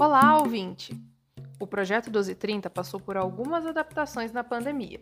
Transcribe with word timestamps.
Olá, 0.00 0.38
ouvinte! 0.38 0.98
O 1.60 1.66
projeto 1.66 2.06
1230 2.06 2.70
passou 2.70 2.98
por 2.98 3.18
algumas 3.18 3.66
adaptações 3.66 4.32
na 4.32 4.42
pandemia. 4.42 4.98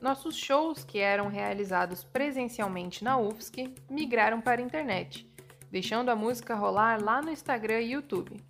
Nossos 0.00 0.34
shows, 0.34 0.84
que 0.84 0.98
eram 1.00 1.28
realizados 1.28 2.02
presencialmente 2.02 3.04
na 3.04 3.18
UFSC, 3.18 3.74
migraram 3.90 4.40
para 4.40 4.62
a 4.62 4.64
internet, 4.64 5.30
deixando 5.70 6.08
a 6.08 6.16
música 6.16 6.54
rolar 6.54 7.04
lá 7.04 7.20
no 7.20 7.30
Instagram 7.30 7.82
e 7.82 7.92
YouTube. 7.92 8.42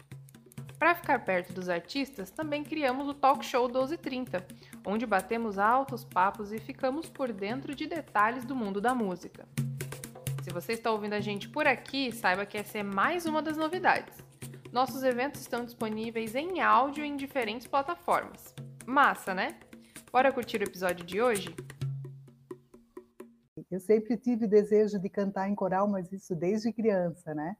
Para 0.78 0.94
ficar 0.94 1.18
perto 1.24 1.52
dos 1.52 1.68
artistas, 1.68 2.30
também 2.30 2.62
criamos 2.62 3.08
o 3.08 3.12
Talk 3.12 3.44
Show 3.44 3.64
1230, 3.64 4.46
onde 4.86 5.04
batemos 5.04 5.58
altos 5.58 6.04
papos 6.04 6.52
e 6.52 6.60
ficamos 6.60 7.08
por 7.08 7.32
dentro 7.32 7.74
de 7.74 7.88
detalhes 7.88 8.44
do 8.44 8.54
mundo 8.54 8.80
da 8.80 8.94
música. 8.94 9.48
Se 10.44 10.50
você 10.50 10.74
está 10.74 10.92
ouvindo 10.92 11.14
a 11.14 11.20
gente 11.20 11.48
por 11.48 11.66
aqui, 11.66 12.12
saiba 12.12 12.46
que 12.46 12.56
essa 12.56 12.78
é 12.78 12.84
mais 12.84 13.26
uma 13.26 13.42
das 13.42 13.56
novidades. 13.56 14.21
Nossos 14.72 15.02
eventos 15.02 15.42
estão 15.42 15.66
disponíveis 15.66 16.34
em 16.34 16.62
áudio 16.62 17.04
em 17.04 17.14
diferentes 17.14 17.66
plataformas. 17.66 18.54
Massa, 18.86 19.34
né? 19.34 19.60
Bora 20.10 20.32
curtir 20.32 20.62
o 20.62 20.64
episódio 20.64 21.04
de 21.04 21.20
hoje? 21.20 21.54
Eu 23.70 23.78
sempre 23.78 24.16
tive 24.16 24.46
desejo 24.46 24.98
de 24.98 25.10
cantar 25.10 25.50
em 25.50 25.54
coral, 25.54 25.86
mas 25.86 26.10
isso 26.10 26.34
desde 26.34 26.72
criança, 26.72 27.34
né? 27.34 27.54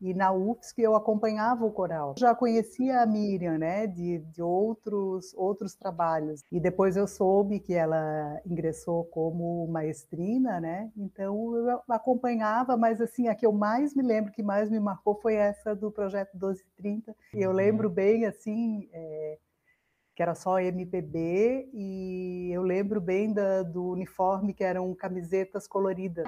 E 0.00 0.12
na 0.12 0.32
UFSC 0.32 0.82
eu 0.82 0.94
acompanhava 0.94 1.64
o 1.64 1.70
coral. 1.70 2.14
Já 2.18 2.34
conhecia 2.34 3.00
a 3.00 3.06
Miriam, 3.06 3.58
né, 3.58 3.86
de, 3.86 4.18
de 4.18 4.42
outros 4.42 5.32
outros 5.34 5.74
trabalhos. 5.74 6.42
E 6.50 6.60
depois 6.60 6.96
eu 6.96 7.06
soube 7.06 7.60
que 7.60 7.74
ela 7.74 8.40
ingressou 8.46 9.04
como 9.04 9.66
maestrina, 9.68 10.60
né? 10.60 10.90
Então 10.96 11.54
eu 11.56 11.80
acompanhava, 11.88 12.76
mas 12.76 13.00
assim, 13.00 13.28
a 13.28 13.34
que 13.34 13.46
eu 13.46 13.52
mais 13.52 13.94
me 13.94 14.02
lembro, 14.02 14.32
que 14.32 14.42
mais 14.42 14.70
me 14.70 14.80
marcou 14.80 15.14
foi 15.20 15.34
essa 15.34 15.74
do 15.74 15.90
projeto 15.90 16.32
1230. 16.34 17.14
E 17.34 17.42
eu 17.42 17.52
lembro 17.52 17.88
bem 17.88 18.26
assim, 18.26 18.88
é, 18.92 19.38
que 20.14 20.22
era 20.22 20.34
só 20.34 20.60
MPB, 20.60 21.70
e 21.72 22.50
eu 22.52 22.62
lembro 22.62 23.00
bem 23.00 23.32
da, 23.32 23.62
do 23.62 23.90
uniforme 23.90 24.54
que 24.54 24.62
eram 24.62 24.94
camisetas 24.94 25.66
coloridas. 25.66 26.24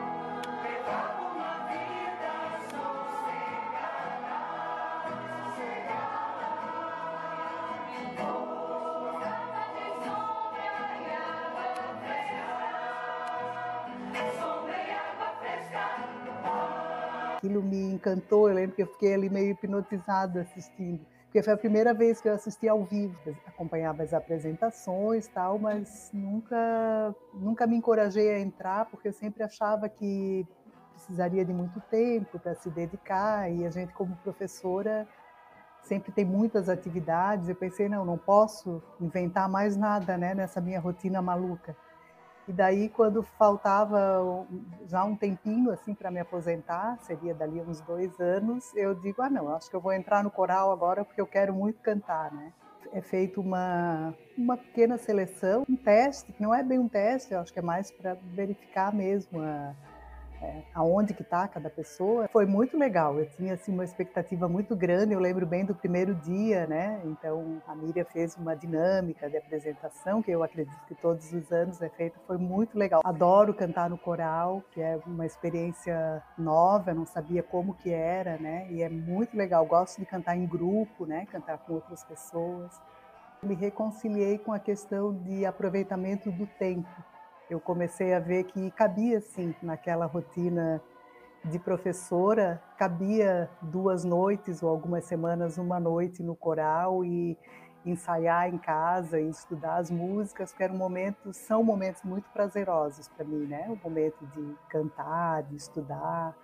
Aquilo 17.47 17.63
me 17.63 17.93
encantou. 17.93 18.49
Eu 18.49 18.55
lembro 18.57 18.75
que 18.75 18.83
eu 18.83 18.87
fiquei 18.87 19.15
ali 19.15 19.31
meio 19.31 19.51
hipnotizada 19.51 20.43
assistindo, 20.43 21.01
porque 21.25 21.43
foi 21.43 21.53
a 21.53 21.57
primeira 21.57 21.95
vez 21.95 22.21
que 22.21 22.29
eu 22.29 22.35
assisti 22.35 22.69
ao 22.69 22.85
vivo. 22.85 23.17
Acompanhava 23.47 24.03
as 24.03 24.13
apresentações, 24.13 25.29
tal, 25.29 25.59
mas 25.59 26.11
nunca, 26.13 27.15
nunca 27.33 27.67
me 27.67 27.77
encorajei 27.77 28.35
a 28.35 28.41
entrar, 28.41 28.87
porque 28.87 29.09
eu 29.09 29.13
sempre 29.13 29.43
achava 29.43 29.89
que 29.89 30.47
precisaria 30.95 31.45
de 31.45 31.53
muito 31.53 31.81
tempo 31.91 32.39
para 32.39 32.55
se 32.55 32.71
dedicar 32.71 33.51
e 33.51 33.67
a 33.67 33.71
gente 33.71 33.93
como 33.93 34.17
professora 34.17 35.07
sempre 35.83 36.11
tem 36.11 36.25
muitas 36.25 36.69
atividades. 36.69 37.49
Eu 37.49 37.55
pensei 37.55 37.89
não, 37.89 38.05
não 38.05 38.19
posso 38.19 38.83
inventar 39.01 39.49
mais 39.49 39.77
nada, 39.77 40.17
né, 40.19 40.35
nessa 40.35 40.61
minha 40.61 40.81
rotina 40.81 41.23
maluca. 41.23 41.77
E 42.49 42.53
daí, 42.53 42.89
quando 42.89 43.23
faltava 43.23 44.47
já 44.87 45.03
um 45.05 45.17
tempinho 45.17 45.71
assim 45.73 45.95
para 45.95 46.11
me 46.13 46.21
aposentar, 46.21 46.97
seria 47.01 47.35
dali 47.35 47.61
uns 47.61 47.81
dois 47.81 48.21
anos, 48.21 48.73
eu 48.77 48.95
digo: 48.95 49.21
ah, 49.21 49.31
não, 49.31 49.55
acho 49.55 49.69
que 49.69 49.75
eu 49.75 49.81
vou 49.81 49.93
entrar 49.93 50.23
no 50.23 50.31
coral 50.31 50.71
agora 50.71 51.05
porque 51.05 51.21
eu 51.21 51.27
quero 51.27 51.53
muito 51.53 51.81
cantar, 51.81 52.33
né? 52.33 52.53
É 52.93 53.01
feito 53.01 53.41
uma, 53.41 54.15
uma 54.39 54.57
pequena 54.57 54.97
seleção, 54.97 55.65
um 55.69 55.77
teste, 55.77 56.33
que 56.33 56.41
não 56.41 56.55
é 56.55 56.63
bem 56.63 56.79
um 56.79 56.89
teste, 56.89 57.35
eu 57.35 57.41
acho 57.41 57.53
que 57.53 57.59
é 57.59 57.63
mais 57.63 57.91
para 57.91 58.15
verificar 58.15 58.95
mesmo 58.95 59.41
a, 59.41 59.75
é, 60.43 60.63
aonde 60.75 61.15
que 61.15 61.23
está 61.23 61.47
cada 61.49 61.71
pessoa. 61.71 62.29
Foi 62.29 62.47
muito 62.47 62.77
legal, 62.77 63.19
eu 63.19 63.29
tinha 63.31 63.55
assim, 63.55 63.73
uma 63.73 63.85
expectativa 63.85 64.49
muito 64.49 64.75
grande, 64.77 65.13
eu 65.13 65.21
lembro 65.21 65.47
bem 65.47 65.65
do 65.65 65.75
primeiro 65.75 66.15
dia, 66.15 66.67
né? 66.67 67.01
Então 67.05 67.63
a 67.67 67.75
Miriam 67.75 68.05
fez 68.05 68.37
uma 68.37 68.55
dinâmica 68.55 69.29
de 69.29 69.37
apresentação, 69.37 70.23
que 70.23 70.31
eu 70.31 70.43
acredito 70.43 70.85
que 70.87 70.95
todos 70.95 71.33
os 71.33 71.51
anos 71.53 71.81
é 71.81 71.89
feita, 71.89 72.19
foi 72.27 72.39
muito 72.39 72.79
legal. 72.79 73.01
Adoro 73.05 73.55
cantar 73.55 73.89
no 73.89 73.99
coral, 73.99 74.63
que 74.73 74.81
é 74.81 74.99
uma 75.07 75.27
experiência 75.27 76.23
nova, 76.37 76.95
não 76.95 77.07
sabia 77.07 77.43
como 77.43 77.75
que 77.75 77.93
era, 77.93 78.37
né? 78.39 78.67
E 78.71 78.83
é 78.83 78.89
muito 78.89 79.37
legal, 79.37 79.65
gosto 79.67 79.99
de 79.99 80.07
cantar 80.07 80.37
em 80.37 80.47
grupo, 80.47 81.07
né? 81.07 81.27
Cantar 81.31 81.59
com 81.59 81.75
outras 81.75 82.05
pessoas. 82.05 82.81
Me 83.43 83.55
reconciliei 83.55 84.39
com 84.39 84.53
a 84.53 84.59
questão 84.59 85.15
de 85.15 85.45
aproveitamento 85.45 86.31
do 86.31 86.47
tempo 86.47 86.89
eu 87.49 87.61
comecei 87.61 88.13
a 88.15 88.19
ver 88.19 88.45
que 88.45 88.71
cabia 88.73 89.21
sim 89.21 89.55
naquela 89.63 90.07
rotina 90.07 90.83
de 91.45 91.59
professora, 91.59 92.61
cabia 92.77 93.49
duas 93.63 94.05
noites 94.05 94.63
ou 94.63 94.69
algumas 94.69 95.05
semanas, 95.05 95.59
uma 95.59 95.79
noite 95.79 96.23
no 96.23 96.35
coral 96.35 97.05
e 97.05 97.39
ensaiar 97.85 98.53
em 98.53 98.59
casa 98.59 99.21
e 99.21 99.29
estudar 99.29 99.77
as 99.77 99.91
músicas, 99.91 100.53
que 100.53 100.63
eram 100.63 100.75
momentos, 100.75 101.37
são 101.37 101.63
momentos 101.63 102.03
muito 102.03 102.29
prazerosos 102.31 103.07
para 103.09 103.25
mim, 103.25 103.47
né? 103.47 103.67
O 103.69 103.89
momento 103.89 104.27
de 104.27 104.57
cantar, 104.69 105.45
de 105.45 105.55
estudar, 105.55 106.37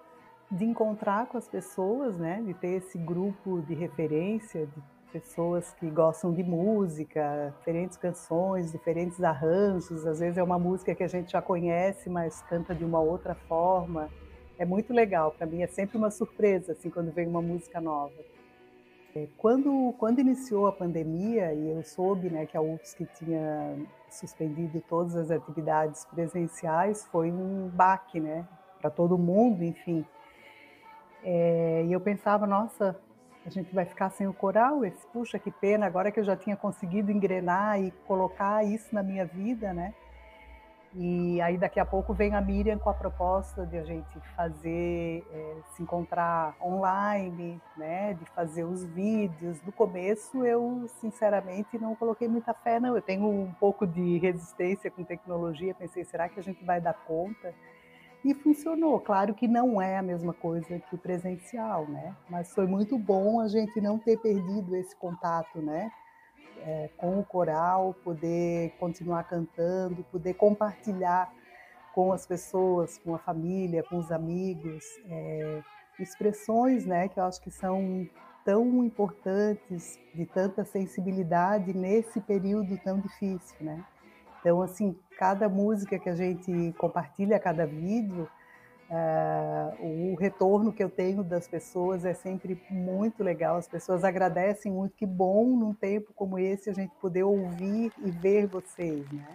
de 0.48 0.64
encontrar 0.64 1.26
com 1.26 1.36
as 1.36 1.48
pessoas, 1.48 2.16
né? 2.16 2.40
De 2.42 2.54
ter 2.54 2.74
esse 2.74 2.96
grupo 2.96 3.60
de 3.62 3.74
referência, 3.74 4.66
de 4.66 4.82
pessoas 5.12 5.72
que 5.74 5.90
gostam 5.90 6.32
de 6.32 6.42
música, 6.42 7.54
diferentes 7.58 7.98
canções, 7.98 8.72
diferentes 8.72 9.22
arranjos. 9.22 10.06
Às 10.06 10.20
vezes 10.20 10.38
é 10.38 10.42
uma 10.42 10.58
música 10.58 10.94
que 10.94 11.02
a 11.02 11.08
gente 11.08 11.30
já 11.30 11.42
conhece, 11.42 12.08
mas 12.08 12.40
canta 12.42 12.74
de 12.74 12.84
uma 12.84 13.00
outra 13.00 13.34
forma. 13.34 14.08
É 14.58 14.64
muito 14.64 14.92
legal. 14.92 15.30
Para 15.32 15.46
mim 15.46 15.62
é 15.62 15.66
sempre 15.66 15.98
uma 15.98 16.10
surpresa 16.10 16.72
assim 16.72 16.88
quando 16.88 17.12
vem 17.12 17.28
uma 17.28 17.42
música 17.42 17.80
nova. 17.80 18.14
É, 19.14 19.28
quando, 19.36 19.94
quando 19.98 20.20
iniciou 20.20 20.66
a 20.66 20.72
pandemia 20.72 21.52
e 21.52 21.68
eu 21.70 21.82
soube 21.82 22.30
né, 22.30 22.46
que 22.46 22.56
a 22.56 22.62
UFSC 22.62 23.06
tinha 23.18 23.76
suspendido 24.08 24.82
todas 24.88 25.14
as 25.14 25.30
atividades 25.30 26.06
presenciais, 26.06 27.04
foi 27.12 27.30
um 27.30 27.68
baque 27.68 28.18
né, 28.18 28.48
para 28.80 28.90
todo 28.90 29.18
mundo, 29.18 29.62
enfim. 29.62 30.04
É, 31.22 31.84
e 31.86 31.92
eu 31.92 32.00
pensava, 32.00 32.46
nossa, 32.46 32.98
a 33.44 33.50
gente 33.50 33.74
vai 33.74 33.84
ficar 33.84 34.10
sem 34.10 34.26
o 34.26 34.32
coral, 34.32 34.84
esse, 34.84 35.06
puxa, 35.08 35.38
que 35.38 35.50
pena, 35.50 35.86
agora 35.86 36.10
que 36.12 36.20
eu 36.20 36.24
já 36.24 36.36
tinha 36.36 36.56
conseguido 36.56 37.10
engrenar 37.10 37.80
e 37.80 37.90
colocar 38.06 38.64
isso 38.64 38.94
na 38.94 39.02
minha 39.02 39.26
vida, 39.26 39.72
né? 39.72 39.94
E 40.94 41.40
aí 41.40 41.56
daqui 41.56 41.80
a 41.80 41.86
pouco 41.86 42.12
vem 42.12 42.34
a 42.34 42.40
Miriam 42.40 42.78
com 42.78 42.90
a 42.90 42.94
proposta 42.94 43.64
de 43.64 43.78
a 43.78 43.82
gente 43.82 44.20
fazer, 44.36 45.26
é, 45.32 45.56
se 45.74 45.82
encontrar 45.82 46.54
online, 46.60 47.58
né? 47.78 48.12
De 48.12 48.26
fazer 48.26 48.64
os 48.64 48.84
vídeos. 48.84 49.58
No 49.62 49.72
começo 49.72 50.44
eu, 50.44 50.86
sinceramente, 51.00 51.78
não 51.78 51.94
coloquei 51.94 52.28
muita 52.28 52.52
fé, 52.52 52.78
não. 52.78 52.94
Eu 52.94 53.00
tenho 53.00 53.26
um 53.26 53.50
pouco 53.58 53.86
de 53.86 54.18
resistência 54.18 54.90
com 54.90 55.02
tecnologia, 55.02 55.74
pensei, 55.74 56.04
será 56.04 56.28
que 56.28 56.38
a 56.38 56.42
gente 56.42 56.62
vai 56.62 56.78
dar 56.78 56.94
conta? 57.06 57.54
E 58.24 58.34
funcionou. 58.34 59.00
Claro 59.00 59.34
que 59.34 59.48
não 59.48 59.82
é 59.82 59.98
a 59.98 60.02
mesma 60.02 60.32
coisa 60.32 60.78
que 60.78 60.96
presencial, 60.96 61.88
né? 61.88 62.14
Mas 62.30 62.52
foi 62.54 62.66
muito 62.66 62.96
bom 62.96 63.40
a 63.40 63.48
gente 63.48 63.80
não 63.80 63.98
ter 63.98 64.16
perdido 64.18 64.76
esse 64.76 64.94
contato, 64.94 65.60
né? 65.60 65.90
É, 66.64 66.88
com 66.96 67.18
o 67.18 67.24
coral, 67.24 67.94
poder 68.04 68.70
continuar 68.78 69.24
cantando, 69.24 70.04
poder 70.04 70.34
compartilhar 70.34 71.32
com 71.92 72.12
as 72.12 72.24
pessoas, 72.24 72.98
com 72.98 73.14
a 73.14 73.18
família, 73.18 73.82
com 73.82 73.98
os 73.98 74.12
amigos, 74.12 74.84
é, 75.08 75.60
expressões, 75.98 76.86
né? 76.86 77.08
Que 77.08 77.18
eu 77.18 77.24
acho 77.24 77.40
que 77.40 77.50
são 77.50 78.08
tão 78.44 78.84
importantes, 78.84 79.98
de 80.14 80.26
tanta 80.26 80.64
sensibilidade 80.64 81.72
nesse 81.74 82.20
período 82.20 82.78
tão 82.78 83.00
difícil, 83.00 83.56
né? 83.60 83.84
Então, 84.40 84.60
assim, 84.60 84.96
cada 85.22 85.48
música 85.48 86.00
que 86.00 86.08
a 86.08 86.16
gente 86.16 86.74
compartilha, 86.76 87.38
cada 87.38 87.64
vídeo, 87.64 88.28
uh, 88.90 90.12
o 90.12 90.16
retorno 90.16 90.72
que 90.72 90.82
eu 90.82 90.90
tenho 90.90 91.22
das 91.22 91.46
pessoas 91.46 92.04
é 92.04 92.12
sempre 92.12 92.60
muito 92.68 93.22
legal. 93.22 93.54
As 93.54 93.68
pessoas 93.68 94.02
agradecem 94.02 94.72
muito. 94.72 94.96
Que 94.96 95.06
bom 95.06 95.44
num 95.44 95.72
tempo 95.72 96.12
como 96.12 96.40
esse 96.40 96.68
a 96.70 96.72
gente 96.72 96.92
poder 96.96 97.22
ouvir 97.22 97.92
e 98.04 98.10
ver 98.10 98.48
vocês, 98.48 99.08
né? 99.12 99.28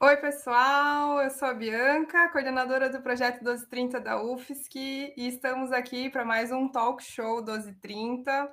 Oi, 0.00 0.16
pessoal, 0.16 1.22
eu 1.22 1.30
sou 1.30 1.46
a 1.46 1.54
Bianca, 1.54 2.28
coordenadora 2.30 2.90
do 2.90 3.00
projeto 3.00 3.36
1230 3.36 4.00
da 4.00 4.20
UFSC, 4.20 5.14
e 5.16 5.28
estamos 5.28 5.70
aqui 5.70 6.10
para 6.10 6.24
mais 6.24 6.50
um 6.50 6.68
talk 6.68 7.00
show 7.04 7.36
1230. 7.36 8.52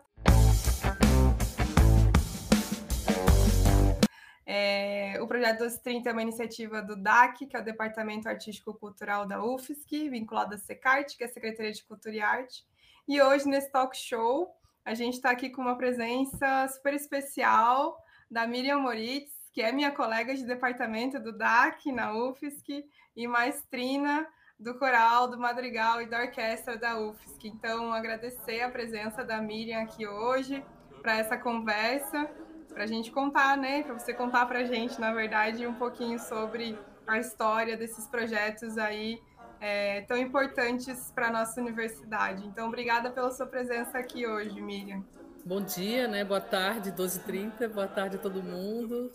É, 4.45 5.18
o 5.22 5.28
Projeto 5.28 5.60
1230 5.60 6.10
é 6.10 6.12
uma 6.12 6.22
iniciativa 6.22 6.81
do 6.81 6.95
DAC, 6.95 7.45
que 7.45 7.56
é 7.56 7.60
o 7.60 7.63
Departamento 7.63 8.28
Artístico 8.28 8.74
Cultural 8.74 9.25
da 9.25 9.44
UFSC, 9.44 10.10
vinculado 10.10 10.56
à 10.56 10.57
SECART, 10.57 11.16
que 11.16 11.24
é 11.24 11.28
a 11.28 11.31
Secretaria 11.31 11.72
de 11.72 11.84
Cultura 11.84 12.16
e 12.16 12.22
Arte. 12.22 12.66
E 13.07 13.22
hoje, 13.22 13.48
nesse 13.48 13.72
talk 13.72 13.95
show, 13.95 14.54
a 14.84 14.94
gente 14.94 15.16
está 15.16 15.31
aqui 15.31 15.50
com 15.50 15.62
uma 15.62 15.78
presença 15.78 16.68
super 16.68 16.94
especial 16.94 17.98
da 18.30 18.45
Miriam 18.45 18.80
Moritz, 18.80 19.31
que 19.54 19.62
é 19.62 19.72
minha 19.72 19.92
colega 19.92 20.36
de 20.36 20.45
departamento 20.45 21.19
do 21.19 21.31
DAC 21.31 21.92
na 21.92 22.13
UFSC 22.13 22.86
e 23.16 23.28
maestrina 23.28 24.28
do 24.60 24.78
coral, 24.78 25.30
do 25.30 25.38
madrigal 25.38 26.01
e 26.01 26.06
da 26.06 26.22
orquestra 26.22 26.78
da 26.78 27.00
UFSC. 27.00 27.48
Então, 27.48 27.94
agradecer 27.94 28.62
a 28.62 28.69
presença 28.69 29.24
da 29.24 29.42
Miriam 29.42 29.81
aqui 29.81 30.07
hoje 30.07 30.66
para 31.01 31.18
essa 31.18 31.38
conversa 31.38 32.30
para 32.74 32.84
a 32.84 32.88
gente 32.88 33.12
contar, 33.12 33.56
né? 33.56 33.84
Para 33.84 33.94
você 33.94 34.14
contar 34.14 34.46
para 34.48 34.60
a 34.60 34.64
gente, 34.66 35.00
na 35.00 35.14
verdade, 35.14 35.66
um 35.68 35.74
pouquinho 35.74 36.20
sobre 36.20 36.78
a 37.06 37.20
história 37.20 37.78
desses 37.78 38.08
projetos 38.08 38.78
aí 38.78 39.22
é, 39.62 40.02
tão 40.02 40.18
importantes 40.18 41.12
para 41.14 41.28
a 41.28 41.31
nossa 41.31 41.62
universidade. 41.62 42.46
Então, 42.46 42.68
obrigada 42.68 43.10
pela 43.12 43.31
sua 43.31 43.46
presença 43.46 43.98
aqui 43.98 44.28
hoje, 44.28 44.60
Miriam. 44.60 45.04
Bom 45.46 45.62
dia, 45.62 46.08
né? 46.08 46.24
Boa 46.24 46.42
tarde, 46.42 46.92
12h30, 46.92 47.68
boa 47.70 47.88
tarde 47.88 48.18
a 48.18 48.20
todo 48.20 48.42
mundo. 48.42 49.12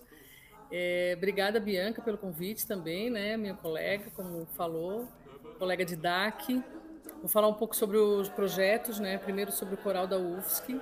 É, 0.71 1.15
obrigada, 1.17 1.59
Bianca, 1.59 2.01
pelo 2.03 2.19
convite 2.19 2.67
também, 2.67 3.11
né? 3.11 3.37
Minha 3.37 3.55
colega, 3.55 4.11
como 4.15 4.47
falou, 4.57 5.09
colega 5.59 5.85
de 5.85 5.97
DAC. 5.97 6.63
Vou 7.21 7.29
falar 7.29 7.49
um 7.49 7.55
pouco 7.55 7.75
sobre 7.75 7.97
os 7.97 8.29
projetos, 8.29 9.01
né? 9.01 9.19
Primeiro 9.19 9.51
sobre 9.51 9.75
o 9.75 9.79
Coral 9.79 10.07
da 10.07 10.19
UFSC, 10.19 10.81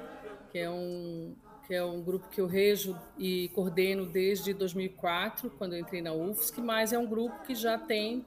que 0.50 0.58
é 0.58 0.68
um, 0.68 1.34
que 1.66 1.74
é 1.74 1.84
um 1.84 2.00
grupo 2.00 2.28
que 2.28 2.40
eu 2.40 2.46
rejo 2.46 2.96
e 3.18 3.48
coordeno 3.48 4.06
desde 4.06 4.54
2004, 4.54 5.50
quando 5.58 5.74
eu 5.74 5.80
entrei 5.80 6.00
na 6.00 6.12
UFSC, 6.12 6.60
mas 6.60 6.92
é 6.92 6.98
um 6.98 7.06
grupo 7.06 7.42
que 7.42 7.54
já 7.54 7.76
tem, 7.76 8.24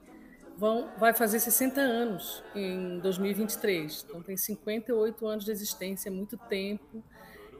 vão, 0.56 0.90
vai 0.98 1.14
fazer 1.14 1.40
60 1.40 1.80
anos 1.80 2.42
em 2.54 2.98
2023, 2.98 4.04
então 4.06 4.22
tem 4.22 4.36
58 4.36 5.26
anos 5.26 5.44
de 5.44 5.50
existência, 5.50 6.08
é 6.08 6.12
muito 6.12 6.36
tempo. 6.36 7.02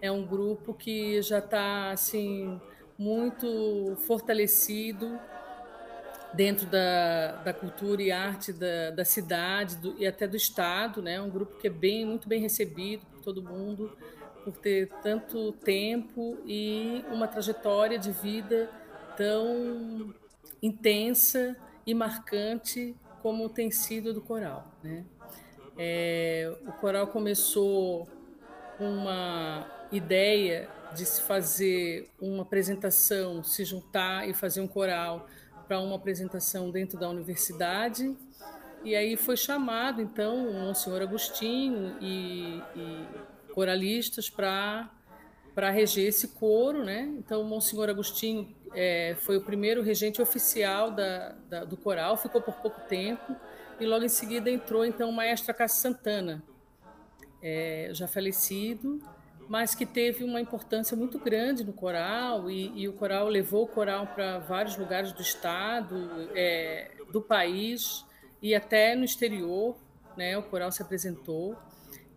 É 0.02 0.10
um 0.10 0.24
grupo 0.26 0.72
que 0.74 1.20
já 1.22 1.38
está 1.38 1.90
assim 1.90 2.60
muito 2.96 3.96
fortalecido 4.06 5.18
dentro 6.34 6.66
da, 6.66 7.32
da 7.42 7.52
cultura 7.52 8.02
e 8.02 8.12
arte 8.12 8.52
da, 8.52 8.90
da 8.90 9.04
cidade 9.04 9.76
do, 9.76 9.94
e 9.98 10.06
até 10.06 10.26
do 10.26 10.36
estado, 10.36 11.02
né? 11.02 11.20
Um 11.20 11.28
grupo 11.28 11.58
que 11.58 11.66
é 11.66 11.70
bem 11.70 12.04
muito 12.04 12.28
bem 12.28 12.40
recebido 12.40 13.04
por 13.06 13.20
todo 13.20 13.42
mundo 13.42 13.96
por 14.44 14.56
ter 14.56 14.88
tanto 15.02 15.52
tempo 15.52 16.38
e 16.46 17.04
uma 17.10 17.28
trajetória 17.28 17.98
de 17.98 18.10
vida 18.10 18.70
tão 19.16 20.14
intensa 20.62 21.56
e 21.86 21.94
marcante 21.94 22.96
como 23.22 23.48
tem 23.48 23.70
sido 23.70 24.12
do 24.12 24.20
coral. 24.20 24.66
Né? 24.82 25.04
É, 25.76 26.52
o 26.66 26.72
coral 26.72 27.06
começou 27.06 28.08
com 28.76 28.88
uma 28.88 29.66
ideia 29.92 30.68
de 30.94 31.04
se 31.04 31.22
fazer 31.22 32.08
uma 32.20 32.42
apresentação, 32.42 33.42
se 33.44 33.64
juntar 33.64 34.28
e 34.28 34.34
fazer 34.34 34.60
um 34.60 34.68
coral 34.68 35.26
para 35.66 35.78
uma 35.80 35.96
apresentação 35.96 36.70
dentro 36.70 36.98
da 36.98 37.08
universidade. 37.08 38.16
E 38.82 38.96
aí 38.96 39.16
foi 39.16 39.36
chamado, 39.36 40.00
então, 40.00 40.48
o 40.48 40.54
Monsenhor 40.54 41.02
Agostinho 41.02 41.96
e, 42.00 42.62
e 42.74 43.06
coralistas 43.60 44.30
para 44.30 44.88
para 45.54 45.68
reger 45.68 46.06
esse 46.06 46.28
coro, 46.28 46.84
né? 46.84 47.12
Então, 47.18 47.44
Monsenhor 47.44 47.90
Agostinho 47.90 48.54
é, 48.72 49.16
foi 49.18 49.36
o 49.36 49.42
primeiro 49.42 49.82
regente 49.82 50.22
oficial 50.22 50.92
da, 50.92 51.34
da, 51.50 51.64
do 51.64 51.76
coral, 51.76 52.16
ficou 52.16 52.40
por 52.40 52.54
pouco 52.54 52.80
tempo, 52.88 53.36
e 53.78 53.84
logo 53.84 54.04
em 54.04 54.08
seguida 54.08 54.48
entrou 54.48 54.86
então 54.86 55.10
o 55.10 55.12
maestro 55.12 55.52
Cássio 55.52 55.82
Santana, 55.82 56.42
é, 57.42 57.90
já 57.92 58.06
falecido, 58.06 59.02
mas 59.48 59.74
que 59.74 59.84
teve 59.84 60.22
uma 60.24 60.40
importância 60.40 60.96
muito 60.96 61.18
grande 61.18 61.62
no 61.64 61.72
coral, 61.74 62.48
e, 62.48 62.72
e 62.80 62.88
o 62.88 62.94
coral 62.94 63.28
levou 63.28 63.64
o 63.64 63.68
coral 63.68 64.06
para 64.06 64.38
vários 64.38 64.78
lugares 64.78 65.12
do 65.12 65.20
estado, 65.20 66.30
é, 66.34 66.92
do 67.12 67.20
país 67.20 68.06
e 68.40 68.54
até 68.54 68.94
no 68.94 69.04
exterior, 69.04 69.76
né? 70.16 70.38
O 70.38 70.42
coral 70.44 70.72
se 70.72 70.80
apresentou. 70.80 71.58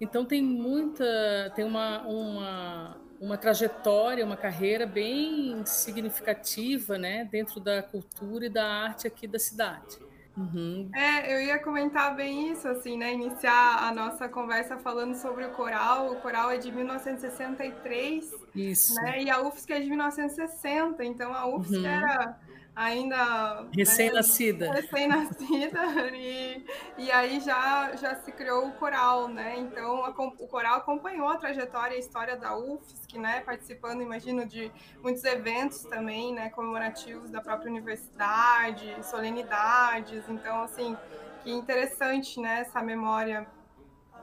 Então 0.04 0.26
tem 0.26 0.42
muita, 0.42 1.52
tem 1.56 1.64
uma, 1.64 2.02
uma, 2.02 2.98
uma 3.22 3.38
trajetória, 3.38 4.26
uma 4.26 4.36
carreira 4.36 4.86
bem 4.86 5.66
significativa, 5.66 6.98
né, 6.98 7.24
dentro 7.32 7.62
da 7.62 7.82
cultura 7.82 8.46
e 8.48 8.50
da 8.50 8.66
arte 8.66 9.08
aqui 9.08 9.26
da 9.26 9.40
cidade. 9.40 9.98
Uhum. 10.36 10.90
É, 10.94 11.34
eu 11.34 11.42
ia 11.42 11.58
comentar 11.60 12.16
bem 12.16 12.52
isso, 12.52 12.68
assim, 12.68 12.98
né? 12.98 13.14
Iniciar 13.14 13.88
a 13.88 13.94
nossa 13.94 14.28
conversa 14.28 14.78
falando 14.78 15.14
sobre 15.14 15.46
o 15.46 15.52
coral. 15.52 16.12
O 16.12 16.16
coral 16.22 16.50
é 16.50 16.58
de 16.58 16.72
1963, 16.72 18.32
isso. 18.56 18.96
né? 18.96 19.22
E 19.22 19.30
a 19.30 19.40
UFSC 19.40 19.74
é 19.74 19.80
de 19.80 19.90
1960. 19.90 21.06
Então 21.06 21.32
a 21.36 21.46
UFSC 21.46 21.78
uhum. 21.78 21.86
era 21.86 22.36
ainda 22.75 23.68
recém-nascida 23.72 24.70
né, 24.70 24.81
recém-nascida. 24.81 25.80
e, 26.16 26.66
e 26.98 27.12
aí 27.12 27.40
já 27.40 27.96
já 27.96 28.16
se 28.16 28.31
criou 28.31 28.68
o 28.68 28.72
coral 28.74 29.28
né? 29.28 29.56
Então 29.60 30.04
a, 30.04 30.10
o 30.10 30.48
coral 30.48 30.78
acompanhou 30.78 31.30
a 31.30 31.38
trajetória 31.38 31.94
e 31.94 31.98
a 31.98 32.00
história 32.00 32.36
da 32.36 32.58
UFSC 32.58 33.20
né? 33.20 33.42
Participando 33.42 34.02
imagino 34.02 34.46
de 34.46 34.72
muitos 35.02 35.24
eventos 35.24 35.84
também 35.84 36.34
né? 36.34 36.50
Comemorativos 36.50 37.30
da 37.30 37.42
própria 37.42 37.70
universidade 37.70 38.96
solenidades. 39.04 40.24
Então 40.28 40.64
assim 40.64 40.98
que 41.44 41.52
interessante 41.52 42.40
né? 42.40 42.62
Essa 42.62 42.81
memória 42.81 43.46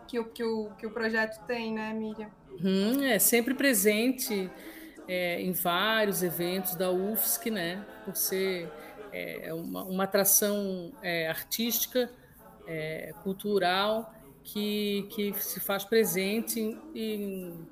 que 0.09 0.19
o 0.19 0.25
que 0.25 0.43
o, 0.43 0.71
que 0.77 0.87
o 0.87 0.91
projeto 0.91 1.41
tem 1.47 1.73
né 1.73 1.93
Miriam? 1.93 2.31
Hum, 2.63 3.05
é 3.05 3.19
sempre 3.21 3.55
presente 3.55 4.51
é, 5.11 5.41
em 5.41 5.53
vários 5.53 6.23
eventos 6.23 6.77
da 6.77 6.93
UFSC, 6.93 7.51
né, 7.51 7.85
por 8.11 8.19
ser 8.19 8.71
é, 9.13 9.53
uma, 9.53 9.85
uma, 9.85 10.05
atração 10.05 10.93
é, 11.03 11.29
artística, 11.29 12.11
é, 12.67 13.13
cultural, 13.23 14.15
que, 14.43 15.07
que 15.11 15.33
se 15.35 15.61
faz 15.61 15.85
presente 15.85 16.61
em, 16.61 16.79
em, 16.95 17.69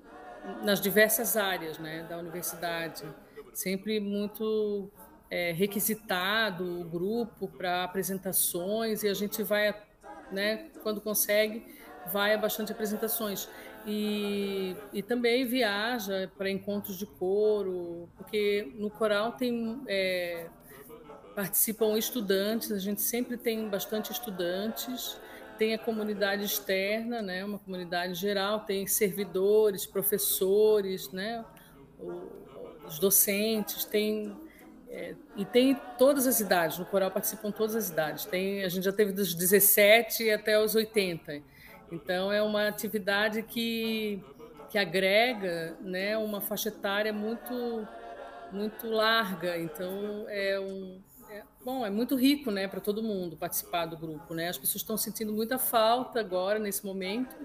nas 0.62 0.80
diversas 0.80 1.36
áreas 1.36 1.78
né, 1.78 2.06
da 2.08 2.18
universidade. 2.18 3.04
Sempre 3.52 3.98
muito 4.00 4.90
é, 5.30 5.52
requisitado 5.52 6.80
o 6.80 6.84
grupo 6.84 7.48
para 7.48 7.84
apresentações 7.84 9.02
e 9.02 9.08
a 9.08 9.14
gente 9.14 9.42
vai, 9.42 9.74
né, 10.30 10.68
quando 10.82 11.00
consegue, 11.00 11.66
vai 12.06 12.34
a 12.34 12.38
bastante 12.38 12.72
apresentações. 12.72 13.48
E, 13.90 14.76
e 14.92 15.02
também 15.02 15.46
viaja 15.46 16.30
para 16.36 16.50
encontros 16.50 16.98
de 16.98 17.06
coro, 17.06 18.06
porque 18.18 18.70
no 18.76 18.90
coral 18.90 19.32
tem 19.32 19.80
é, 19.88 20.46
participam 21.34 21.96
estudantes, 21.96 22.70
a 22.70 22.78
gente 22.78 23.00
sempre 23.00 23.38
tem 23.38 23.66
bastante 23.66 24.12
estudantes, 24.12 25.16
tem 25.56 25.72
a 25.72 25.78
comunidade 25.78 26.44
externa, 26.44 27.22
né, 27.22 27.42
uma 27.42 27.58
comunidade 27.58 28.12
geral, 28.12 28.60
tem 28.60 28.86
servidores, 28.86 29.86
professores, 29.86 31.10
né, 31.10 31.42
os 32.86 32.98
docentes, 32.98 33.86
tem 33.86 34.36
é, 34.90 35.14
e 35.36 35.44
tem 35.46 35.80
todas 35.98 36.26
as 36.26 36.40
idades, 36.40 36.78
no 36.78 36.84
coral 36.84 37.10
participam 37.10 37.50
todas 37.50 37.74
as 37.74 37.88
idades. 37.88 38.24
Tem, 38.24 38.64
a 38.64 38.68
gente 38.68 38.84
já 38.84 38.92
teve 38.92 39.12
dos 39.12 39.34
17 39.34 40.30
até 40.30 40.62
os 40.62 40.74
80. 40.74 41.42
Então, 41.90 42.32
é 42.32 42.42
uma 42.42 42.68
atividade 42.68 43.42
que, 43.42 44.22
que 44.70 44.78
agrega 44.78 45.76
né, 45.80 46.16
uma 46.18 46.40
faixa 46.40 46.68
etária 46.68 47.12
muito, 47.12 47.86
muito 48.52 48.88
larga. 48.88 49.58
Então, 49.58 50.26
é 50.28 50.60
um. 50.60 51.00
É, 51.30 51.42
bom, 51.62 51.84
é 51.84 51.90
muito 51.90 52.16
rico 52.16 52.50
né, 52.50 52.66
para 52.66 52.80
todo 52.80 53.02
mundo 53.02 53.36
participar 53.36 53.86
do 53.86 53.96
grupo. 53.96 54.34
Né? 54.34 54.48
As 54.48 54.58
pessoas 54.58 54.82
estão 54.82 54.96
sentindo 54.96 55.32
muita 55.32 55.58
falta 55.58 56.20
agora, 56.20 56.58
nesse 56.58 56.84
momento, 56.84 57.36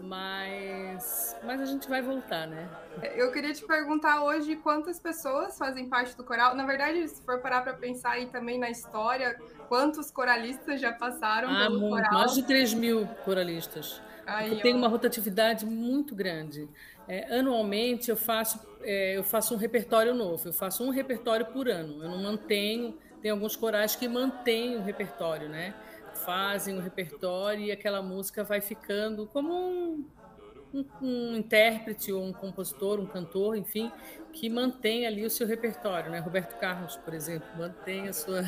mas, 0.00 1.36
mas 1.42 1.60
a 1.60 1.64
gente 1.64 1.88
vai 1.88 2.00
voltar, 2.00 2.46
né? 2.46 2.68
Eu 3.14 3.32
queria 3.32 3.52
te 3.52 3.64
perguntar 3.64 4.22
hoje 4.22 4.56
quantas 4.56 5.00
pessoas 5.00 5.58
fazem 5.58 5.88
parte 5.88 6.16
do 6.16 6.24
coral. 6.24 6.54
Na 6.54 6.64
verdade, 6.64 7.06
se 7.08 7.22
for 7.22 7.40
parar 7.40 7.62
para 7.62 7.74
pensar 7.74 8.12
aí 8.12 8.26
também 8.26 8.58
na 8.58 8.70
história, 8.70 9.38
quantos 9.68 10.10
coralistas 10.10 10.80
já 10.80 10.92
passaram 10.92 11.50
ah, 11.50 11.58
pelo 11.58 11.80
muito, 11.80 11.96
coral? 11.96 12.12
Mais 12.12 12.34
de 12.34 12.42
3 12.42 12.74
mil 12.74 13.06
coralistas. 13.24 14.00
Aí, 14.26 14.60
tem 14.60 14.74
uma 14.74 14.88
rotatividade 14.88 15.64
muito 15.64 16.14
grande. 16.14 16.68
É, 17.08 17.38
anualmente 17.38 18.10
eu 18.10 18.16
faço, 18.16 18.60
é, 18.82 19.16
eu 19.16 19.24
faço 19.24 19.54
um 19.54 19.56
repertório 19.56 20.14
novo, 20.14 20.48
eu 20.48 20.52
faço 20.52 20.84
um 20.84 20.90
repertório 20.90 21.46
por 21.46 21.68
ano. 21.68 22.02
Eu 22.02 22.10
não 22.10 22.22
mantenho, 22.22 22.94
tem 23.22 23.30
alguns 23.30 23.56
corais 23.56 23.96
que 23.96 24.06
mantêm 24.06 24.76
o 24.76 24.82
repertório, 24.82 25.48
né? 25.48 25.74
Fazem 26.18 26.76
o 26.76 26.80
repertório 26.80 27.64
e 27.64 27.72
aquela 27.72 28.02
música 28.02 28.44
vai 28.44 28.60
ficando 28.60 29.26
como 29.26 29.52
um, 29.52 30.04
um, 30.74 30.84
um, 31.00 31.36
intérprete 31.36 32.12
ou 32.12 32.22
um 32.22 32.32
compositor, 32.32 33.00
um 33.00 33.06
cantor, 33.06 33.56
enfim, 33.56 33.90
que 34.32 34.48
mantém 34.50 35.06
ali 35.06 35.24
o 35.24 35.30
seu 35.30 35.46
repertório. 35.46 36.10
Né? 36.10 36.18
Roberto 36.18 36.58
Carlos, 36.58 36.96
por 36.96 37.14
exemplo, 37.14 37.48
mantém 37.56 38.08
a 38.08 38.12
sua, 38.12 38.42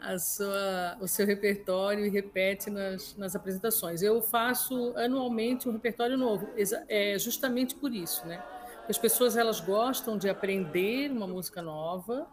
a 0.00 0.18
sua, 0.18 0.98
o 1.00 1.08
seu 1.08 1.26
repertório 1.26 2.04
e 2.06 2.10
repete 2.10 2.70
nas, 2.70 3.16
nas 3.16 3.34
apresentações. 3.34 4.02
Eu 4.02 4.22
faço 4.22 4.92
anualmente 4.96 5.68
um 5.68 5.72
repertório 5.72 6.16
novo, 6.16 6.48
é 6.88 7.18
justamente 7.18 7.74
por 7.74 7.92
isso, 7.94 8.26
né? 8.26 8.42
As 8.88 8.98
pessoas 8.98 9.34
elas 9.34 9.60
gostam 9.60 10.18
de 10.18 10.28
aprender 10.28 11.10
uma 11.10 11.26
música 11.26 11.62
nova, 11.62 12.26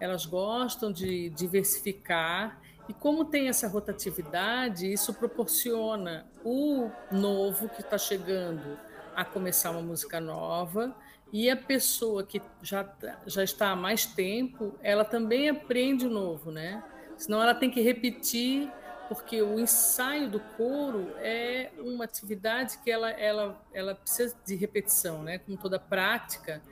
elas 0.00 0.24
gostam 0.24 0.90
de 0.90 1.28
diversificar 1.30 2.58
e 2.88 2.92
como 2.92 3.24
tem 3.24 3.48
essa 3.48 3.66
rotatividade, 3.66 4.92
isso 4.92 5.14
proporciona 5.14 6.26
o 6.44 6.90
novo 7.10 7.68
que 7.68 7.80
está 7.80 7.96
chegando 7.96 8.78
a 9.14 9.24
começar 9.24 9.70
uma 9.70 9.80
música 9.80 10.20
nova 10.20 10.94
e 11.32 11.50
a 11.50 11.56
pessoa 11.56 12.24
que 12.24 12.40
já, 12.62 12.88
já 13.26 13.42
está 13.42 13.70
há 13.70 13.76
mais 13.76 14.06
tempo, 14.06 14.74
ela 14.82 15.04
também 15.04 15.48
aprende 15.48 16.06
o 16.06 16.10
novo, 16.10 16.50
né? 16.50 16.82
Senão 17.16 17.42
ela 17.42 17.54
tem 17.54 17.70
que 17.70 17.80
repetir, 17.80 18.70
porque 19.08 19.42
o 19.42 19.58
ensaio 19.58 20.30
do 20.30 20.40
coro 20.56 21.12
é 21.18 21.72
uma 21.78 22.04
atividade 22.04 22.78
que 22.78 22.90
ela, 22.90 23.10
ela, 23.10 23.60
ela 23.72 23.94
precisa 23.94 24.36
de 24.44 24.54
repetição, 24.54 25.22
né? 25.22 25.38
Como 25.38 25.56
toda 25.56 25.78
prática, 25.78 26.62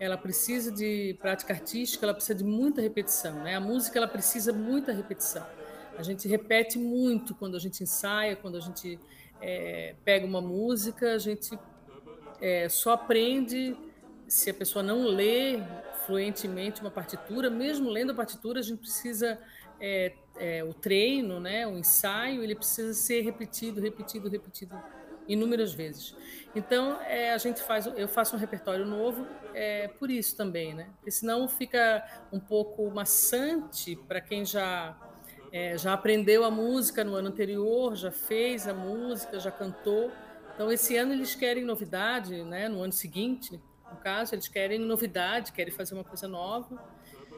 ela 0.00 0.16
precisa 0.16 0.72
de 0.72 1.14
prática 1.20 1.52
artística, 1.52 2.06
ela 2.06 2.14
precisa 2.14 2.34
de 2.34 2.42
muita 2.42 2.80
repetição, 2.80 3.34
né? 3.42 3.54
A 3.54 3.60
música 3.60 3.98
ela 3.98 4.08
precisa 4.08 4.50
muita 4.50 4.92
repetição. 4.92 5.46
A 5.98 6.02
gente 6.02 6.26
repete 6.26 6.78
muito 6.78 7.34
quando 7.34 7.54
a 7.54 7.60
gente 7.60 7.82
ensaia, 7.82 8.34
quando 8.34 8.56
a 8.56 8.60
gente 8.60 8.98
é, 9.42 9.94
pega 10.02 10.24
uma 10.24 10.40
música, 10.40 11.12
a 11.12 11.18
gente 11.18 11.56
é, 12.40 12.66
só 12.70 12.92
aprende 12.92 13.76
se 14.26 14.48
a 14.48 14.54
pessoa 14.54 14.82
não 14.82 15.04
lê 15.04 15.60
fluentemente 16.06 16.80
uma 16.80 16.90
partitura, 16.90 17.50
mesmo 17.50 17.90
lendo 17.90 18.12
a 18.12 18.14
partitura, 18.14 18.60
a 18.60 18.62
gente 18.62 18.78
precisa 18.78 19.38
é, 19.78 20.14
é, 20.38 20.64
o 20.64 20.72
treino, 20.72 21.38
né, 21.38 21.66
o 21.66 21.76
ensaio, 21.76 22.42
ele 22.42 22.54
precisa 22.54 22.94
ser 22.94 23.20
repetido, 23.20 23.82
repetido, 23.82 24.30
repetido 24.30 24.74
inúmeras 25.28 25.72
vezes. 25.72 26.14
Então, 26.54 27.00
é, 27.02 27.32
a 27.32 27.38
gente 27.38 27.62
faz, 27.62 27.86
eu 27.86 28.08
faço 28.08 28.34
um 28.34 28.38
repertório 28.38 28.84
novo 28.84 29.26
é, 29.54 29.88
por 29.88 30.10
isso 30.10 30.36
também, 30.36 30.74
né? 30.74 30.88
Porque 30.96 31.10
senão 31.10 31.48
fica 31.48 32.04
um 32.32 32.40
pouco 32.40 32.90
maçante 32.90 33.96
para 34.08 34.20
quem 34.20 34.44
já 34.44 34.96
é, 35.52 35.76
já 35.76 35.92
aprendeu 35.92 36.44
a 36.44 36.50
música 36.50 37.02
no 37.04 37.14
ano 37.14 37.28
anterior, 37.28 37.94
já 37.96 38.10
fez 38.10 38.66
a 38.68 38.74
música, 38.74 39.38
já 39.38 39.50
cantou. 39.50 40.10
Então, 40.54 40.70
esse 40.70 40.96
ano 40.96 41.12
eles 41.12 41.34
querem 41.34 41.64
novidade, 41.64 42.42
né? 42.42 42.68
No 42.68 42.82
ano 42.82 42.92
seguinte, 42.92 43.60
no 43.90 43.96
caso, 43.98 44.34
eles 44.34 44.48
querem 44.48 44.78
novidade, 44.78 45.52
querem 45.52 45.72
fazer 45.72 45.94
uma 45.94 46.04
coisa 46.04 46.28
nova. 46.28 46.82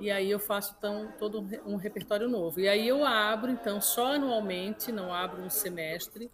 E 0.00 0.10
aí 0.10 0.30
eu 0.30 0.38
faço 0.38 0.74
então 0.76 1.12
todo 1.18 1.46
um 1.64 1.76
repertório 1.76 2.28
novo. 2.28 2.58
E 2.60 2.68
aí 2.68 2.88
eu 2.88 3.04
abro 3.04 3.50
então 3.50 3.80
só 3.80 4.14
anualmente, 4.14 4.90
não 4.90 5.14
abro 5.14 5.42
um 5.42 5.50
semestre 5.50 6.30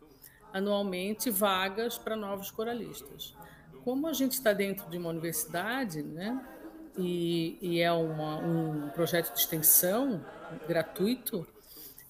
anualmente 0.53 1.31
vagas 1.31 1.99
para 1.99 2.17
novos 2.17 2.51
coralistas. 2.51 3.35
Como 3.85 4.07
a 4.07 4.13
gente 4.13 4.33
está 4.33 4.53
dentro 4.53 4.89
de 4.91 4.99
uma 4.99 5.11
universidade, 5.11 6.03
né, 6.03 6.41
e, 6.97 7.57
e 7.61 7.81
é 7.81 7.93
uma, 7.93 8.39
um 8.39 8.91
projeto 8.91 9.33
de 9.33 9.39
extensão 9.39 10.25
gratuito, 10.67 11.47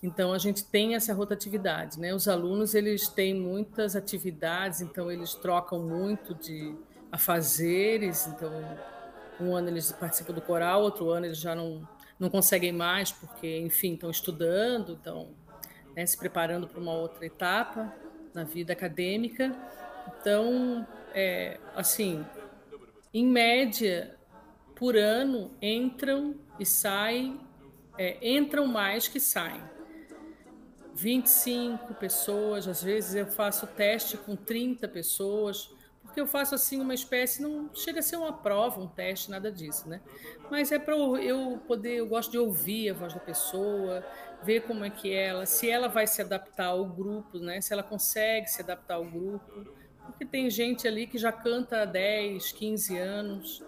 então 0.02 0.32
a 0.32 0.38
gente 0.38 0.64
tem 0.64 0.94
essa 0.94 1.12
rotatividade, 1.12 1.98
né? 1.98 2.14
Os 2.14 2.28
alunos 2.28 2.74
eles 2.74 3.08
têm 3.08 3.34
muitas 3.34 3.96
atividades, 3.96 4.80
então 4.80 5.10
eles 5.10 5.34
trocam 5.34 5.80
muito 5.80 6.34
de 6.34 6.74
afazeres, 7.10 8.26
então 8.28 8.50
um 9.40 9.54
ano 9.54 9.68
eles 9.68 9.90
participam 9.92 10.32
do 10.32 10.40
coral, 10.40 10.82
outro 10.82 11.10
ano 11.10 11.26
eles 11.26 11.38
já 11.38 11.54
não 11.54 11.86
não 12.18 12.28
conseguem 12.28 12.72
mais 12.72 13.12
porque, 13.12 13.58
enfim, 13.58 13.94
estão 13.94 14.10
estudando, 14.10 14.94
estão 14.94 15.28
né, 15.94 16.04
se 16.04 16.18
preparando 16.18 16.66
para 16.66 16.80
uma 16.80 16.92
outra 16.92 17.24
etapa 17.24 17.94
na 18.38 18.44
vida 18.44 18.72
acadêmica. 18.72 19.52
Então, 20.06 20.86
é, 21.12 21.58
assim, 21.74 22.24
em 23.12 23.26
média, 23.26 24.16
por 24.76 24.96
ano, 24.96 25.50
entram 25.60 26.36
e 26.58 26.64
saem, 26.64 27.40
é, 27.98 28.16
entram 28.22 28.66
mais 28.66 29.08
que 29.08 29.18
saem. 29.18 29.62
25 30.94 31.94
pessoas, 31.94 32.66
às 32.66 32.82
vezes 32.82 33.14
eu 33.14 33.26
faço 33.26 33.66
teste 33.66 34.16
com 34.16 34.34
30 34.34 34.88
pessoas, 34.88 35.70
porque 36.02 36.20
eu 36.20 36.26
faço 36.26 36.54
assim 36.54 36.80
uma 36.80 36.94
espécie, 36.94 37.42
não 37.42 37.70
chega 37.74 38.00
a 38.00 38.02
ser 38.02 38.16
uma 38.16 38.32
prova, 38.32 38.80
um 38.80 38.88
teste, 38.88 39.30
nada 39.30 39.50
disso, 39.52 39.88
né? 39.88 40.00
Mas 40.50 40.72
é 40.72 40.78
para 40.78 40.96
eu 40.96 41.60
poder, 41.66 41.96
eu 41.96 42.06
gosto 42.06 42.30
de 42.30 42.38
ouvir 42.38 42.90
a 42.90 42.94
voz 42.94 43.14
da 43.14 43.20
pessoa, 43.20 44.04
ver 44.42 44.62
como 44.62 44.84
é 44.84 44.90
que 44.90 45.12
ela, 45.12 45.46
se 45.46 45.68
ela 45.68 45.88
vai 45.88 46.06
se 46.06 46.22
adaptar 46.22 46.66
ao 46.66 46.86
grupo, 46.86 47.38
né? 47.38 47.60
Se 47.60 47.72
ela 47.72 47.82
consegue 47.82 48.48
se 48.48 48.62
adaptar 48.62 48.94
ao 48.94 49.04
grupo, 49.04 49.66
porque 50.06 50.24
tem 50.24 50.48
gente 50.48 50.86
ali 50.86 51.06
que 51.06 51.18
já 51.18 51.30
canta 51.30 51.82
há 51.82 51.84
10, 51.84 52.52
15 52.52 52.98
anos. 52.98 53.62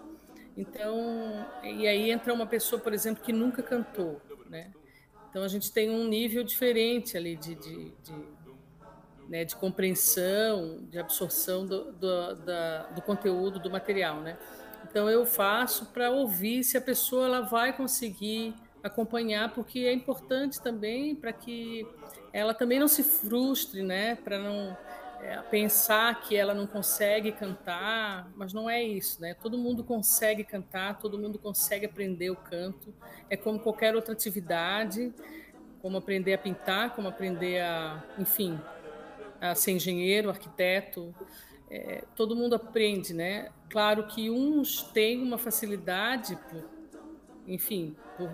Então, 0.55 1.45
e 1.63 1.87
aí 1.87 2.11
entra 2.11 2.33
uma 2.33 2.45
pessoa, 2.45 2.81
por 2.81 2.93
exemplo, 2.93 3.23
que 3.23 3.31
nunca 3.31 3.63
cantou, 3.63 4.21
né? 4.49 4.71
Então 5.29 5.43
a 5.43 5.47
gente 5.47 5.71
tem 5.71 5.89
um 5.89 6.07
nível 6.07 6.43
diferente 6.43 7.15
ali 7.15 7.37
de, 7.37 7.55
de, 7.55 7.91
de, 8.03 8.25
né, 9.29 9.45
de 9.45 9.55
compreensão, 9.55 10.85
de 10.89 10.99
absorção 10.99 11.65
do, 11.65 11.93
do, 11.93 12.35
da, 12.35 12.83
do 12.87 13.01
conteúdo, 13.01 13.57
do 13.57 13.71
material, 13.71 14.19
né? 14.19 14.37
Então 14.83 15.09
eu 15.09 15.25
faço 15.25 15.85
para 15.93 16.09
ouvir 16.09 16.65
se 16.65 16.77
a 16.77 16.81
pessoa 16.81 17.27
ela 17.27 17.41
vai 17.41 17.71
conseguir 17.71 18.53
acompanhar, 18.83 19.53
porque 19.53 19.79
é 19.79 19.93
importante 19.93 20.61
também 20.61 21.15
para 21.15 21.31
que 21.31 21.87
ela 22.33 22.53
também 22.53 22.79
não 22.79 22.87
se 22.87 23.03
frustre, 23.03 23.83
né? 23.83 24.15
Para 24.15 24.39
não 24.39 24.77
é, 25.21 25.37
pensar 25.43 26.21
que 26.21 26.35
ela 26.35 26.53
não 26.53 26.65
consegue 26.65 27.31
cantar, 27.31 28.31
mas 28.35 28.53
não 28.53 28.69
é 28.69 28.81
isso, 28.81 29.21
né? 29.21 29.35
Todo 29.35 29.57
mundo 29.57 29.83
consegue 29.83 30.43
cantar, 30.43 30.97
todo 30.99 31.19
mundo 31.19 31.37
consegue 31.37 31.85
aprender 31.85 32.29
o 32.29 32.35
canto. 32.35 32.93
É 33.29 33.37
como 33.37 33.59
qualquer 33.59 33.95
outra 33.95 34.13
atividade, 34.13 35.13
como 35.81 35.97
aprender 35.97 36.33
a 36.33 36.37
pintar, 36.37 36.95
como 36.95 37.07
aprender 37.07 37.61
a, 37.61 38.03
enfim, 38.17 38.59
a 39.39 39.53
ser 39.53 39.71
engenheiro, 39.71 40.29
arquiteto. 40.29 41.13
É, 41.69 42.03
todo 42.15 42.35
mundo 42.35 42.55
aprende, 42.55 43.13
né? 43.13 43.49
Claro 43.69 44.07
que 44.07 44.29
uns 44.29 44.83
têm 44.83 45.21
uma 45.21 45.37
facilidade, 45.37 46.37
por, 46.49 46.65
enfim, 47.47 47.95
por 48.17 48.29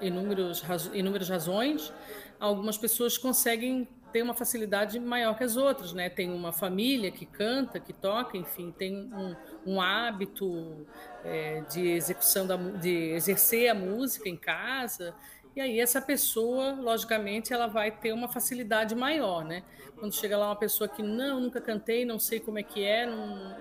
inúmeros, 0.00 0.62
inúmeras 0.92 1.28
razões, 1.28 1.92
algumas 2.38 2.76
pessoas 2.76 3.16
conseguem 3.16 3.88
ter 4.12 4.22
uma 4.22 4.34
facilidade 4.34 4.98
maior 4.98 5.36
que 5.36 5.44
as 5.44 5.56
outras, 5.56 5.92
né? 5.92 6.08
Tem 6.08 6.30
uma 6.30 6.52
família 6.52 7.10
que 7.10 7.26
canta, 7.26 7.78
que 7.78 7.92
toca, 7.92 8.36
enfim, 8.36 8.70
tem 8.70 9.12
um, 9.12 9.36
um 9.66 9.80
hábito 9.80 10.86
é, 11.24 11.60
de 11.62 11.88
execução 11.88 12.46
da, 12.46 12.56
de 12.56 13.10
exercer 13.10 13.68
a 13.68 13.74
música 13.74 14.28
em 14.28 14.36
casa. 14.36 15.14
E 15.54 15.60
aí 15.60 15.80
essa 15.80 16.00
pessoa, 16.00 16.72
logicamente, 16.72 17.52
ela 17.52 17.66
vai 17.66 17.90
ter 17.90 18.12
uma 18.12 18.28
facilidade 18.28 18.94
maior, 18.94 19.44
né? 19.44 19.62
Quando 19.98 20.14
chega 20.14 20.36
lá 20.36 20.46
uma 20.46 20.56
pessoa 20.56 20.88
que 20.88 21.02
não, 21.02 21.40
nunca 21.40 21.60
cantei, 21.60 22.04
não 22.04 22.18
sei 22.18 22.40
como 22.40 22.58
é 22.58 22.62
que 22.62 22.84
é, 22.84 23.06
não... 23.06 23.56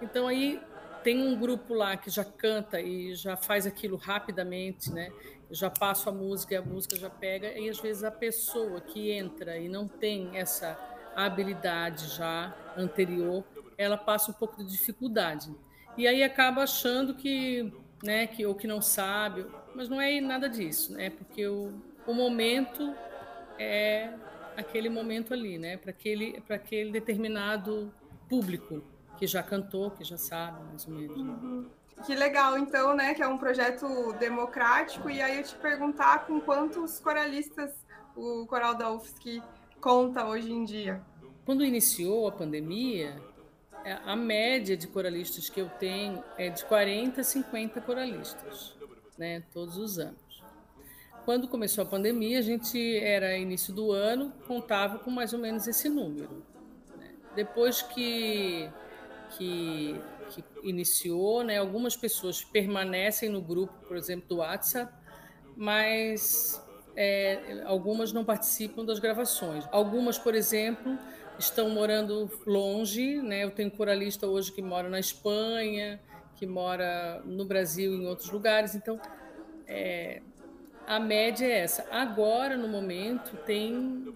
então 0.00 0.26
aí 0.28 0.60
tem 1.02 1.20
um 1.20 1.38
grupo 1.38 1.74
lá 1.74 1.96
que 1.96 2.10
já 2.10 2.24
canta 2.24 2.80
e 2.80 3.14
já 3.14 3.36
faz 3.36 3.66
aquilo 3.66 3.96
rapidamente, 3.96 4.92
né? 4.92 5.10
Já 5.52 5.68
passo 5.68 6.08
a 6.08 6.12
música 6.12 6.54
e 6.54 6.56
a 6.56 6.62
música 6.62 6.96
já 6.96 7.10
pega, 7.10 7.52
e 7.58 7.68
às 7.68 7.78
vezes 7.78 8.02
a 8.02 8.10
pessoa 8.10 8.80
que 8.80 9.12
entra 9.12 9.58
e 9.58 9.68
não 9.68 9.86
tem 9.86 10.36
essa 10.36 10.78
habilidade 11.14 12.08
já 12.16 12.54
anterior, 12.76 13.44
ela 13.76 13.98
passa 13.98 14.30
um 14.30 14.34
pouco 14.34 14.64
de 14.64 14.70
dificuldade. 14.70 15.54
E 15.96 16.08
aí 16.08 16.22
acaba 16.22 16.62
achando 16.62 17.14
que, 17.14 17.70
né, 18.02 18.26
que 18.26 18.46
ou 18.46 18.54
que 18.54 18.66
não 18.66 18.80
sabe, 18.80 19.44
mas 19.74 19.88
não 19.88 20.00
é 20.00 20.20
nada 20.20 20.48
disso, 20.48 20.94
né? 20.94 21.10
Porque 21.10 21.46
o, 21.46 21.72
o 22.06 22.14
momento 22.14 22.94
é 23.58 24.10
aquele 24.56 24.88
momento 24.88 25.34
ali, 25.34 25.58
né? 25.58 25.76
Para 25.76 25.90
aquele, 25.90 26.40
para 26.40 26.56
aquele 26.56 26.90
determinado 26.90 27.92
público 28.28 28.82
que 29.18 29.26
já 29.26 29.42
cantou, 29.42 29.90
que 29.90 30.02
já 30.02 30.16
sabe 30.16 30.64
mais 30.64 30.86
ou 30.86 30.94
menos. 30.94 31.16
Né? 31.22 31.64
Que 32.04 32.14
legal, 32.14 32.58
então, 32.58 32.94
né? 32.94 33.14
Que 33.14 33.22
é 33.22 33.28
um 33.28 33.38
projeto 33.38 34.12
democrático. 34.18 35.08
E 35.08 35.20
aí 35.20 35.38
eu 35.38 35.44
te 35.44 35.54
perguntar 35.56 36.26
com 36.26 36.40
quantos 36.40 36.98
coralistas 36.98 37.72
o 38.16 38.46
coral 38.46 38.74
da 38.74 38.90
UFSC 38.90 39.42
conta 39.80 40.26
hoje 40.26 40.52
em 40.52 40.64
dia? 40.64 41.00
Quando 41.44 41.64
iniciou 41.64 42.28
a 42.28 42.32
pandemia, 42.32 43.16
é, 43.84 43.92
a 44.04 44.14
média 44.14 44.76
de 44.76 44.86
coralistas 44.86 45.48
que 45.48 45.60
eu 45.60 45.68
tenho 45.68 46.22
é 46.36 46.48
de 46.48 46.64
40 46.64 47.20
a 47.20 47.24
50 47.24 47.80
coralistas, 47.80 48.76
né? 49.18 49.42
Todos 49.52 49.76
os 49.76 49.98
anos. 49.98 50.42
Quando 51.24 51.46
começou 51.46 51.82
a 51.82 51.86
pandemia, 51.86 52.38
a 52.38 52.42
gente 52.42 52.98
era 52.98 53.36
início 53.36 53.72
do 53.72 53.92
ano, 53.92 54.32
contava 54.46 54.98
com 54.98 55.10
mais 55.10 55.32
ou 55.32 55.38
menos 55.38 55.68
esse 55.68 55.88
número. 55.88 56.42
Né? 56.96 57.12
depois 57.34 57.82
que, 57.82 58.68
que, 59.30 60.00
que 60.32 60.44
iniciou, 60.62 61.44
né, 61.44 61.58
algumas 61.58 61.96
pessoas 61.96 62.42
permanecem 62.42 63.28
no 63.28 63.40
grupo, 63.40 63.74
por 63.86 63.96
exemplo, 63.96 64.28
do 64.28 64.36
WhatsApp, 64.36 64.92
mas 65.56 66.60
é, 66.96 67.62
algumas 67.64 68.12
não 68.12 68.24
participam 68.24 68.84
das 68.84 68.98
gravações. 68.98 69.64
Algumas, 69.70 70.18
por 70.18 70.34
exemplo, 70.34 70.98
estão 71.38 71.70
morando 71.70 72.30
longe, 72.46 73.20
né? 73.22 73.44
Eu 73.44 73.50
tenho 73.50 73.70
coralista 73.70 74.26
hoje 74.26 74.52
que 74.52 74.62
mora 74.62 74.88
na 74.88 74.98
Espanha, 74.98 76.00
que 76.36 76.46
mora 76.46 77.22
no 77.24 77.44
Brasil 77.44 77.94
em 77.94 78.06
outros 78.06 78.30
lugares. 78.30 78.74
Então, 78.74 79.00
é, 79.66 80.22
a 80.86 80.98
média 80.98 81.46
é 81.46 81.60
essa. 81.60 81.86
Agora, 81.90 82.56
no 82.56 82.68
momento, 82.68 83.36
tem 83.44 84.14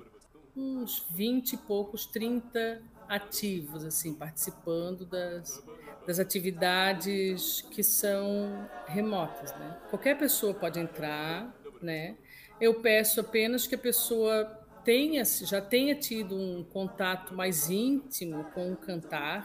uns 0.56 1.06
20 1.11 1.52
e 1.52 1.56
poucos, 1.58 2.06
30 2.06 2.82
ativos, 3.08 3.85
assim, 3.85 4.14
participando 4.14 5.04
das, 5.04 5.62
das 6.06 6.18
atividades 6.20 7.62
que 7.70 7.82
são 7.82 8.68
remotas, 8.86 9.52
né? 9.56 9.76
Qualquer 9.90 10.16
pessoa 10.16 10.54
pode 10.54 10.78
entrar, 10.78 11.52
né? 11.82 12.16
Eu 12.60 12.80
peço 12.80 13.20
apenas 13.20 13.66
que 13.66 13.75
a 13.75 13.78
pessoa 13.78 14.44
tenha, 14.84 15.25
já 15.25 15.60
tenha 15.60 15.96
tido 15.96 16.36
um 16.36 16.62
contato 16.62 17.34
mais 17.34 17.68
íntimo 17.68 18.44
com 18.54 18.72
o 18.72 18.76
cantar, 18.76 19.44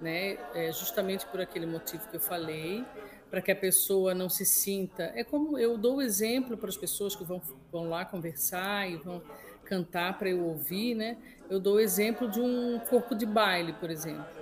né? 0.00 0.38
É 0.54 0.72
justamente 0.72 1.26
por 1.26 1.40
aquele 1.40 1.66
motivo 1.66 2.08
que 2.08 2.16
eu 2.16 2.20
falei, 2.20 2.84
para 3.28 3.42
que 3.42 3.50
a 3.50 3.56
pessoa 3.56 4.14
não 4.14 4.28
se 4.28 4.46
sinta. 4.46 5.12
É 5.16 5.24
como 5.24 5.58
eu 5.58 5.76
dou 5.76 6.00
exemplo 6.00 6.56
para 6.56 6.68
as 6.68 6.76
pessoas 6.76 7.16
que 7.16 7.24
vão, 7.24 7.42
vão 7.72 7.88
lá 7.88 8.04
conversar 8.04 8.88
e 8.88 8.96
vão 8.96 9.20
cantar 9.64 10.16
para 10.16 10.30
eu 10.30 10.44
ouvir, 10.44 10.94
né? 10.94 11.18
Eu 11.50 11.58
dou 11.58 11.80
exemplo 11.80 12.30
de 12.30 12.40
um 12.40 12.80
corpo 12.88 13.14
de 13.14 13.26
baile, 13.26 13.72
por 13.74 13.90
exemplo. 13.90 14.37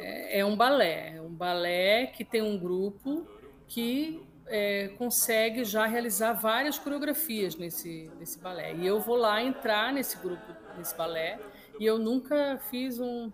É, 0.00 0.40
é 0.40 0.44
um 0.44 0.56
balé, 0.56 1.16
é 1.16 1.20
um 1.20 1.32
balé 1.32 2.06
que 2.06 2.24
tem 2.24 2.40
um 2.40 2.58
grupo 2.58 3.26
que 3.68 4.22
é, 4.46 4.88
consegue 4.98 5.64
já 5.64 5.86
realizar 5.86 6.32
várias 6.32 6.78
coreografias 6.78 7.54
nesse, 7.54 8.10
nesse 8.18 8.38
balé. 8.38 8.74
E 8.74 8.86
eu 8.86 9.00
vou 9.00 9.16
lá 9.16 9.42
entrar 9.42 9.92
nesse 9.92 10.16
grupo, 10.18 10.56
nesse 10.76 10.96
balé, 10.96 11.38
e 11.78 11.86
eu 11.86 11.98
nunca 11.98 12.58
fiz 12.70 12.98
um, 12.98 13.30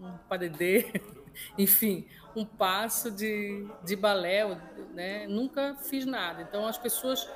um 0.00 0.16
padedê, 0.28 1.02
enfim, 1.58 2.06
um 2.34 2.44
passo 2.44 3.10
de, 3.10 3.66
de 3.84 3.96
balé, 3.96 4.46
né? 4.94 5.26
nunca 5.26 5.74
fiz 5.74 6.06
nada. 6.06 6.42
Então 6.42 6.66
as 6.66 6.78
pessoas. 6.78 7.28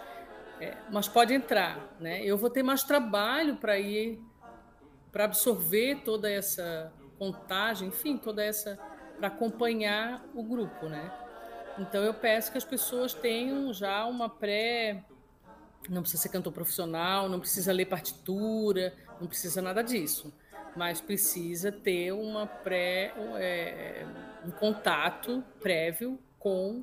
É, 0.60 0.76
mas 0.90 1.08
pode 1.08 1.34
entrar, 1.34 1.96
né? 1.98 2.24
Eu 2.24 2.38
vou 2.38 2.48
ter 2.48 2.62
mais 2.62 2.84
trabalho 2.84 3.56
para 3.56 3.80
ir, 3.80 4.20
para 5.10 5.24
absorver 5.24 6.02
toda 6.04 6.30
essa 6.30 6.92
contagem, 7.22 7.88
enfim, 7.88 8.16
toda 8.16 8.42
essa. 8.42 8.76
para 9.16 9.28
acompanhar 9.28 10.24
o 10.34 10.42
grupo, 10.42 10.86
né? 10.88 11.12
Então 11.78 12.02
eu 12.02 12.12
peço 12.12 12.50
que 12.50 12.58
as 12.58 12.64
pessoas 12.64 13.14
tenham 13.14 13.72
já 13.72 14.04
uma 14.06 14.28
pré. 14.28 15.04
Não 15.88 16.02
precisa 16.02 16.22
ser 16.22 16.28
cantor 16.30 16.52
profissional, 16.52 17.28
não 17.28 17.38
precisa 17.38 17.72
ler 17.72 17.86
partitura, 17.86 18.92
não 19.20 19.28
precisa 19.28 19.62
nada 19.62 19.82
disso. 19.82 20.32
Mas 20.74 21.00
precisa 21.00 21.70
ter 21.70 22.12
uma 22.12 22.46
pré, 22.46 23.12
é, 23.36 24.04
um 24.44 24.50
contato 24.50 25.44
prévio 25.60 26.18
com 26.38 26.82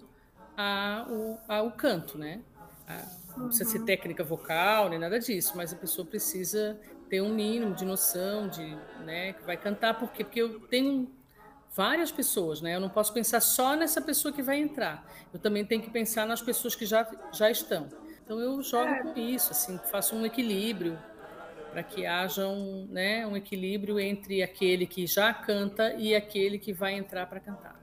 a, 0.56 1.06
o, 1.10 1.38
a, 1.48 1.62
o 1.64 1.72
canto, 1.72 2.18
né? 2.18 2.42
A, 2.88 3.04
não 3.38 3.48
precisa 3.48 3.70
ser 3.70 3.80
uhum. 3.80 3.86
técnica 3.86 4.24
vocal 4.24 4.90
nem 4.90 5.00
nada 5.00 5.20
disso, 5.20 5.54
mas 5.56 5.74
a 5.74 5.76
pessoa 5.76 6.06
precisa 6.06 6.80
ter 7.10 7.22
um 7.22 7.34
mínimo 7.34 7.74
de 7.74 7.86
noção 7.86 8.48
de, 8.48 8.78
né, 9.04 9.34
que 9.34 9.44
vai 9.44 9.58
cantar, 9.58 9.96
por 9.96 10.12
quê? 10.12 10.24
Porque 10.24 10.42
eu 10.42 10.60
tenho 10.62 11.12
várias 11.76 12.12
pessoas, 12.12 12.62
né? 12.62 12.76
Eu 12.76 12.80
não 12.80 12.90
posso 12.90 13.14
pensar 13.14 13.40
só 13.40 13.76
nessa 13.76 14.02
pessoa 14.02 14.34
que 14.34 14.42
vai 14.42 14.60
entrar. 14.60 15.06
Eu 15.34 15.40
também 15.40 15.66
tenho 15.66 15.82
que 15.82 15.90
pensar 15.90 16.26
nas 16.26 16.42
pessoas 16.42 16.76
que 16.76 16.86
já, 16.86 17.10
já 17.32 17.50
estão. 17.50 17.88
Então 18.24 18.40
eu 18.40 18.62
jogo 18.62 18.90
é. 18.90 19.02
com 19.02 19.20
isso, 19.20 19.52
assim, 19.52 19.80
faço 19.90 20.16
um 20.16 20.26
equilíbrio 20.26 21.00
para 21.72 21.84
que 21.84 22.06
haja 22.06 22.48
um, 22.48 22.88
né, 22.90 23.26
um 23.26 23.38
equilíbrio 23.38 24.00
entre 24.00 24.42
aquele 24.42 24.86
que 24.86 25.06
já 25.08 25.34
canta 25.34 25.94
e 25.94 26.16
aquele 26.16 26.58
que 26.58 26.74
vai 26.74 26.94
entrar 26.94 27.28
para 27.28 27.40
cantar. 27.40 27.79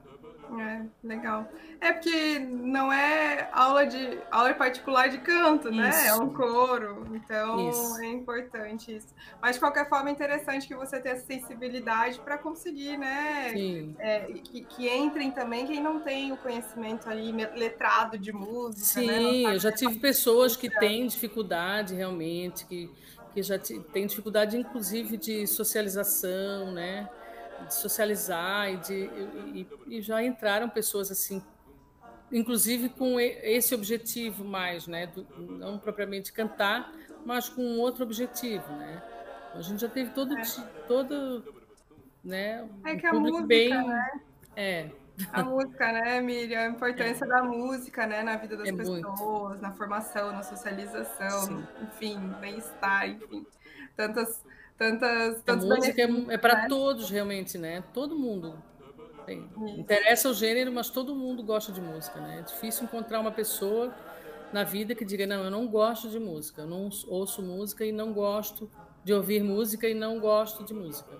É, 0.59 0.85
legal. 1.03 1.47
É 1.81 1.91
porque 1.91 2.39
não 2.39 2.91
é 2.91 3.49
aula 3.51 3.85
de 3.85 4.17
aula 4.31 4.53
particular 4.53 5.09
de 5.09 5.17
canto, 5.19 5.69
né? 5.69 5.89
Isso. 5.89 6.07
É 6.07 6.15
um 6.15 6.29
coro. 6.33 7.07
Então 7.13 7.69
isso. 7.69 8.01
é 8.01 8.07
importante 8.07 8.95
isso. 8.95 9.07
Mas 9.41 9.55
de 9.55 9.59
qualquer 9.59 9.89
forma 9.89 10.09
é 10.09 10.11
interessante 10.11 10.67
que 10.67 10.75
você 10.75 10.99
tenha 10.99 11.15
essa 11.15 11.25
sensibilidade 11.25 12.19
para 12.19 12.37
conseguir, 12.37 12.97
né? 12.97 13.53
É, 13.99 14.19
que, 14.43 14.61
que, 14.61 14.89
entrem 14.89 15.31
também 15.31 15.67
quem 15.67 15.81
não 15.81 15.99
tem 15.99 16.31
o 16.31 16.37
conhecimento 16.37 17.09
ali 17.09 17.31
letrado 17.55 18.17
de 18.17 18.31
música. 18.31 19.01
Né? 19.01 19.19
Sim, 19.19 19.45
né? 19.45 19.55
eu 19.55 19.59
já 19.59 19.71
tive 19.71 19.99
pessoas 19.99 20.55
que 20.55 20.69
têm 20.69 21.07
dificuldade 21.07 21.93
realmente, 21.93 22.65
que, 22.65 22.89
que 23.33 23.43
já 23.43 23.59
têm 23.59 24.07
dificuldade, 24.07 24.57
inclusive, 24.57 25.17
de 25.17 25.45
socialização, 25.45 26.71
né? 26.71 27.09
De 27.65 27.73
socializar 27.73 28.71
e, 28.71 28.77
de, 28.77 28.93
e, 29.53 29.67
e, 29.87 30.01
já 30.01 30.23
entraram 30.23 30.69
pessoas 30.69 31.11
assim, 31.11 31.41
inclusive 32.31 32.89
com 32.89 33.19
esse 33.19 33.73
objetivo 33.73 34.43
mais, 34.43 34.87
né, 34.87 35.11
não 35.37 35.77
propriamente 35.77 36.31
cantar, 36.31 36.91
mas 37.25 37.49
com 37.49 37.79
outro 37.79 38.03
objetivo, 38.03 38.71
né. 38.73 39.01
A 39.53 39.61
gente 39.61 39.81
já 39.81 39.89
teve 39.89 40.11
todo, 40.11 40.37
é. 40.37 40.43
todo, 40.87 41.43
né, 42.23 42.67
é 42.85 42.95
que 42.95 43.05
a 43.05 43.13
música, 43.13 43.47
bem, 43.47 43.69
né? 43.69 44.21
é. 44.55 44.89
A 45.33 45.43
música, 45.43 45.91
né, 45.91 46.21
Miriam? 46.21 46.59
A 46.59 46.67
importância 46.67 47.25
é. 47.25 47.27
da 47.27 47.41
música, 47.41 48.05
né, 48.05 48.21
na 48.21 48.37
vida 48.37 48.55
das 48.55 48.69
é 48.69 48.71
pessoas, 48.71 49.01
muito. 49.01 49.61
na 49.61 49.71
formação, 49.71 50.31
na 50.31 50.43
socialização, 50.43 51.41
Sim. 51.41 51.67
enfim, 51.81 52.19
bem-estar, 52.39 53.09
enfim, 53.09 53.45
tantas 53.95 54.43
tantas, 54.77 55.41
tantos 55.41 55.69
a 55.69 55.75
música 55.75 56.01
é, 56.01 56.33
é 56.33 56.37
para 56.37 56.55
né? 56.55 56.67
todos 56.67 57.09
realmente, 57.09 57.57
né? 57.57 57.83
Todo 57.93 58.17
mundo 58.17 58.61
tem. 59.25 59.49
interessa 59.77 60.29
o 60.29 60.33
gênero, 60.33 60.71
mas 60.71 60.89
todo 60.89 61.15
mundo 61.15 61.43
gosta 61.43 61.71
de 61.71 61.81
música, 61.81 62.19
né? 62.21 62.39
É 62.39 62.41
difícil 62.43 62.85
encontrar 62.85 63.19
uma 63.19 63.31
pessoa 63.31 63.93
na 64.53 64.63
vida 64.63 64.95
que 64.95 65.03
diga 65.03 65.27
não, 65.27 65.43
eu 65.43 65.51
não 65.51 65.67
gosto 65.67 66.09
de 66.09 66.19
música, 66.19 66.61
eu 66.61 66.67
não 66.67 66.89
ouço 67.07 67.41
música 67.41 67.83
e 67.83 67.91
não 67.91 68.13
gosto 68.13 68.71
de 69.03 69.13
ouvir 69.13 69.43
música 69.43 69.87
e 69.87 69.93
não 69.93 70.19
gosto 70.19 70.63
de 70.63 70.73
música. 70.73 71.11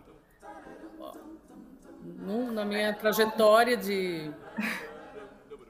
Na 2.53 2.63
minha 2.63 2.93
trajetória 2.93 3.75
de 3.75 4.31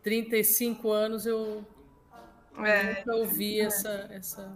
35 0.04 0.92
anos 0.92 1.26
eu 1.26 1.66
é, 2.64 2.94
nunca 2.96 3.16
ouvi 3.16 3.60
é. 3.60 3.66
essa, 3.66 4.08
essa 4.12 4.54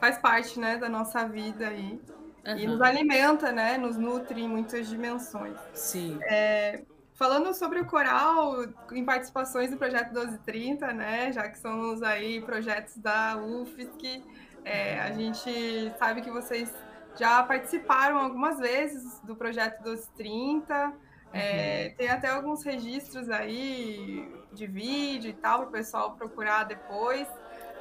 faz 0.00 0.18
parte 0.18 0.58
né 0.58 0.76
da 0.76 0.88
nossa 0.88 1.26
vida 1.26 1.68
aí 1.68 2.00
Uhum. 2.46 2.56
E 2.56 2.66
nos 2.66 2.80
alimenta, 2.80 3.50
né? 3.50 3.76
Nos 3.76 3.96
nutre 3.96 4.40
em 4.40 4.48
muitas 4.48 4.88
dimensões. 4.88 5.58
Sim. 5.74 6.18
É, 6.22 6.82
falando 7.14 7.52
sobre 7.52 7.80
o 7.80 7.86
coral, 7.86 8.64
em 8.92 9.04
participações 9.04 9.70
do 9.70 9.76
projeto 9.76 10.12
1230, 10.12 10.92
né? 10.92 11.32
Já 11.32 11.48
que 11.48 11.58
somos 11.58 12.02
aí 12.02 12.40
projetos 12.40 12.96
da 12.98 13.36
UFSC, 13.36 14.22
é, 14.64 15.00
a 15.00 15.10
gente 15.10 15.92
sabe 15.98 16.22
que 16.22 16.30
vocês 16.30 16.72
já 17.18 17.42
participaram 17.42 18.18
algumas 18.18 18.58
vezes 18.58 19.20
do 19.20 19.34
projeto 19.34 19.82
1230. 19.82 20.92
É, 21.32 21.88
uhum. 21.88 21.96
tem 21.96 22.08
até 22.08 22.28
alguns 22.28 22.62
registros 22.62 23.28
aí 23.28 24.32
de 24.52 24.66
vídeo 24.66 25.30
e 25.30 25.34
tal 25.34 25.60
para 25.60 25.68
o 25.68 25.72
pessoal 25.72 26.12
procurar 26.12 26.64
depois. 26.64 27.26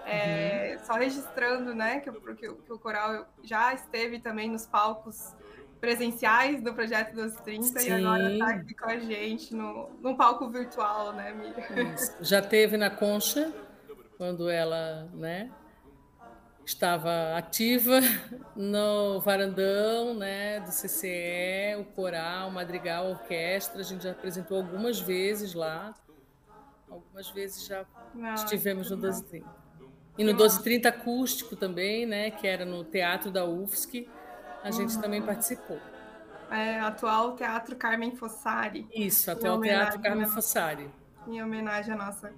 É, 0.06 0.78
uhum. 0.78 0.86
Só 0.86 0.94
registrando, 0.94 1.74
né, 1.74 2.00
que, 2.00 2.12
que, 2.12 2.54
que, 2.54 2.74
o 2.74 2.78
coral 2.78 3.28
já 3.44 3.74
esteve 3.74 4.20
também 4.20 4.50
nos 4.50 4.66
palcos 4.66 5.34
presenciais 5.82 6.62
do 6.62 6.74
Projeto 6.74 7.14
dos 7.16 7.34
30 7.42 7.80
Sim. 7.80 7.90
e 7.90 7.92
agora 7.92 8.32
está 8.32 8.48
aqui 8.50 8.74
com 8.74 8.90
a 8.90 9.00
gente 9.00 9.54
no, 9.54 9.90
no 10.02 10.16
palco 10.16 10.48
virtual, 10.50 11.14
né, 11.14 11.34
Miriam? 11.34 11.96
Já 12.22 12.42
teve 12.42 12.78
na 12.78 12.90
Concha, 12.90 13.52
quando 14.18 14.50
ela, 14.50 15.10
né, 15.14 15.52
estava 16.66 17.38
ativa 17.38 18.00
no 18.56 19.20
varandão, 19.22 20.14
né, 20.14 20.60
do 20.60 20.72
CCE, 20.72 21.76
o 21.80 21.86
coral, 21.86 22.50
o 22.50 22.52
madrigal, 22.52 23.06
a 23.06 23.10
orquestra, 23.10 23.82
a 23.82 23.84
gente 23.84 24.04
já 24.04 24.12
apresentou 24.12 24.58
algumas 24.58 25.00
vezes 25.00 25.54
lá, 25.54 25.94
algumas 26.90 27.30
vezes 27.30 27.66
já 27.66 27.86
Nossa, 28.14 28.46
estivemos 28.46 28.90
no 28.90 28.98
1230. 28.98 29.66
E 30.18 30.24
no 30.24 30.32
1230 30.32 30.90
acústico 30.90 31.56
também, 31.56 32.06
né, 32.06 32.32
que 32.32 32.48
era 32.48 32.64
no 32.64 32.84
Teatro 32.84 33.30
da 33.30 33.46
UFSC, 33.46 34.08
a 34.64 34.72
gente 34.72 34.96
uhum. 34.96 35.02
também 35.02 35.22
participou. 35.22 35.80
É, 36.50 36.80
atual 36.80 37.36
Teatro 37.36 37.76
Carmen 37.76 38.16
Fossari. 38.16 38.88
Isso, 38.94 39.30
atual 39.30 39.60
Teatro 39.60 40.00
Carmen 40.02 40.28
Fossari. 40.28 40.90
Em 41.28 41.42
homenagem 41.42 41.94
à 41.94 41.98
nossa 41.98 42.32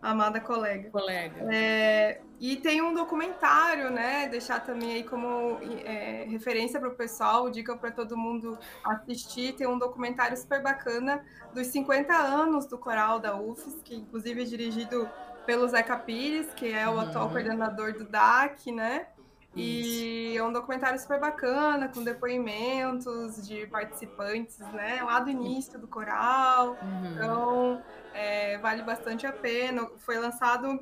amada 0.00 0.40
colega. 0.40 0.90
Colega. 0.90 1.46
É, 1.52 2.20
e 2.40 2.56
tem 2.56 2.80
um 2.80 2.94
documentário, 2.94 3.90
né? 3.90 4.28
Deixar 4.28 4.60
também 4.60 4.94
aí 4.94 5.04
como 5.04 5.58
é, 5.84 6.24
referência 6.28 6.80
para 6.80 6.88
o 6.88 6.94
pessoal, 6.94 7.50
dica 7.50 7.76
para 7.76 7.90
todo 7.90 8.16
mundo 8.16 8.58
assistir. 8.84 9.52
Tem 9.52 9.66
um 9.66 9.78
documentário 9.78 10.36
super 10.36 10.62
bacana 10.62 11.22
dos 11.52 11.66
50 11.66 12.14
anos 12.14 12.66
do 12.66 12.78
coral 12.78 13.18
da 13.18 13.36
UFES, 13.36 13.82
que 13.84 13.96
inclusive 13.96 14.42
é 14.42 14.44
dirigido 14.44 15.08
pelo 15.50 15.66
Zeca 15.66 15.96
Pires, 15.96 16.46
que 16.54 16.72
é 16.72 16.88
o 16.88 16.92
uhum. 16.92 17.00
atual 17.00 17.28
coordenador 17.28 17.92
do 17.92 18.04
DAC, 18.04 18.70
né? 18.70 19.08
E 19.56 20.36
é 20.36 20.42
um 20.44 20.52
documentário 20.52 20.96
super 20.96 21.18
bacana, 21.18 21.88
com 21.88 22.04
depoimentos 22.04 23.44
de 23.48 23.66
participantes, 23.66 24.60
né? 24.72 25.02
Lá 25.02 25.18
do 25.18 25.28
início 25.28 25.76
do 25.76 25.88
coral. 25.88 26.78
Uhum. 26.80 27.12
Então, 27.12 27.82
é, 28.14 28.58
vale 28.58 28.84
bastante 28.84 29.26
a 29.26 29.32
pena. 29.32 29.90
Foi 29.98 30.20
lançado 30.20 30.78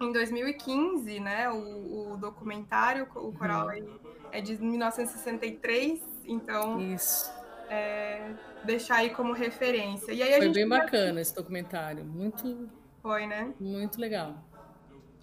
em 0.00 0.10
2015, 0.10 1.20
né? 1.20 1.50
O, 1.50 2.12
o 2.12 2.16
documentário, 2.16 3.06
o 3.14 3.30
coral 3.32 3.66
uhum. 3.66 3.98
é 4.32 4.40
de 4.40 4.56
1963, 4.56 6.00
então. 6.24 6.80
Isso. 6.80 7.30
É, 7.68 8.30
deixar 8.64 8.96
aí 8.96 9.10
como 9.10 9.34
referência. 9.34 10.12
E 10.12 10.22
aí 10.22 10.38
Foi 10.38 10.48
bem 10.48 10.66
bacana 10.66 11.20
esse 11.20 11.34
documentário. 11.34 12.06
Muito. 12.06 12.70
Foi, 13.08 13.26
né? 13.26 13.54
Muito 13.58 13.98
legal. 13.98 14.34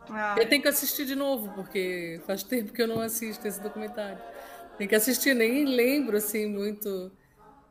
Ah. 0.09 0.35
Eu 0.39 0.49
tenho 0.49 0.59
que 0.59 0.67
assistir 0.67 1.05
de 1.05 1.13
novo, 1.13 1.53
porque 1.53 2.19
faz 2.25 2.41
tempo 2.41 2.73
que 2.73 2.81
eu 2.81 2.87
não 2.87 2.99
assisto 2.99 3.47
esse 3.47 3.61
documentário. 3.61 4.17
Tem 4.75 4.87
que 4.87 4.95
assistir, 4.95 5.35
nem 5.35 5.65
lembro 5.65 6.17
assim 6.17 6.47
muito. 6.47 7.11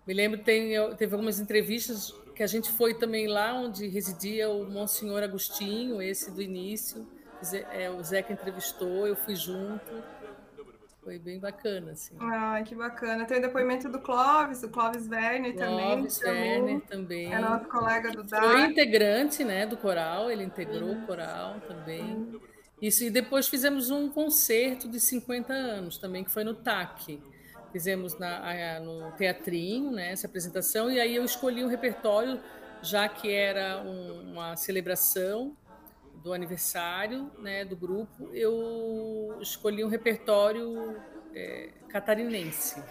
Me 0.07 0.15
lembro 0.15 0.39
tem 0.39 0.71
teve 0.95 1.15
algumas 1.15 1.41
entrevistas 1.41 2.15
que 2.33 2.45
a 2.45 2.47
gente 2.47 2.71
foi 2.71 2.95
também 2.95 3.27
lá 3.27 3.55
onde 3.55 3.89
residia 3.89 4.49
o 4.49 4.65
Monsenhor 4.71 5.21
Agostinho, 5.21 6.01
esse 6.01 6.31
do 6.31 6.41
início. 6.41 7.05
É, 7.73 7.91
o 7.91 8.01
Zeca 8.01 8.33
entrevistou, 8.33 9.09
eu 9.09 9.17
fui 9.17 9.35
junto. 9.35 10.01
Foi 11.05 11.19
bem 11.19 11.39
bacana, 11.39 11.93
assim. 11.93 12.17
Ah, 12.19 12.63
que 12.65 12.75
bacana. 12.75 13.27
Tem 13.27 13.37
o 13.37 13.43
depoimento 13.43 13.91
do 13.91 14.01
Clóvis, 14.01 14.63
o 14.63 14.71
Clóvis 14.71 15.07
Werner 15.07 15.55
também. 15.55 15.77
Clóvis 15.77 16.23
Werner 16.23 16.81
também. 16.81 17.35
É 17.35 17.39
nosso 17.39 17.67
colega 17.67 18.11
do 18.11 18.23
DAC. 18.23 18.43
Foi 18.43 18.61
integrante, 18.63 19.45
né, 19.45 19.67
do 19.67 19.77
coral, 19.77 20.31
ele 20.31 20.45
integrou 20.45 20.93
o 20.93 21.07
coral 21.07 21.61
também. 21.69 22.41
Isso, 22.81 23.05
e 23.05 23.11
depois 23.11 23.47
fizemos 23.47 23.91
um 23.91 24.09
concerto 24.09 24.89
de 24.89 24.99
50 24.99 25.53
anos 25.53 25.99
também, 25.99 26.25
que 26.25 26.31
foi 26.31 26.43
no 26.43 26.55
TAC. 26.55 27.23
Fizemos 27.71 28.19
na, 28.19 28.81
no 28.81 29.13
teatrinho, 29.13 29.91
né, 29.91 30.13
essa 30.13 30.27
apresentação, 30.27 30.91
e 30.91 30.99
aí 30.99 31.15
eu 31.15 31.25
escolhi 31.25 31.63
um 31.63 31.69
repertório, 31.69 32.41
já 32.81 33.07
que 33.11 33.31
era 33.31 33.83
um, 33.83 34.33
uma 34.33 34.57
celebração 34.57 35.55
do 36.25 36.33
aniversário 36.33 37.31
né, 37.39 37.67
do 37.67 37.77
grupo, 37.77 38.35
eu 38.35 39.37
escolhi 39.43 39.85
um 39.85 39.89
repertório 39.89 40.97
é, 41.35 41.69
catarinense. 41.91 42.83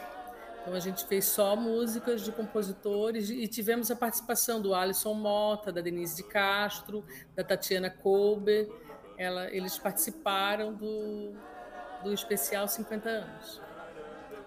Então 0.62 0.76
a 0.76 0.80
gente 0.80 1.04
fez 1.08 1.26
só 1.26 1.56
músicas 1.56 2.22
de 2.22 2.32
compositores 2.32 3.32
e 3.32 3.48
tivemos 3.48 3.90
a 3.90 3.96
participação 3.96 4.62
do 4.62 4.76
Alisson 4.76 5.16
Mota, 5.16 5.72
da 5.72 5.82
Denise 5.82 6.16
de 6.16 6.24
Castro, 6.24 7.04
da 7.36 7.44
Tatiana 7.44 7.90
Kolber. 7.90 8.70
Ela, 9.18 9.50
eles 9.52 9.80
participaram 9.80 10.72
do, 10.72 11.34
do 12.04 12.14
especial 12.14 12.68
50 12.68 13.10
anos. 13.10 13.62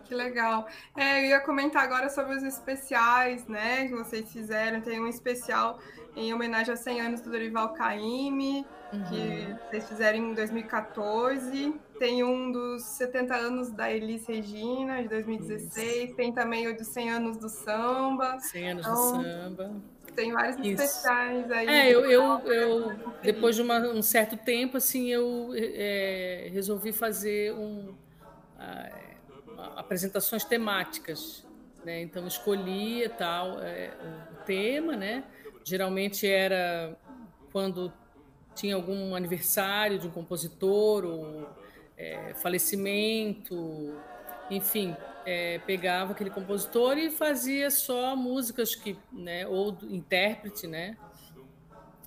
Que 0.06 0.14
legal. 0.14 0.66
É, 0.96 1.20
eu 1.20 1.30
ia 1.30 1.40
comentar 1.40 1.82
agora 1.82 2.08
sobre 2.08 2.36
os 2.36 2.42
especiais, 2.42 3.46
né, 3.46 3.88
que 3.88 3.94
vocês 3.94 4.30
fizeram. 4.32 4.80
Tem 4.80 5.00
um 5.00 5.08
especial 5.08 5.78
em 6.14 6.32
homenagem 6.32 6.70
aos 6.70 6.80
100 6.80 7.00
anos 7.00 7.20
do 7.20 7.30
Dorival 7.30 7.74
Caymmi, 7.74 8.64
uhum. 8.92 9.04
que 9.04 9.56
vocês 9.68 9.88
fizeram 9.88 10.18
em 10.18 10.34
2014. 10.34 11.74
Tem 11.98 12.22
um 12.22 12.52
dos 12.52 12.82
70 12.82 13.34
anos 13.34 13.70
da 13.70 13.90
Elis 13.92 14.26
Regina, 14.26 15.02
de 15.02 15.08
2016. 15.08 16.04
Isso. 16.04 16.16
Tem 16.16 16.32
também 16.32 16.68
o 16.68 16.76
dos 16.76 16.86
100 16.88 17.10
anos 17.10 17.36
do 17.36 17.48
samba. 17.48 18.38
100 18.38 18.70
anos 18.70 18.86
então, 18.86 19.18
do 19.18 19.24
samba. 19.24 19.82
Tem 20.14 20.32
vários 20.32 20.56
Isso. 20.58 20.82
especiais 20.82 21.50
aí. 21.50 21.66
É, 21.66 21.94
eu, 21.94 22.06
eu, 22.06 22.38
eu 22.46 22.92
depois 23.22 23.54
de 23.54 23.62
uma, 23.62 23.78
um 23.78 24.02
certo 24.02 24.36
tempo, 24.36 24.78
assim, 24.78 25.08
eu 25.08 25.50
é, 25.54 26.48
resolvi 26.50 26.92
fazer 26.92 27.52
um, 27.52 27.94
apresentações 29.76 30.44
temáticas. 30.44 31.46
Né? 31.84 32.02
Então, 32.02 32.26
escolhia 32.26 33.08
tal 33.08 33.60
é, 33.60 33.92
o 34.32 34.44
tema, 34.44 34.96
né? 34.96 35.24
Geralmente 35.64 36.26
era 36.26 36.96
quando 37.52 37.92
tinha 38.54 38.74
algum 38.74 39.14
aniversário 39.14 39.98
de 39.98 40.06
um 40.06 40.10
compositor 40.10 41.04
ou 41.04 41.48
é, 41.96 42.34
falecimento, 42.34 43.94
enfim, 44.50 44.96
é, 45.24 45.58
pegava 45.60 46.12
aquele 46.12 46.30
compositor 46.30 46.96
e 46.98 47.10
fazia 47.10 47.70
só 47.70 48.14
músicas 48.14 48.74
que, 48.74 48.96
né, 49.12 49.46
ou 49.46 49.76
intérprete, 49.82 50.66
né, 50.66 50.96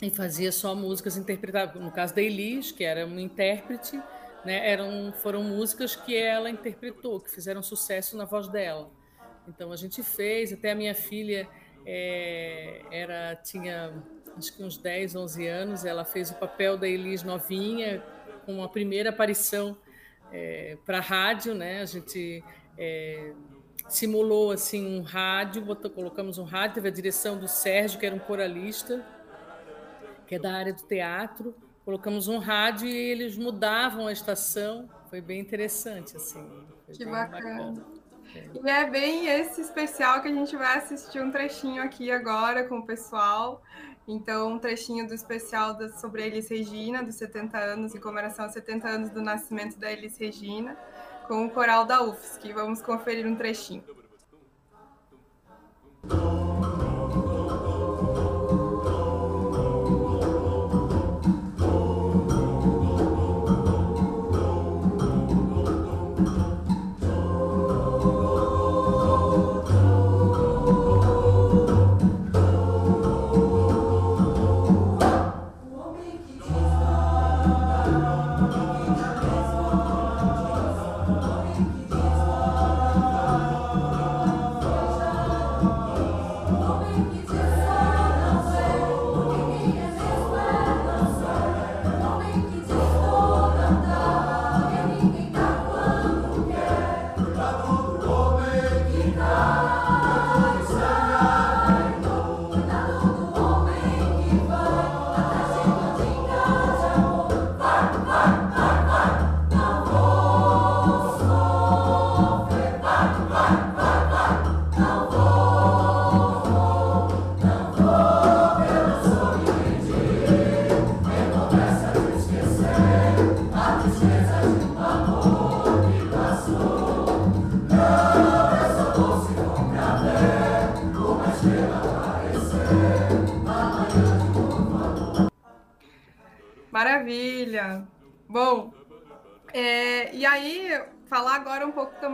e 0.01 0.09
fazia 0.09 0.51
só 0.51 0.73
músicas 0.73 1.17
interpretadas. 1.17 1.81
No 1.81 1.91
caso 1.91 2.15
da 2.15 2.21
Elis, 2.21 2.71
que 2.71 2.83
era 2.83 3.05
uma 3.05 3.21
intérprete, 3.21 4.01
né, 4.45 4.69
eram 4.69 5.13
foram 5.13 5.43
músicas 5.43 5.95
que 5.95 6.15
ela 6.15 6.49
interpretou, 6.49 7.19
que 7.19 7.29
fizeram 7.29 7.61
sucesso 7.61 8.17
na 8.17 8.25
voz 8.25 8.47
dela. 8.47 8.89
Então 9.47 9.71
a 9.71 9.75
gente 9.75 10.03
fez, 10.03 10.53
até 10.53 10.71
a 10.71 10.75
minha 10.75 10.93
filha 10.93 11.47
é, 11.85 12.81
era 12.91 13.35
tinha 13.35 13.93
acho 14.37 14.55
que 14.55 14.63
uns 14.63 14.77
10, 14.77 15.15
11 15.15 15.47
anos, 15.47 15.85
ela 15.85 16.05
fez 16.05 16.31
o 16.31 16.35
papel 16.35 16.77
da 16.77 16.87
Elis 16.87 17.23
novinha, 17.23 18.01
com 18.45 18.63
a 18.63 18.69
primeira 18.69 19.09
aparição 19.09 19.77
é, 20.31 20.77
para 20.85 20.99
a 20.99 21.01
rádio, 21.01 21.53
né? 21.53 21.81
A 21.81 21.85
gente 21.85 22.43
é, 22.77 23.33
simulou 23.87 24.51
assim 24.51 24.99
um 24.99 25.01
rádio, 25.01 25.61
botou, 25.61 25.91
colocamos 25.91 26.37
um 26.37 26.43
rádio, 26.43 26.75
teve 26.75 26.87
a 26.87 26.91
direção 26.91 27.37
do 27.37 27.47
Sérgio, 27.47 27.99
que 27.99 28.05
era 28.05 28.15
um 28.15 28.19
coralista, 28.19 29.05
que 30.25 30.35
é 30.35 30.39
da 30.39 30.53
área 30.53 30.73
do 30.73 30.83
teatro. 30.83 31.53
Colocamos 31.85 32.27
um 32.27 32.37
rádio 32.37 32.87
e 32.87 32.95
eles 32.95 33.37
mudavam 33.37 34.07
a 34.07 34.11
estação. 34.11 34.89
Foi 35.09 35.21
bem 35.21 35.39
interessante, 35.39 36.17
assim. 36.17 36.47
que 36.93 37.05
bacana. 37.05 37.73
bacana. 37.73 37.99
E 38.63 38.69
é 38.69 38.89
bem 38.89 39.27
esse 39.27 39.61
especial 39.61 40.21
que 40.21 40.27
a 40.27 40.33
gente 40.33 40.55
vai 40.55 40.77
assistir 40.77 41.21
um 41.21 41.31
trechinho 41.31 41.81
aqui 41.81 42.11
agora 42.11 42.67
com 42.67 42.79
o 42.79 42.85
pessoal. 42.85 43.63
Então, 44.07 44.53
um 44.53 44.59
trechinho 44.59 45.07
do 45.07 45.13
especial 45.13 45.75
da, 45.75 45.89
sobre 45.89 46.23
a 46.23 46.27
Elis 46.27 46.49
Regina, 46.49 47.03
dos 47.03 47.15
70 47.15 47.57
anos, 47.57 47.95
em 47.95 47.99
comemoração 47.99 48.45
aos 48.45 48.53
70 48.53 48.87
anos 48.87 49.09
do 49.11 49.21
nascimento 49.21 49.77
da 49.77 49.91
Elis 49.91 50.17
Regina, 50.17 50.75
com 51.27 51.45
o 51.45 51.49
coral 51.49 51.85
da 51.85 52.03
UFSC. 52.03 52.51
Vamos 52.53 52.81
conferir 52.81 53.27
um 53.27 53.35
trechinho. 53.35 53.83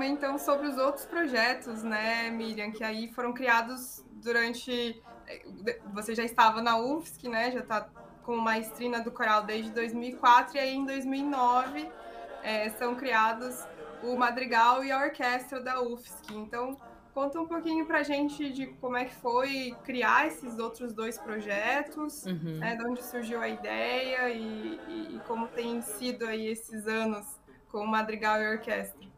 Também 0.06 0.14
então 0.14 0.38
sobre 0.38 0.68
os 0.68 0.78
outros 0.78 1.06
projetos, 1.06 1.84
né, 1.84 2.30
Miriam, 2.30 2.72
que 2.72 2.84
aí 2.84 3.12
foram 3.12 3.34
criados 3.34 4.06
durante. 4.14 5.02
Você 5.94 6.14
já 6.14 6.24
estava 6.24 6.62
na 6.62 6.78
UFSC, 6.78 7.28
né? 7.28 7.52
Já 7.52 7.62
está 7.62 7.90
com 8.24 8.36
maestrina 8.38 9.02
do 9.02 9.12
coral 9.12 9.44
desde 9.44 9.72
2004 9.72 10.58
e 10.58 10.60
aí 10.60 10.76
em 10.76 10.86
2009 10.86 11.90
é, 12.44 12.70
são 12.72 12.96
criados 12.96 13.64
o 14.04 14.16
madrigal 14.16 14.84
e 14.84 14.92
a 14.92 15.00
orquestra 15.00 15.60
da 15.60 15.82
UFSC. 15.82 16.34
Então 16.34 16.78
conta 17.14 17.40
um 17.40 17.48
pouquinho 17.48 17.86
para 17.86 18.00
a 18.00 18.04
gente 18.04 18.52
de 18.52 18.68
como 18.68 18.98
é 18.98 19.06
que 19.06 19.16
foi 19.16 19.76
criar 19.84 20.28
esses 20.28 20.60
outros 20.60 20.94
dois 20.94 21.18
projetos, 21.18 22.26
uhum. 22.26 22.60
né, 22.60 22.76
de 22.76 22.86
onde 22.86 23.04
surgiu 23.04 23.40
a 23.42 23.48
ideia 23.48 24.30
e, 24.30 24.80
e, 24.88 25.16
e 25.16 25.22
como 25.26 25.48
tem 25.48 25.82
sido 25.82 26.26
aí 26.26 26.48
esses 26.48 26.86
anos 26.88 27.26
com 27.72 27.86
Madrigal 27.86 28.42
e 28.42 28.48
Orquestra? 28.56 29.15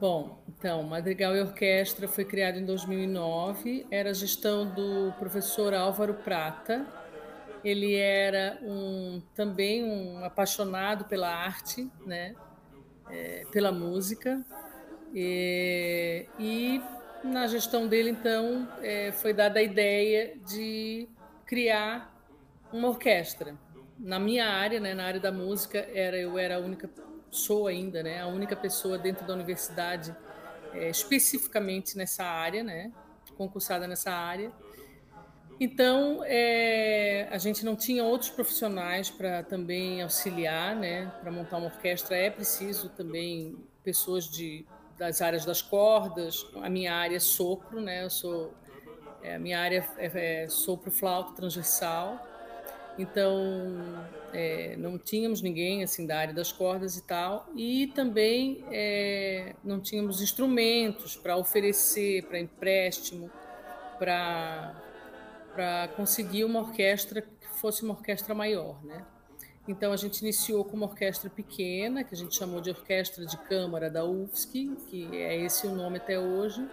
Bom, 0.00 0.42
então, 0.48 0.82
Madrigal 0.82 1.36
e 1.36 1.42
Orquestra 1.42 2.08
foi 2.08 2.24
criado 2.24 2.58
em 2.58 2.64
2009, 2.64 3.86
era 3.90 4.14
gestão 4.14 4.64
do 4.64 5.12
professor 5.18 5.74
Álvaro 5.74 6.14
Prata. 6.14 6.86
Ele 7.62 7.96
era 7.96 8.58
um, 8.62 9.20
também 9.34 9.84
um 9.84 10.24
apaixonado 10.24 11.04
pela 11.04 11.28
arte, 11.28 11.86
né? 12.06 12.34
É, 13.10 13.44
pela 13.52 13.70
música. 13.70 14.42
E, 15.14 16.26
e, 16.38 16.80
na 17.22 17.46
gestão 17.46 17.86
dele, 17.86 18.08
então, 18.08 18.66
é, 18.80 19.12
foi 19.12 19.34
dada 19.34 19.58
a 19.58 19.62
ideia 19.62 20.34
de 20.46 21.06
criar 21.44 22.10
uma 22.72 22.88
orquestra. 22.88 23.54
Na 23.98 24.18
minha 24.18 24.46
área, 24.46 24.80
né, 24.80 24.94
na 24.94 25.04
área 25.04 25.20
da 25.20 25.30
música, 25.30 25.86
era 25.92 26.16
eu 26.16 26.38
era 26.38 26.56
a 26.56 26.58
única 26.58 26.88
sou 27.30 27.66
ainda 27.66 28.02
né, 28.02 28.20
a 28.20 28.26
única 28.26 28.56
pessoa 28.56 28.98
dentro 28.98 29.26
da 29.26 29.34
universidade 29.34 30.14
é, 30.72 30.88
especificamente 30.90 31.96
nessa 31.96 32.24
área, 32.24 32.62
né, 32.62 32.92
concursada 33.36 33.86
nessa 33.86 34.10
área. 34.10 34.52
Então, 35.60 36.22
é, 36.24 37.28
a 37.30 37.36
gente 37.36 37.66
não 37.66 37.76
tinha 37.76 38.02
outros 38.02 38.30
profissionais 38.30 39.10
para 39.10 39.42
também 39.42 40.00
auxiliar, 40.00 40.74
né? 40.74 41.12
Para 41.20 41.30
montar 41.30 41.58
uma 41.58 41.66
orquestra 41.66 42.16
é 42.16 42.30
preciso 42.30 42.88
também 42.88 43.58
pessoas 43.84 44.24
de, 44.24 44.64
das 44.96 45.20
áreas 45.20 45.44
das 45.44 45.60
cordas. 45.60 46.46
A 46.62 46.70
minha 46.70 46.94
área 46.94 47.16
é 47.16 47.20
sopro, 47.20 47.78
né? 47.78 48.04
Eu 48.04 48.08
sou 48.08 48.54
é, 49.22 49.34
a 49.34 49.38
minha 49.38 49.60
área 49.60 49.86
é, 49.98 50.44
é 50.44 50.48
sopro 50.48 50.90
flauta 50.90 51.34
transversal. 51.34 52.26
Então, 53.00 53.72
é, 54.30 54.76
não 54.76 54.98
tínhamos 54.98 55.40
ninguém 55.40 55.82
assim 55.82 56.06
da 56.06 56.18
área 56.18 56.34
das 56.34 56.52
cordas 56.52 56.98
e 56.98 57.02
tal, 57.02 57.48
e 57.56 57.86
também 57.94 58.62
é, 58.70 59.54
não 59.64 59.80
tínhamos 59.80 60.20
instrumentos 60.20 61.16
para 61.16 61.34
oferecer 61.34 62.24
para 62.26 62.38
empréstimo, 62.38 63.30
para 63.98 64.74
conseguir 65.96 66.44
uma 66.44 66.60
orquestra 66.60 67.22
que 67.22 67.48
fosse 67.58 67.82
uma 67.82 67.94
orquestra 67.94 68.34
maior, 68.34 68.84
né? 68.84 69.02
Então 69.66 69.92
a 69.92 69.96
gente 69.96 70.18
iniciou 70.18 70.62
com 70.62 70.76
uma 70.76 70.86
orquestra 70.86 71.30
pequena, 71.30 72.04
que 72.04 72.14
a 72.14 72.18
gente 72.18 72.36
chamou 72.36 72.60
de 72.60 72.68
Orquestra 72.68 73.24
de 73.24 73.36
Câmara 73.38 73.88
da 73.88 74.04
UFSC, 74.04 74.76
que 74.88 75.08
é 75.16 75.36
esse 75.36 75.66
o 75.66 75.74
nome 75.74 75.96
até 75.96 76.18
hoje, 76.18 76.68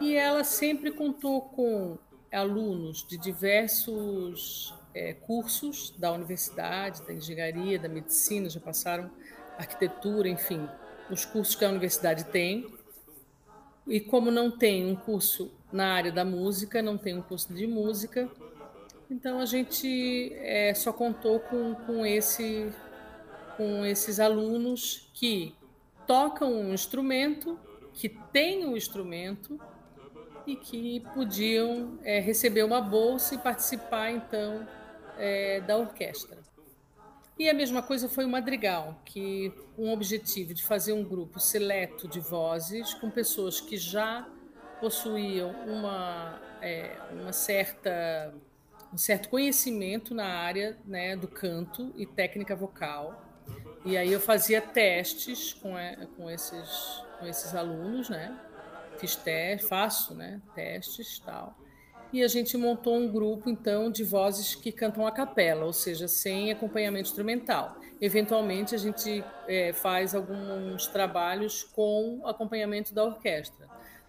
e 0.00 0.14
ela 0.14 0.42
sempre 0.42 0.90
contou 0.90 1.42
com 1.42 1.96
alunos 2.32 3.06
de 3.06 3.16
diversos 3.16 4.74
é, 4.94 5.12
cursos 5.12 5.90
da 5.98 6.12
universidade, 6.12 7.02
da 7.02 7.12
engenharia, 7.12 7.78
da 7.78 7.88
medicina, 7.88 8.48
já 8.48 8.60
passaram 8.60 9.10
arquitetura, 9.58 10.28
enfim, 10.28 10.68
os 11.10 11.24
cursos 11.24 11.54
que 11.54 11.64
a 11.64 11.68
universidade 11.68 12.24
tem. 12.24 12.72
E 13.86 14.00
como 14.00 14.30
não 14.30 14.50
tem 14.50 14.86
um 14.86 14.96
curso 14.96 15.52
na 15.72 15.92
área 15.92 16.12
da 16.12 16.24
música, 16.24 16.80
não 16.80 16.96
tem 16.96 17.18
um 17.18 17.22
curso 17.22 17.52
de 17.52 17.66
música, 17.66 18.30
então 19.10 19.38
a 19.38 19.46
gente 19.46 20.32
é, 20.36 20.72
só 20.74 20.92
contou 20.92 21.40
com, 21.40 21.74
com, 21.74 22.06
esse, 22.06 22.72
com 23.56 23.84
esses 23.84 24.18
alunos 24.18 25.10
que 25.12 25.54
tocam 26.06 26.52
um 26.52 26.72
instrumento, 26.72 27.58
que 27.92 28.08
têm 28.08 28.66
um 28.66 28.76
instrumento 28.76 29.60
e 30.46 30.56
que 30.56 31.00
podiam 31.14 31.98
é, 32.02 32.18
receber 32.20 32.62
uma 32.64 32.80
bolsa 32.80 33.34
e 33.34 33.38
participar 33.38 34.10
então 34.10 34.66
é, 35.18 35.60
da 35.60 35.76
orquestra. 35.76 36.38
E 37.36 37.48
a 37.48 37.54
mesma 37.54 37.82
coisa 37.82 38.08
foi 38.08 38.24
o 38.24 38.28
Madrigal, 38.28 39.00
que 39.04 39.52
o 39.76 39.90
objetivo 39.90 40.54
de 40.54 40.62
fazer 40.62 40.92
um 40.92 41.02
grupo 41.02 41.40
seleto 41.40 42.06
de 42.06 42.20
vozes 42.20 42.94
com 42.94 43.10
pessoas 43.10 43.60
que 43.60 43.76
já 43.76 44.28
possuíam 44.80 45.50
uma, 45.66 46.40
é, 46.60 46.96
uma 47.10 47.32
certa, 47.32 48.32
um 48.92 48.96
certo 48.96 49.28
conhecimento 49.28 50.14
na 50.14 50.26
área 50.26 50.78
né, 50.84 51.16
do 51.16 51.26
canto 51.26 51.92
e 51.96 52.06
técnica 52.06 52.54
vocal. 52.54 53.20
E 53.84 53.96
aí 53.96 54.12
eu 54.12 54.20
fazia 54.20 54.60
testes 54.60 55.52
com, 55.54 55.74
com, 56.16 56.30
esses, 56.30 57.02
com 57.18 57.26
esses 57.26 57.52
alunos, 57.54 58.08
né? 58.08 58.38
Fiz 58.98 59.16
testes, 59.16 59.68
faço 59.68 60.14
né, 60.14 60.40
testes 60.54 61.18
tal 61.18 61.58
e 62.12 62.22
a 62.22 62.28
gente 62.28 62.56
montou 62.56 62.96
um 62.96 63.10
grupo 63.10 63.50
então 63.50 63.90
de 63.90 64.04
vozes 64.04 64.54
que 64.54 64.70
cantam 64.70 65.06
a 65.06 65.10
capela, 65.10 65.64
ou 65.64 65.72
seja, 65.72 66.06
sem 66.06 66.52
acompanhamento 66.52 67.08
instrumental. 67.08 67.76
Eventualmente 68.00 68.74
a 68.74 68.78
gente 68.78 69.24
é, 69.48 69.72
faz 69.72 70.14
alguns 70.14 70.86
trabalhos 70.86 71.62
com 71.62 72.20
acompanhamento 72.24 72.94
da 72.94 73.04
orquestra, 73.04 73.66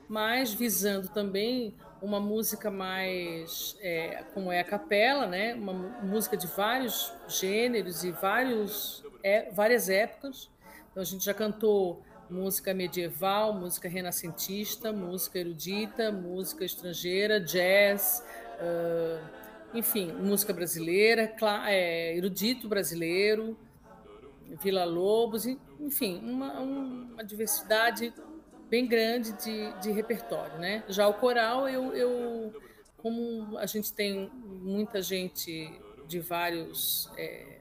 mas 0.08 0.54
visando 0.54 1.08
também 1.10 1.76
uma 2.02 2.20
música 2.20 2.70
mais 2.70 3.78
é, 3.82 4.24
como 4.34 4.52
é 4.52 4.60
a 4.60 4.64
capela, 4.64 5.26
né? 5.26 5.54
Uma 5.56 5.74
música 5.74 6.38
de 6.38 6.46
vários 6.48 7.14
gêneros 7.28 8.04
e 8.04 8.12
vários 8.12 9.04
é, 9.24 9.50
várias 9.52 9.90
épocas. 9.90 10.50
Então 10.92 11.02
a 11.02 11.06
gente 11.06 11.26
já 11.26 11.34
cantou 11.34 12.04
música 12.30 12.74
medieval, 12.74 13.54
música 13.54 13.88
renascentista, 13.88 14.92
música 14.92 15.40
erudita, 15.40 16.12
música 16.12 16.66
estrangeira, 16.66 17.40
jazz, 17.40 18.24
uh, 18.60 19.46
enfim, 19.74 20.12
música 20.14 20.54
brasileira, 20.54 21.36
é, 21.68 22.16
erudito 22.16 22.68
brasileiro, 22.68 23.58
Vila 24.62 24.86
Lobos, 24.86 25.46
enfim, 25.80 26.20
uma, 26.24 26.60
uma 26.60 27.24
diversidade 27.24 28.14
bem 28.70 28.88
grande 28.88 29.34
de, 29.34 29.82
de 29.82 29.92
repertório, 29.92 30.58
né? 30.60 30.84
Já 30.88 31.08
o 31.08 31.14
coral, 31.14 31.68
eu, 31.68 31.94
eu, 31.94 32.62
como 32.98 33.58
a 33.58 33.66
gente 33.66 33.92
tem 33.92 34.30
muita 34.44 35.02
gente 35.02 35.80
de 36.08 36.20
vários 36.20 37.12
é, 37.18 37.60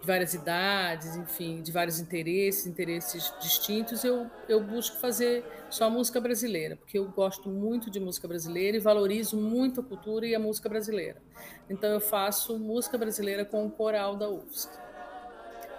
de 0.00 0.06
várias 0.06 0.32
idades, 0.32 1.14
enfim, 1.14 1.62
de 1.62 1.70
vários 1.70 2.00
interesses, 2.00 2.66
interesses 2.66 3.32
distintos, 3.40 4.02
eu, 4.02 4.30
eu 4.48 4.62
busco 4.62 4.96
fazer 4.98 5.44
só 5.68 5.90
música 5.90 6.20
brasileira, 6.20 6.76
porque 6.76 6.98
eu 6.98 7.06
gosto 7.08 7.50
muito 7.50 7.90
de 7.90 8.00
música 8.00 8.26
brasileira 8.26 8.76
e 8.76 8.80
valorizo 8.80 9.36
muito 9.36 9.80
a 9.80 9.84
cultura 9.84 10.26
e 10.26 10.34
a 10.34 10.38
música 10.38 10.68
brasileira. 10.68 11.20
Então 11.68 11.90
eu 11.90 12.00
faço 12.00 12.58
música 12.58 12.96
brasileira 12.96 13.44
com 13.44 13.66
o 13.66 13.70
coral 13.70 14.16
da 14.16 14.28
UFSC. 14.28 14.70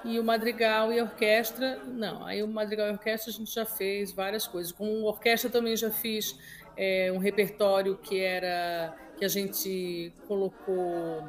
E 0.03 0.19
o 0.19 0.23
madrigal 0.23 0.91
e 0.91 0.99
a 0.99 1.03
orquestra, 1.03 1.79
não. 1.85 2.25
Aí 2.25 2.41
o 2.41 2.47
madrigal 2.47 2.87
e 2.87 2.89
a 2.89 2.93
orquestra 2.93 3.31
a 3.31 3.33
gente 3.33 3.53
já 3.53 3.65
fez 3.65 4.11
várias 4.11 4.47
coisas. 4.47 4.71
Com 4.71 5.03
orquestra 5.03 5.49
também 5.49 5.75
já 5.75 5.91
fiz 5.91 6.35
é, 6.75 7.11
um 7.11 7.19
repertório 7.19 7.97
que 7.97 8.19
era 8.19 8.95
que 9.17 9.25
a 9.25 9.27
gente 9.27 10.11
colocou 10.27 11.23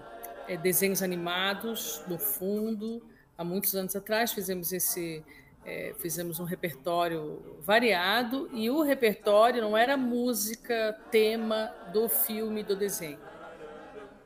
é, 0.49 0.57
desenhos 0.57 1.03
animados 1.03 2.03
no 2.07 2.19
fundo. 2.19 3.03
Há 3.37 3.45
muitos 3.45 3.75
anos 3.75 3.97
atrás 3.97 4.33
fizemos 4.33 4.73
esse 4.73 5.25
é, 5.65 5.95
fizemos 5.99 6.41
um 6.41 6.45
repertório 6.45 7.57
variado 7.61 8.51
e 8.53 8.69
o 8.69 8.83
repertório 8.83 9.63
não 9.63 9.77
era 9.77 9.97
música 9.97 10.99
tema 11.11 11.73
do 11.93 12.09
filme 12.09 12.63
do 12.63 12.75
desenho. 12.75 13.19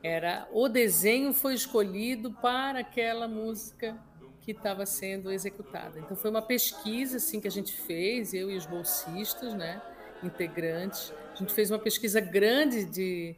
Era 0.02 0.48
o 0.52 0.68
desenho 0.68 1.32
foi 1.32 1.54
escolhido 1.54 2.32
para 2.32 2.80
aquela 2.80 3.28
música 3.28 3.96
que 4.40 4.52
estava 4.52 4.86
sendo 4.86 5.30
executada. 5.32 5.98
Então 5.98 6.16
foi 6.16 6.30
uma 6.30 6.42
pesquisa 6.42 7.16
assim 7.16 7.40
que 7.40 7.48
a 7.48 7.50
gente 7.50 7.74
fez, 7.74 8.32
eu 8.32 8.50
e 8.50 8.56
os 8.56 8.64
bolsistas, 8.64 9.52
né, 9.52 9.82
integrantes. 10.22 11.12
A 11.32 11.36
gente 11.36 11.52
fez 11.52 11.70
uma 11.70 11.78
pesquisa 11.78 12.20
grande 12.20 12.84
de 12.84 13.34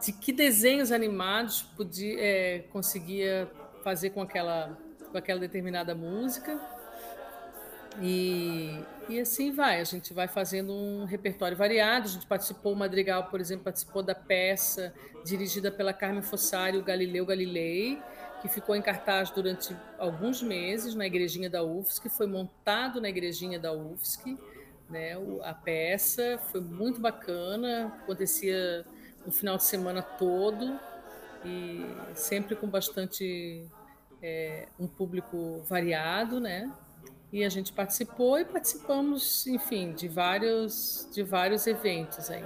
de 0.00 0.12
que 0.12 0.32
desenhos 0.32 0.92
animados 0.92 1.62
podia, 1.62 2.16
é, 2.20 2.58
conseguia 2.70 3.50
fazer 3.82 4.10
com 4.10 4.22
aquela, 4.22 4.78
com 5.10 5.18
aquela 5.18 5.40
determinada 5.40 5.94
música. 5.94 6.60
E, 8.00 8.78
e 9.08 9.18
assim 9.18 9.50
vai, 9.50 9.80
a 9.80 9.84
gente 9.84 10.12
vai 10.14 10.28
fazendo 10.28 10.72
um 10.72 11.04
repertório 11.04 11.56
variado. 11.56 12.06
A 12.06 12.10
gente 12.10 12.26
participou, 12.26 12.72
o 12.72 12.76
Madrigal, 12.76 13.24
por 13.24 13.40
exemplo, 13.40 13.64
participou 13.64 14.02
da 14.02 14.14
peça 14.14 14.94
dirigida 15.24 15.70
pela 15.70 15.92
Carmen 15.92 16.22
Fossari, 16.22 16.78
o 16.78 16.82
Galileu 16.82 17.26
Galilei, 17.26 18.00
que 18.40 18.48
ficou 18.48 18.76
em 18.76 18.82
cartaz 18.82 19.30
durante 19.30 19.76
alguns 19.98 20.40
meses 20.42 20.94
na 20.94 21.06
igrejinha 21.06 21.50
da 21.50 21.64
UFSC, 21.64 22.08
foi 22.08 22.26
montado 22.26 23.00
na 23.00 23.08
igrejinha 23.08 23.58
da 23.58 23.72
UFSC, 23.72 24.38
né? 24.88 25.16
A 25.42 25.52
peça 25.52 26.38
foi 26.52 26.60
muito 26.60 27.00
bacana, 27.00 27.92
acontecia 28.02 28.86
no 29.28 29.32
final 29.32 29.58
de 29.58 29.64
semana 29.64 30.00
todo 30.00 30.80
e 31.44 31.84
sempre 32.14 32.56
com 32.56 32.66
bastante 32.66 33.62
é, 34.22 34.68
um 34.80 34.88
público 34.88 35.60
variado, 35.68 36.40
né? 36.40 36.72
E 37.30 37.44
a 37.44 37.50
gente 37.50 37.70
participou 37.74 38.38
e 38.38 38.44
participamos, 38.46 39.46
enfim, 39.46 39.92
de 39.92 40.08
vários 40.08 41.06
de 41.12 41.22
vários 41.22 41.66
eventos 41.66 42.30
aí. 42.30 42.44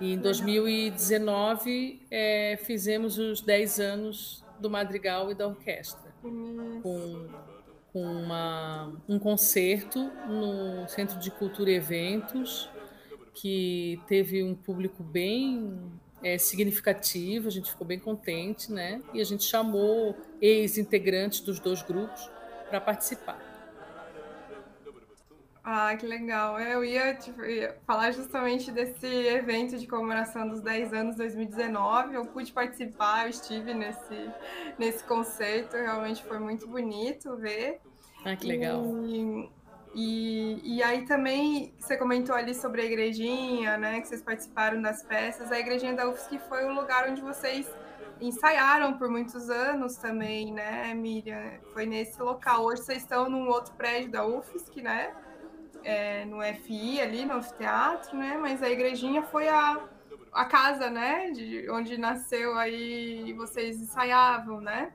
E 0.00 0.14
em 0.14 0.18
2019 0.18 2.04
é, 2.10 2.58
fizemos 2.64 3.16
os 3.16 3.40
10 3.40 3.78
anos 3.78 4.44
do 4.58 4.68
Madrigal 4.68 5.30
e 5.30 5.36
da 5.36 5.46
orquestra, 5.46 6.12
com, 6.20 7.28
com 7.92 8.02
uma, 8.02 8.92
um 9.08 9.20
concerto 9.20 10.10
no 10.26 10.88
Centro 10.88 11.20
de 11.20 11.30
Cultura 11.30 11.70
e 11.70 11.76
Eventos, 11.76 12.68
que 13.34 14.00
teve 14.06 14.42
um 14.42 14.54
público 14.54 15.02
bem 15.02 15.78
é, 16.22 16.38
significativo, 16.38 17.48
a 17.48 17.50
gente 17.50 17.70
ficou 17.70 17.86
bem 17.86 17.98
contente, 17.98 18.70
né? 18.70 19.02
E 19.12 19.20
a 19.20 19.24
gente 19.24 19.44
chamou 19.44 20.16
ex-integrantes 20.40 21.40
dos 21.40 21.58
dois 21.58 21.82
grupos 21.82 22.30
para 22.68 22.80
participar. 22.80 23.52
Ah, 25.64 25.94
que 25.96 26.04
legal. 26.06 26.58
Eu 26.58 26.84
ia, 26.84 27.14
tipo, 27.14 27.44
ia, 27.44 27.76
falar 27.86 28.10
justamente 28.10 28.72
desse 28.72 29.06
evento 29.06 29.78
de 29.78 29.86
comemoração 29.86 30.48
dos 30.48 30.60
10 30.60 30.92
anos 30.92 31.16
2019. 31.16 32.14
Eu 32.14 32.26
pude 32.26 32.52
participar, 32.52 33.24
eu 33.24 33.30
estive 33.30 33.72
nesse, 33.72 34.30
nesse 34.76 35.04
concerto, 35.04 35.76
realmente 35.76 36.24
foi 36.24 36.40
muito 36.40 36.66
bonito 36.66 37.36
ver. 37.36 37.80
Ah, 38.24 38.34
que 38.34 38.46
legal. 38.46 38.84
E, 39.04 39.48
e, 39.94 40.76
e 40.76 40.82
aí 40.82 41.04
também 41.04 41.74
você 41.78 41.96
comentou 41.96 42.34
ali 42.34 42.54
sobre 42.54 42.82
a 42.82 42.84
igrejinha, 42.84 43.76
né? 43.76 44.00
Que 44.00 44.08
vocês 44.08 44.22
participaram 44.22 44.80
das 44.80 45.02
peças. 45.02 45.50
A 45.52 45.58
igrejinha 45.58 45.94
da 45.94 46.08
UFSC 46.08 46.38
foi 46.48 46.64
o 46.64 46.72
lugar 46.72 47.08
onde 47.08 47.20
vocês 47.20 47.70
ensaiaram 48.20 48.94
por 48.98 49.08
muitos 49.08 49.50
anos 49.50 49.96
também, 49.96 50.52
né, 50.52 50.94
Miriam? 50.94 51.60
Foi 51.72 51.86
nesse 51.86 52.20
local. 52.22 52.64
Hoje 52.64 52.82
vocês 52.82 53.02
estão 53.02 53.28
num 53.28 53.48
outro 53.48 53.74
prédio 53.74 54.10
da 54.10 54.26
UFSC, 54.26 54.80
né? 54.80 55.12
é, 55.84 56.24
no 56.24 56.42
FI 56.42 57.00
ali, 57.00 57.24
no 57.24 57.34
anfiteatro, 57.34 58.16
né? 58.16 58.38
Mas 58.40 58.62
a 58.62 58.70
igrejinha 58.70 59.22
foi 59.22 59.48
a, 59.48 59.80
a 60.32 60.44
casa, 60.44 60.90
né? 60.90 61.30
De 61.30 61.68
onde 61.70 61.98
nasceu 61.98 62.56
aí 62.56 63.32
vocês 63.34 63.80
ensaiavam, 63.80 64.60
né? 64.60 64.92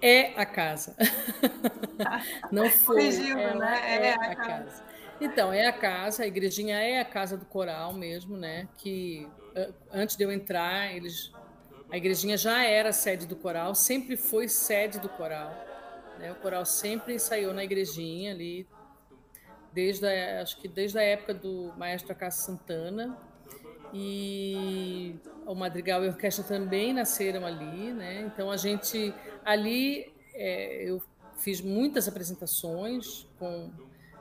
É 0.00 0.40
a 0.40 0.46
casa. 0.46 0.96
Não 2.52 2.70
foi. 2.70 2.96
Corrigindo, 2.96 3.58
né? 3.58 3.80
É, 3.84 4.06
é 4.08 4.14
a, 4.14 4.16
a 4.16 4.36
casa. 4.36 4.46
casa. 4.46 4.84
Então, 5.20 5.52
é 5.52 5.66
a 5.66 5.72
casa, 5.72 6.22
a 6.22 6.26
igrejinha 6.26 6.76
é 6.76 7.00
a 7.00 7.04
casa 7.04 7.36
do 7.36 7.44
coral 7.44 7.92
mesmo, 7.92 8.36
né? 8.36 8.68
Que 8.78 9.28
antes 9.92 10.16
de 10.16 10.22
eu 10.22 10.30
entrar, 10.30 10.94
eles 10.94 11.32
a 11.90 11.96
igrejinha 11.96 12.36
já 12.36 12.64
era 12.64 12.92
sede 12.92 13.26
do 13.26 13.34
coral, 13.34 13.74
sempre 13.74 14.16
foi 14.16 14.46
sede 14.46 14.98
do 14.98 15.08
coral. 15.08 15.52
Né? 16.18 16.30
O 16.30 16.34
coral 16.36 16.64
sempre 16.66 17.14
ensaiou 17.14 17.54
na 17.54 17.64
igrejinha 17.64 18.32
ali, 18.32 18.66
desde 19.72 20.06
a, 20.06 20.42
acho 20.42 20.60
que 20.60 20.68
desde 20.68 20.98
a 20.98 21.02
época 21.02 21.32
do 21.32 21.72
maestro 21.78 22.12
Acácio 22.12 22.44
Santana 22.44 23.16
e 23.92 25.16
o 25.48 25.54
Madrigal 25.54 26.04
e 26.04 26.06
a 26.06 26.10
orquestra 26.10 26.44
também 26.44 26.92
nasceram 26.92 27.46
ali, 27.46 27.92
né? 27.92 28.20
Então 28.22 28.50
a 28.50 28.56
gente 28.56 29.14
ali 29.44 30.12
é, 30.34 30.84
eu 30.84 31.02
fiz 31.36 31.60
muitas 31.60 32.06
apresentações 32.06 33.26
com 33.38 33.70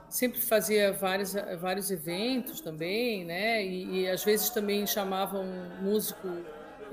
sempre 0.10 0.40
fazia 0.40 0.94
vários 0.94 1.34
vários 1.60 1.92
eventos 1.92 2.62
também, 2.62 3.26
né? 3.26 3.64
E, 3.64 4.02
e 4.02 4.10
às 4.10 4.24
vezes 4.24 4.50
também 4.50 4.88
chamavam 4.88 5.44
um 5.44 5.84
músico 5.84 6.30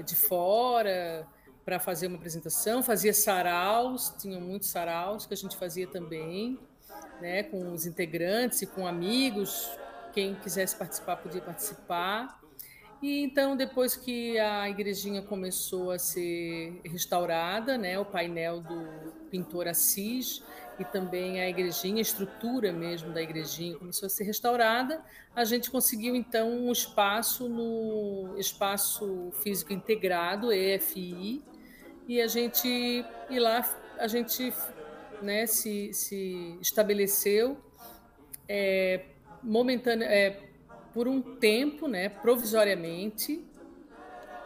de 0.05 0.17
fora 0.17 1.27
para 1.65 1.79
fazer 1.79 2.09
uma 2.09 2.17
apresentação, 2.17 2.83
fazia 2.83 3.15
saraus, 3.15 4.13
tinham 4.19 4.41
muitos 4.41 4.69
saraus 4.69 5.27
que 5.27 5.33
a 5.33 5.37
gente 5.37 5.57
fazia 5.57 5.87
também 5.87 6.59
né, 7.21 7.45
com 7.45 7.73
os 7.73 7.87
integrantes 7.87 8.61
e 8.63 8.67
com 8.67 8.87
amigos. 8.87 9.71
Quem 10.13 10.35
quisesse 10.35 10.77
participar 10.77 11.17
podia 11.17 11.41
participar. 11.41 12.44
E 13.05 13.23
então, 13.23 13.55
depois 13.55 13.95
que 13.95 14.39
a 14.39 14.67
igrejinha 14.67 15.21
começou 15.21 15.91
a 15.91 15.99
ser 15.99 16.81
restaurada, 16.87 17.77
né, 17.77 17.99
o 17.99 18.05
painel 18.07 18.63
do 18.63 19.13
pintor 19.31 19.69
Assis 19.69 20.43
e 20.79 20.87
também 20.87 21.39
a 21.39 21.47
igrejinha, 21.47 21.99
a 21.99 22.01
estrutura 22.01 22.73
mesmo 22.73 23.13
da 23.13 23.21
igrejinha 23.21 23.77
começou 23.77 24.07
a 24.07 24.09
ser 24.09 24.25
restaurada, 24.25 25.05
a 25.37 25.45
gente 25.45 25.71
conseguiu 25.71 26.17
então 26.17 26.51
um 26.51 26.73
espaço 26.73 27.47
no 27.47 28.39
espaço 28.39 29.31
físico 29.43 29.75
integrado 29.75 30.51
EFI 30.51 31.43
e 32.09 32.23
a 32.23 32.27
gente 32.27 33.05
e 33.29 33.39
lá 33.39 33.69
a 33.99 34.07
gente 34.07 34.51
né, 35.21 35.45
se, 35.45 35.93
se 35.93 36.57
estabeleceu 36.59 37.59
é, 38.49 39.05
é, 40.01 40.54
por 40.95 41.09
um 41.09 41.21
tempo, 41.21 41.89
né, 41.89 42.09
provisoriamente, 42.09 43.45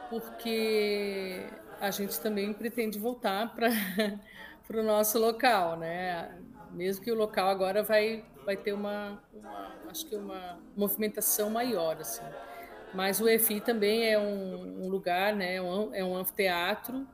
porque 0.09 1.47
a 1.79 1.91
gente 1.91 2.19
também 2.19 2.53
pretende 2.55 2.99
voltar 2.99 3.55
para 3.55 3.69
o 4.81 4.83
nosso 4.83 5.19
local, 5.19 5.77
né? 5.77 6.41
Mesmo 6.73 7.05
que 7.05 7.13
o 7.13 7.15
local 7.15 7.49
agora 7.49 7.83
vai, 7.83 8.25
vai 8.45 8.57
ter 8.57 8.73
uma, 8.73 9.23
uma 9.33 9.75
acho 9.91 10.07
que 10.07 10.17
uma 10.17 10.59
movimentação 10.77 11.51
maior, 11.51 11.99
assim. 12.01 12.25
Mas 12.95 13.21
o 13.21 13.29
EFI 13.29 13.61
também 13.61 14.11
é 14.11 14.19
um, 14.19 14.85
um 14.85 14.89
lugar, 14.89 15.35
né? 15.35 15.57
É 15.57 15.63
um, 15.63 15.95
é 15.95 16.03
um 16.03 16.17
anfiteatro 16.17 17.07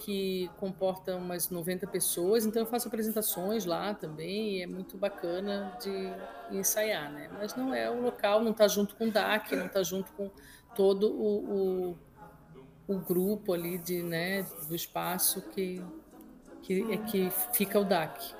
que 0.00 0.50
comporta 0.56 1.14
umas 1.16 1.50
90 1.50 1.86
pessoas, 1.86 2.46
então 2.46 2.62
eu 2.62 2.66
faço 2.66 2.88
apresentações 2.88 3.66
lá 3.66 3.94
também 3.94 4.56
e 4.56 4.62
é 4.62 4.66
muito 4.66 4.96
bacana 4.96 5.76
de 5.80 6.56
ensaiar, 6.56 7.12
né? 7.12 7.30
Mas 7.38 7.54
não 7.54 7.74
é 7.74 7.90
o 7.90 8.00
local, 8.00 8.42
não 8.42 8.50
está 8.50 8.66
junto 8.66 8.96
com 8.96 9.08
o 9.08 9.10
DAC, 9.10 9.54
não 9.54 9.66
está 9.66 9.82
junto 9.82 10.10
com 10.12 10.30
todo 10.74 11.12
o, 11.12 11.92
o, 12.88 12.94
o, 12.94 12.98
grupo 12.98 13.52
ali 13.52 13.76
de, 13.76 14.02
né, 14.02 14.42
do 14.66 14.74
espaço 14.74 15.42
que, 15.50 15.84
que 16.62 16.92
é 16.92 16.96
que 16.96 17.30
fica 17.52 17.78
o 17.78 17.84
DAC. 17.84 18.34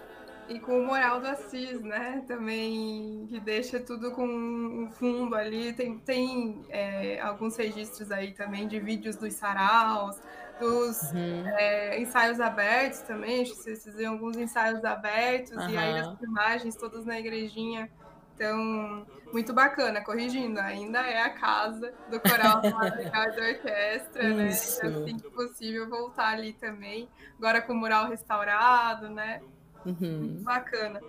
E 0.48 0.58
com 0.58 0.80
o 0.80 0.86
Moral 0.86 1.20
do 1.20 1.28
Assis, 1.28 1.80
né? 1.80 2.24
Também 2.26 3.24
que 3.28 3.38
deixa 3.38 3.78
tudo 3.78 4.10
com 4.10 4.26
um 4.26 4.90
fundo 4.90 5.36
ali. 5.36 5.72
Tem, 5.72 5.96
tem 5.98 6.64
é, 6.70 7.20
alguns 7.20 7.56
registros 7.56 8.10
aí 8.10 8.32
também 8.32 8.66
de 8.66 8.80
vídeos 8.80 9.14
dos 9.14 9.34
saraus, 9.34 10.16
dos 10.60 11.02
uhum. 11.12 11.48
é, 11.56 12.00
ensaios 12.00 12.38
abertos 12.38 13.00
também, 13.00 13.44
vocês 13.44 13.82
fizeram 13.82 14.12
alguns 14.12 14.36
ensaios 14.36 14.84
abertos, 14.84 15.56
uhum. 15.56 15.70
e 15.70 15.76
aí 15.76 15.98
as 15.98 16.20
imagens 16.20 16.76
todas 16.76 17.04
na 17.04 17.18
igrejinha. 17.18 17.90
Então, 18.34 19.06
muito 19.32 19.52
bacana, 19.52 20.02
corrigindo, 20.02 20.60
ainda 20.60 21.00
é 21.00 21.20
a 21.22 21.30
casa 21.30 21.92
do 22.10 22.18
coral 22.20 22.60
do 22.62 22.70
Madrigal 22.70 23.26
da 23.32 23.48
Orquestra, 23.48 24.22
né? 24.22 24.34
Né? 24.34 24.48
assim 24.48 25.18
que 25.18 25.30
possível 25.30 25.88
voltar 25.88 26.34
ali 26.34 26.54
também, 26.54 27.08
agora 27.38 27.60
com 27.60 27.72
o 27.72 27.76
mural 27.76 28.08
restaurado, 28.08 29.10
né? 29.10 29.42
Uhum. 29.84 30.42
Bacana. 30.42 31.00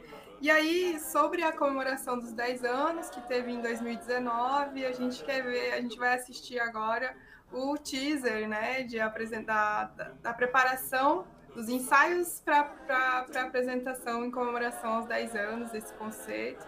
E 0.41 0.49
aí, 0.49 0.99
sobre 0.99 1.43
a 1.43 1.51
comemoração 1.51 2.17
dos 2.19 2.33
10 2.33 2.63
anos 2.63 3.09
que 3.09 3.21
teve 3.21 3.51
em 3.51 3.61
2019, 3.61 4.85
a 4.85 4.91
gente 4.91 5.23
quer 5.23 5.43
ver, 5.43 5.73
a 5.73 5.81
gente 5.81 5.97
vai 5.97 6.15
assistir 6.15 6.59
agora 6.59 7.15
o 7.51 7.77
teaser, 7.77 8.47
né, 8.47 8.83
de 8.83 8.99
apresentar 8.99 9.93
da, 9.95 10.11
da 10.21 10.33
preparação 10.33 11.25
dos 11.53 11.67
ensaios 11.67 12.41
para 12.43 12.71
a 12.89 13.41
apresentação 13.41 14.25
em 14.25 14.31
comemoração 14.31 14.93
aos 14.93 15.05
10 15.05 15.35
anos 15.35 15.71
desse 15.71 15.93
concerto. 15.95 16.65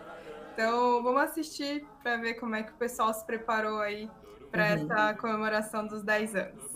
Então, 0.53 1.01
vamos 1.01 1.21
assistir 1.21 1.85
para 2.01 2.17
ver 2.17 2.35
como 2.35 2.55
é 2.55 2.63
que 2.63 2.71
o 2.71 2.75
pessoal 2.75 3.13
se 3.13 3.25
preparou 3.25 3.79
aí 3.79 4.09
para 4.51 4.65
uhum. 4.65 4.91
essa 4.91 5.13
comemoração 5.15 5.87
dos 5.87 6.03
10 6.03 6.35
anos. 6.35 6.72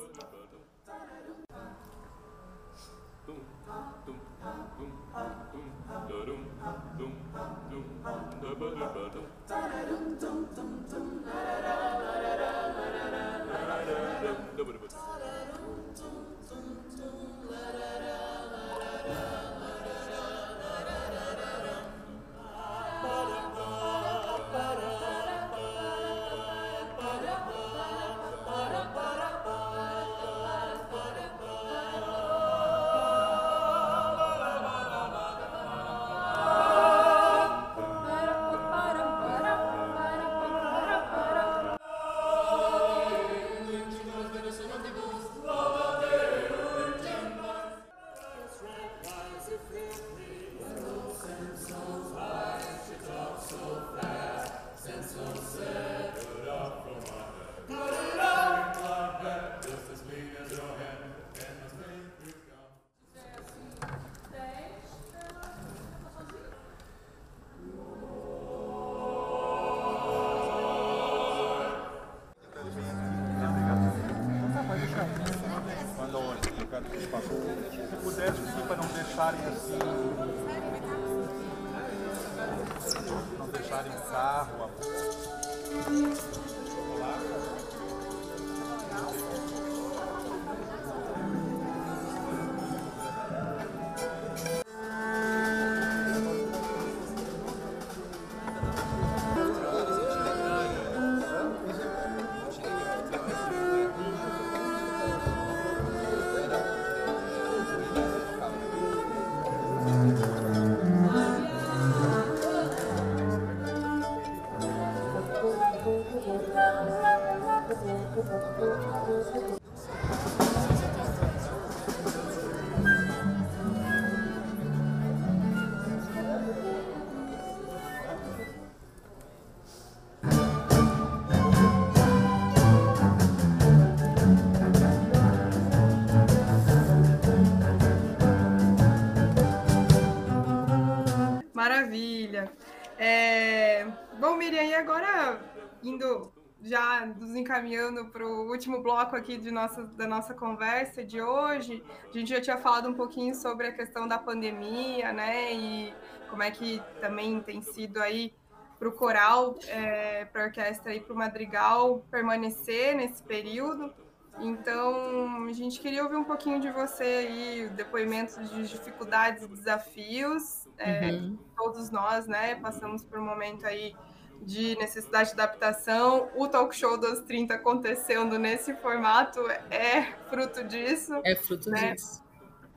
Encaminhando 147.47 148.05
para 148.05 148.27
o 148.27 148.49
último 148.49 148.83
bloco 148.83 149.15
aqui 149.15 149.37
de 149.37 149.49
nossa, 149.49 149.83
da 149.83 150.05
nossa 150.05 150.33
conversa 150.33 151.03
de 151.03 151.21
hoje, 151.21 151.81
a 152.09 152.17
gente 152.17 152.29
já 152.29 152.41
tinha 152.41 152.57
falado 152.57 152.89
um 152.89 152.93
pouquinho 152.93 153.33
sobre 153.33 153.67
a 153.67 153.71
questão 153.71 154.05
da 154.05 154.19
pandemia, 154.19 155.13
né? 155.13 155.53
E 155.53 155.93
como 156.29 156.43
é 156.43 156.51
que 156.51 156.81
também 156.99 157.39
tem 157.39 157.61
sido 157.61 158.01
aí 158.01 158.33
para 158.77 158.89
o 158.89 158.91
coral, 158.91 159.57
é, 159.67 160.25
para 160.25 160.43
a 160.43 160.45
orquestra 160.47 160.93
e 160.93 160.99
para 160.99 161.13
o 161.13 161.17
madrigal 161.17 162.05
permanecer 162.11 162.95
nesse 162.95 163.23
período. 163.23 163.93
Então, 164.39 165.47
a 165.47 165.53
gente 165.53 165.79
queria 165.79 166.03
ouvir 166.03 166.17
um 166.17 166.23
pouquinho 166.23 166.59
de 166.59 166.69
você 166.69 167.03
aí, 167.03 167.69
depoimentos 167.75 168.35
de 168.51 168.67
dificuldades 168.67 169.43
e 169.43 169.47
desafios. 169.47 170.67
É, 170.77 171.09
uhum. 171.09 171.39
Todos 171.55 171.89
nós, 171.89 172.27
né, 172.27 172.55
passamos 172.55 173.03
por 173.03 173.17
um 173.17 173.25
momento 173.25 173.65
aí 173.65 173.95
de 174.43 174.77
necessidade 174.77 175.29
de 175.29 175.41
adaptação. 175.41 176.29
O 176.35 176.47
talk 176.47 176.75
show 176.75 176.97
dos 176.97 177.21
30 177.21 177.55
acontecendo 177.55 178.37
nesse 178.37 178.73
formato 178.75 179.39
é 179.69 180.13
fruto 180.29 180.63
disso. 180.63 181.19
É 181.23 181.35
fruto 181.35 181.69
né? 181.69 181.93
disso. 181.93 182.23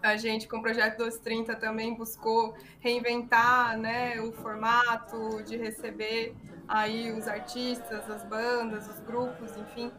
A 0.02 0.16
gente, 0.16 0.48
com 0.48 0.56
o 0.56 0.62
projeto 0.62 1.04
dos 1.04 1.18
30, 1.18 1.56
também 1.56 1.94
buscou 1.94 2.54
reinventar 2.78 3.76
né, 3.76 4.18
o 4.20 4.32
formato 4.32 5.42
de 5.42 5.58
receber 5.58 6.34
aí 6.66 7.12
os 7.12 7.28
artistas, 7.28 8.08
as 8.10 8.24
bandas, 8.24 8.88
os 8.88 8.98
grupos, 9.00 9.54
enfim. 9.58 9.92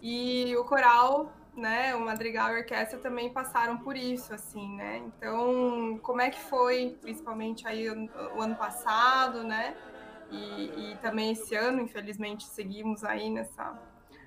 E 0.00 0.54
o 0.56 0.64
coral, 0.64 1.32
né, 1.56 1.96
o 1.96 2.00
madrigal 2.00 2.50
e 2.50 2.54
a 2.54 2.58
orquestra 2.58 2.98
também 3.00 3.32
passaram 3.32 3.78
por 3.78 3.96
isso, 3.96 4.32
assim, 4.32 4.76
né? 4.76 4.98
Então, 4.98 5.98
como 6.00 6.20
é 6.20 6.30
que 6.30 6.40
foi, 6.40 6.96
principalmente 7.00 7.66
aí 7.66 7.90
o, 7.90 8.08
o 8.36 8.40
ano 8.40 8.54
passado, 8.54 9.42
né? 9.42 9.74
E, 10.30 10.92
e, 10.92 10.98
também 11.02 11.32
esse 11.32 11.54
ano, 11.54 11.80
infelizmente, 11.80 12.44
seguimos 12.44 13.02
aí 13.02 13.28
nessa, 13.30 13.78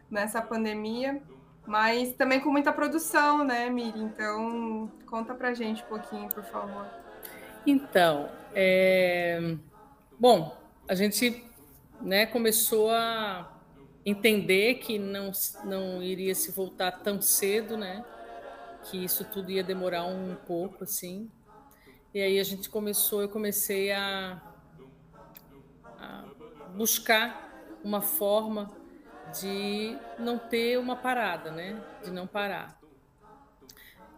nessa 0.09 0.41
pandemia, 0.41 1.21
mas 1.65 2.13
também 2.13 2.39
com 2.39 2.49
muita 2.49 2.73
produção, 2.73 3.43
né, 3.43 3.69
Miri? 3.69 3.99
Então, 3.99 4.91
conta 5.05 5.33
pra 5.33 5.53
gente 5.53 5.81
um 5.83 5.87
pouquinho, 5.87 6.27
por 6.27 6.43
favor. 6.43 6.85
Então, 7.65 8.29
é... 8.53 9.55
bom, 10.19 10.57
a 10.87 10.93
gente 10.93 11.45
né, 12.01 12.25
começou 12.25 12.91
a 12.91 13.49
entender 14.05 14.75
que 14.75 14.99
não, 14.99 15.31
não 15.63 16.03
iria 16.03 16.35
se 16.35 16.51
voltar 16.51 16.91
tão 16.91 17.21
cedo, 17.21 17.77
né? 17.77 18.03
Que 18.83 19.01
isso 19.05 19.23
tudo 19.23 19.49
ia 19.49 19.63
demorar 19.63 20.03
um 20.03 20.35
pouco, 20.45 20.83
assim. 20.83 21.31
E 22.13 22.21
aí 22.21 22.37
a 22.37 22.43
gente 22.43 22.69
começou, 22.69 23.21
eu 23.21 23.29
comecei 23.29 23.93
a 23.93 24.52
buscar 26.75 27.49
uma 27.83 28.01
forma 28.01 28.71
de 29.39 29.97
não 30.19 30.37
ter 30.37 30.77
uma 30.77 30.95
parada, 30.95 31.51
né? 31.51 31.81
De 32.03 32.11
não 32.11 32.27
parar. 32.27 32.79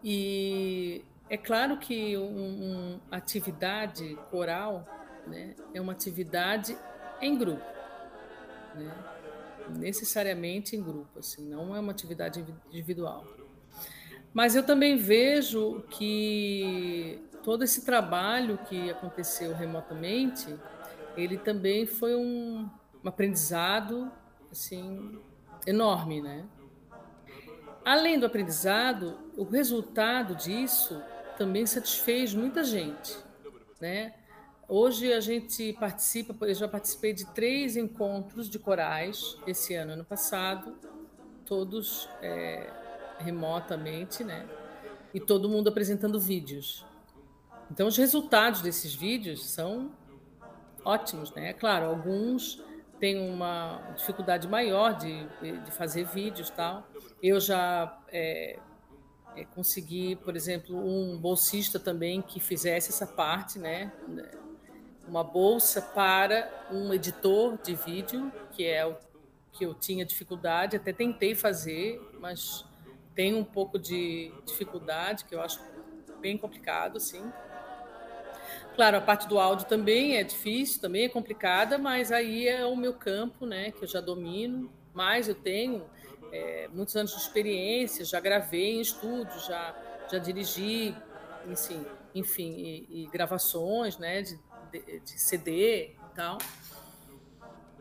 E 0.04 1.04
é 1.30 1.38
claro 1.38 1.78
que 1.78 2.16
uma 2.18 2.28
um, 2.28 3.00
atividade 3.10 4.16
coral 4.30 4.86
né, 5.26 5.56
é 5.74 5.82
uma 5.82 5.94
atividade 5.94 6.78
em 7.22 7.36
grupo, 7.36 7.66
né? 8.76 8.94
necessariamente 9.70 10.76
em 10.76 10.84
grupo, 10.84 11.20
assim, 11.20 11.48
não 11.50 11.76
é 11.76 11.80
uma 11.80 11.92
atividade 11.92 12.46
individual. 12.70 13.26
Mas 14.34 14.56
eu 14.56 14.64
também 14.64 14.98
vejo 14.98 15.84
que 15.90 17.20
todo 17.44 17.64
esse 17.64 17.86
trabalho 17.86 18.60
que 18.68 18.92
aconteceu 18.92 19.56
remotamente 19.56 20.54
ele 21.18 21.38
também 21.38 21.86
foi 21.86 22.16
um, 22.16 22.70
um 23.04 23.08
aprendizado 23.08 24.12
assim 24.52 25.20
enorme, 25.66 26.22
né? 26.22 26.46
Além 27.84 28.20
do 28.20 28.26
aprendizado, 28.26 29.18
o 29.38 29.44
resultado 29.44 30.36
disso 30.36 31.02
também 31.38 31.66
satisfez 31.66 32.34
muita 32.34 32.64
gente, 32.64 33.16
né? 33.80 34.14
Hoje 34.68 35.14
a 35.14 35.20
gente 35.20 35.74
participa, 35.74 36.36
eu 36.48 36.56
já 36.56 36.68
participei 36.68 37.14
de 37.14 37.26
três 37.28 37.78
encontros 37.78 38.50
de 38.50 38.58
corais 38.58 39.38
esse 39.46 39.76
ano, 39.76 39.94
ano 39.94 40.04
passado, 40.04 40.76
todos 41.46 42.10
é, 42.22 42.68
remotamente, 43.20 44.24
né? 44.24 44.48
E 45.14 45.20
todo 45.20 45.48
mundo 45.48 45.70
apresentando 45.70 46.20
vídeos. 46.20 46.84
Então 47.70 47.88
os 47.88 47.96
resultados 47.96 48.62
desses 48.62 48.96
vídeos 48.96 49.46
são 49.46 49.92
ótimos, 50.86 51.32
né? 51.32 51.54
Claro, 51.54 51.88
alguns 51.88 52.64
têm 53.00 53.30
uma 53.30 53.82
dificuldade 53.98 54.48
maior 54.48 54.94
de, 54.94 55.28
de 55.64 55.72
fazer 55.72 56.06
vídeos 56.06 56.50
tal. 56.50 56.88
Eu 57.22 57.40
já 57.40 58.00
é, 58.10 58.60
é, 59.36 59.46
consegui, 59.46 60.16
por 60.16 60.36
exemplo, 60.36 60.78
um 60.78 61.18
bolsista 61.18 61.80
também 61.80 62.22
que 62.22 62.40
fizesse 62.40 62.90
essa 62.90 63.06
parte, 63.06 63.60
né? 63.60 63.92
Uma 65.08 65.24
bolsa 65.24 65.82
para 65.82 66.68
um 66.72 66.94
editor 66.94 67.58
de 67.62 67.76
vídeo, 67.76 68.32
que 68.52 68.66
é 68.66 68.86
o 68.86 68.96
que 69.52 69.66
eu 69.66 69.74
tinha 69.74 70.06
dificuldade, 70.06 70.76
até 70.76 70.92
tentei 70.92 71.34
fazer, 71.34 72.02
mas 72.20 72.66
tem 73.14 73.34
um 73.34 73.44
pouco 73.44 73.80
de 73.80 74.32
dificuldade, 74.46 75.24
que 75.26 75.34
eu 75.34 75.42
acho 75.42 75.62
bem 76.20 76.38
complicado, 76.38 76.98
assim. 76.98 77.24
Claro, 78.76 78.98
a 78.98 79.02
parte 79.02 79.26
do 79.26 79.40
áudio 79.40 79.66
também 79.68 80.18
é 80.18 80.24
difícil, 80.24 80.82
também 80.82 81.06
é 81.06 81.10
complicada, 81.10 81.78
mas 81.78 82.12
aí 82.12 82.46
é 82.46 82.66
o 82.66 82.76
meu 82.76 82.94
campo, 82.94 83.46
né, 83.46 83.72
que 83.72 83.84
eu 83.84 83.88
já 83.88 84.02
domino. 84.02 84.70
Mas 84.94 85.30
eu 85.30 85.36
tenho 85.36 85.86
é, 86.32 86.68
muitos 86.74 86.94
anos 86.98 87.12
de 87.12 87.18
experiência, 87.18 88.04
já 88.04 88.20
gravei 88.20 88.76
em 88.76 88.82
estúdio, 88.82 89.40
já, 89.40 89.74
já 90.12 90.18
dirigi, 90.18 90.94
enfim, 91.48 91.86
enfim 92.14 92.52
e, 92.52 93.04
e 93.04 93.08
gravações, 93.08 93.98
né, 93.98 94.22
de, 94.22 94.38
de, 94.72 95.00
de, 95.00 95.22
CD 95.22 95.92
e 95.92 96.16
tal. 96.16 96.38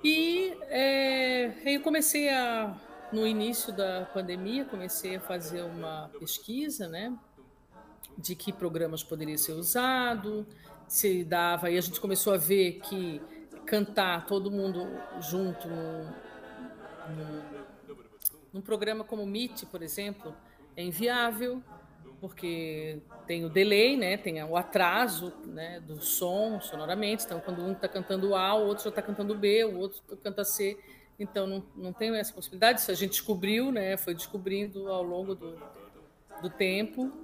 E 0.03 0.57
é, 0.69 1.53
eu 1.65 1.81
comecei 1.81 2.29
a, 2.29 2.73
no 3.13 3.27
início 3.27 3.73
da 3.73 4.09
pandemia, 4.15 4.65
comecei 4.65 5.17
a 5.17 5.21
fazer 5.21 5.63
uma 5.63 6.09
pesquisa, 6.21 6.87
né, 6.89 7.13
de 8.17 8.37
que 8.37 8.53
programas 8.53 9.03
poderia 9.03 9.37
ser 9.37 9.53
usado, 9.53 10.47
se 10.95 11.25
dava, 11.25 11.69
e 11.73 11.77
a 11.77 11.81
gente 11.81 12.01
começou 12.01 12.33
a 12.33 12.37
ver 12.37 12.75
que 12.75 13.21
cantar 13.67 14.27
todo 14.27 14.49
mundo 14.49 14.87
junto 15.21 15.67
num, 15.69 16.07
num, 18.53 18.61
programa 18.61 19.03
como 19.03 19.27
Meet, 19.27 19.65
por 19.65 19.83
exemplo, 19.83 20.33
é 20.77 20.85
inviável, 20.85 21.61
porque 22.21 23.01
tem 23.27 23.45
o 23.45 23.49
delay, 23.49 23.97
né, 23.97 24.17
tem 24.17 24.41
o 24.45 24.57
atraso 24.57 25.33
né, 25.45 25.81
do 25.81 26.01
som 26.01 26.61
sonoramente. 26.61 27.25
Então, 27.25 27.41
quando 27.41 27.61
um 27.61 27.73
está 27.73 27.89
cantando 27.89 28.33
A, 28.37 28.55
o 28.55 28.65
outro 28.65 28.85
já 28.85 28.91
está 28.91 29.03
cantando 29.03 29.35
B, 29.35 29.65
o 29.65 29.77
outro 29.77 30.01
canta 30.23 30.45
C. 30.45 30.79
Então, 31.19 31.45
não, 31.45 31.65
não 31.75 31.93
tem 31.93 32.15
essa 32.17 32.33
possibilidade. 32.33 32.79
Isso 32.79 32.93
a 32.93 32.95
gente 32.95 33.11
descobriu, 33.11 33.73
né, 33.73 33.97
foi 33.97 34.15
descobrindo 34.15 34.87
ao 34.87 35.03
longo 35.03 35.35
do, 35.35 35.59
do 36.41 36.49
tempo. 36.49 37.24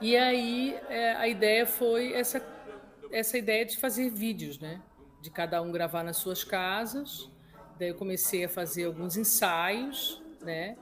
E 0.00 0.16
aí 0.16 0.78
é, 0.88 1.12
a 1.16 1.26
ideia 1.26 1.66
foi 1.66 2.12
essa, 2.12 2.40
essa 3.10 3.36
ideia 3.36 3.64
de 3.64 3.76
fazer 3.76 4.10
vídeos, 4.10 4.58
né? 4.58 4.80
De 5.20 5.30
cada 5.30 5.60
um 5.60 5.72
gravar 5.72 6.04
nas 6.04 6.18
suas 6.18 6.44
casas. 6.44 7.28
Daí 7.78 7.88
eu 7.88 7.94
comecei 7.94 8.44
a 8.44 8.48
fazer 8.48 8.84
alguns 8.84 9.16
ensaios, 9.16 10.22
né? 10.40 10.76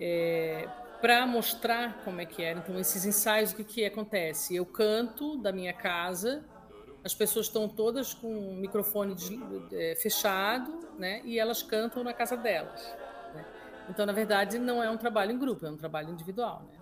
É, 0.00 0.66
para 1.00 1.26
mostrar 1.26 2.02
como 2.04 2.22
é 2.22 2.24
que 2.24 2.42
era. 2.42 2.58
Então, 2.58 2.78
esses 2.78 3.04
ensaios, 3.04 3.52
o 3.52 3.56
que, 3.56 3.64
que 3.64 3.84
acontece? 3.84 4.56
Eu 4.56 4.64
canto 4.64 5.36
da 5.36 5.52
minha 5.52 5.74
casa, 5.74 6.42
as 7.04 7.14
pessoas 7.14 7.46
estão 7.46 7.68
todas 7.68 8.14
com 8.14 8.50
o 8.50 8.54
microfone 8.54 9.14
de, 9.14 9.38
é, 9.72 9.94
fechado, 9.96 10.88
né? 10.98 11.20
E 11.24 11.38
elas 11.38 11.62
cantam 11.62 12.02
na 12.02 12.14
casa 12.14 12.34
delas. 12.34 12.82
Né? 13.34 13.44
Então, 13.90 14.06
na 14.06 14.12
verdade, 14.12 14.58
não 14.58 14.82
é 14.82 14.88
um 14.88 14.96
trabalho 14.96 15.32
em 15.32 15.38
grupo, 15.38 15.66
é 15.66 15.70
um 15.70 15.76
trabalho 15.76 16.08
individual, 16.08 16.62
né? 16.72 16.73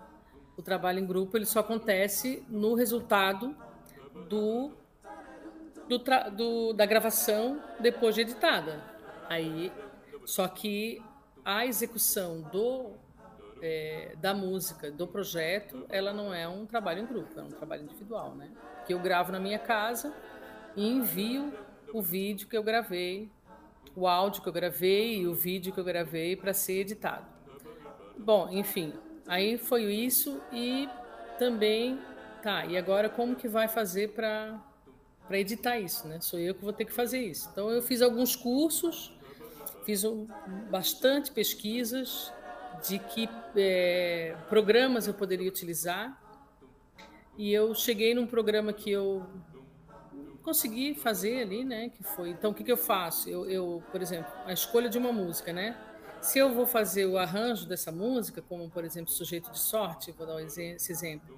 O 0.57 0.61
trabalho 0.61 0.99
em 0.99 1.05
grupo 1.05 1.37
ele 1.37 1.45
só 1.45 1.59
acontece 1.59 2.43
no 2.47 2.75
resultado 2.75 3.55
do, 4.29 4.71
do, 5.87 5.97
do 6.31 6.73
da 6.73 6.85
gravação 6.85 7.61
depois 7.79 8.15
de 8.15 8.21
editada. 8.21 8.83
Aí, 9.29 9.71
só 10.25 10.47
que 10.47 11.01
a 11.43 11.65
execução 11.65 12.41
do 12.41 12.91
é, 13.61 14.13
da 14.19 14.33
música, 14.33 14.91
do 14.91 15.07
projeto, 15.07 15.85
ela 15.87 16.11
não 16.11 16.33
é 16.33 16.45
um 16.45 16.65
trabalho 16.65 17.01
em 17.01 17.05
grupo, 17.05 17.39
é 17.39 17.43
um 17.43 17.49
trabalho 17.49 17.83
individual, 17.83 18.35
né? 18.35 18.51
Que 18.85 18.93
eu 18.93 18.99
gravo 18.99 19.31
na 19.31 19.39
minha 19.39 19.57
casa 19.57 20.13
e 20.75 20.85
envio 20.85 21.53
o 21.93 22.01
vídeo 22.01 22.47
que 22.47 22.57
eu 22.57 22.63
gravei, 22.63 23.31
o 23.95 24.05
áudio 24.05 24.41
que 24.41 24.49
eu 24.49 24.53
gravei 24.53 25.19
e 25.19 25.27
o 25.27 25.33
vídeo 25.33 25.71
que 25.71 25.79
eu 25.79 25.83
gravei 25.83 26.35
para 26.35 26.53
ser 26.53 26.81
editado. 26.81 27.25
Bom, 28.17 28.49
enfim, 28.51 28.93
aí 29.27 29.57
foi 29.57 29.83
isso 29.93 30.41
e 30.51 30.89
também 31.39 31.99
tá. 32.41 32.65
E 32.65 32.77
agora 32.77 33.09
como 33.09 33.35
que 33.35 33.47
vai 33.47 33.67
fazer 33.67 34.09
para 34.09 34.59
para 35.27 35.39
editar 35.39 35.79
isso, 35.79 36.05
né? 36.07 36.19
Sou 36.19 36.37
eu 36.37 36.53
que 36.53 36.63
vou 36.63 36.73
ter 36.73 36.83
que 36.85 36.91
fazer 36.91 37.21
isso. 37.21 37.49
Então 37.51 37.69
eu 37.71 37.81
fiz 37.81 38.01
alguns 38.01 38.35
cursos, 38.35 39.13
fiz 39.85 40.03
bastante 40.69 41.31
pesquisas, 41.31 42.31
de 42.87 42.99
que 42.99 43.29
é, 43.55 44.35
programas 44.49 45.07
eu 45.07 45.13
poderia 45.13 45.47
utilizar. 45.47 46.19
E 47.37 47.51
eu 47.51 47.73
cheguei 47.73 48.13
num 48.13 48.27
programa 48.27 48.73
que 48.73 48.91
eu 48.91 49.25
consegui 50.43 50.93
fazer 50.93 51.41
ali, 51.41 51.63
né? 51.63 51.89
Que 51.89 52.03
foi. 52.03 52.29
Então, 52.29 52.51
o 52.51 52.53
que, 52.53 52.63
que 52.63 52.71
eu 52.71 52.77
faço? 52.77 53.29
Eu, 53.29 53.49
eu, 53.49 53.83
por 53.91 54.01
exemplo, 54.01 54.31
a 54.45 54.53
escolha 54.53 54.89
de 54.89 54.97
uma 54.97 55.11
música, 55.11 55.51
né? 55.51 55.75
Se 56.23 56.39
eu 56.39 56.53
vou 56.53 56.65
fazer 56.65 57.05
o 57.05 57.17
arranjo 57.17 57.67
dessa 57.67 57.91
música, 57.91 58.41
como 58.41 58.69
por 58.69 58.85
exemplo 58.85 59.11
Sujeito 59.11 59.51
de 59.51 59.59
Sorte, 59.59 60.13
vou 60.13 60.25
dar 60.25 60.41
esse 60.41 60.89
exemplo, 60.89 61.37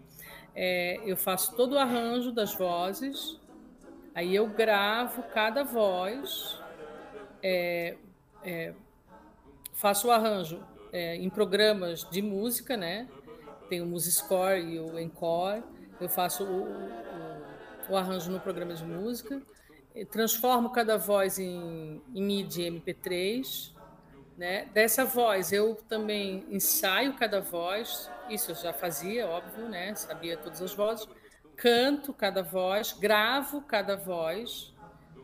é, 0.53 1.01
eu 1.03 1.17
faço 1.17 1.55
todo 1.55 1.73
o 1.73 1.79
arranjo 1.79 2.31
das 2.31 2.53
vozes, 2.53 3.35
aí 4.13 4.35
eu 4.35 4.47
gravo 4.47 5.23
cada 5.23 5.63
voz, 5.63 6.61
é, 7.41 7.97
é, 8.43 8.75
faço 9.73 10.07
o 10.07 10.11
arranjo 10.11 10.63
é, 10.93 11.15
em 11.15 11.31
programas 11.31 12.07
de 12.07 12.21
música, 12.21 12.77
né? 12.77 13.09
Tem 13.67 13.81
o 13.81 13.87
Musiscore 13.87 14.61
e 14.61 14.79
o 14.79 14.99
Encore. 14.99 15.63
Eu 15.99 16.07
faço 16.07 16.43
o, 16.43 16.63
o, 16.63 17.91
o 17.93 17.97
arranjo 17.97 18.31
no 18.31 18.39
programa 18.39 18.75
de 18.75 18.85
música, 18.85 19.41
transformo 20.11 20.69
cada 20.69 20.95
voz 20.95 21.39
em, 21.39 22.03
em 22.13 22.21
MIDI 22.21 22.69
MP3. 22.69 23.73
Né? 24.37 24.65
Dessa 24.73 25.05
voz, 25.05 25.51
eu 25.51 25.75
também 25.87 26.45
ensaio 26.49 27.13
cada 27.13 27.39
voz, 27.39 28.09
isso 28.29 28.51
eu 28.51 28.55
já 28.55 28.73
fazia, 28.73 29.27
óbvio, 29.27 29.69
né? 29.69 29.95
sabia 29.95 30.35
todas 30.35 30.61
as 30.61 30.73
vozes. 30.73 31.07
Canto 31.55 32.13
cada 32.13 32.43
voz, 32.43 32.91
gravo 32.91 33.61
cada 33.61 33.95
voz, 33.95 34.73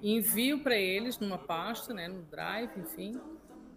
envio 0.02 0.64
para 0.64 0.76
eles 0.76 1.20
numa 1.20 1.38
pasta, 1.38 1.94
né? 1.94 2.08
no 2.08 2.22
Drive, 2.24 2.72
enfim 2.80 3.20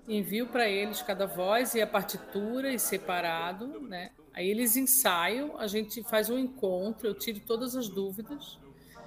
envio 0.08 0.46
para 0.46 0.68
eles 0.68 1.02
cada 1.02 1.26
voz 1.26 1.74
e 1.74 1.82
a 1.82 1.86
partitura 1.86 2.72
e 2.72 2.78
separado, 2.78 3.80
né? 3.80 4.10
Aí 4.32 4.50
eles 4.50 4.76
ensaiam, 4.76 5.58
a 5.58 5.66
gente 5.66 6.02
faz 6.02 6.28
um 6.28 6.38
encontro, 6.38 7.06
eu 7.06 7.14
tiro 7.14 7.40
todas 7.40 7.76
as 7.76 7.88
dúvidas. 7.88 8.58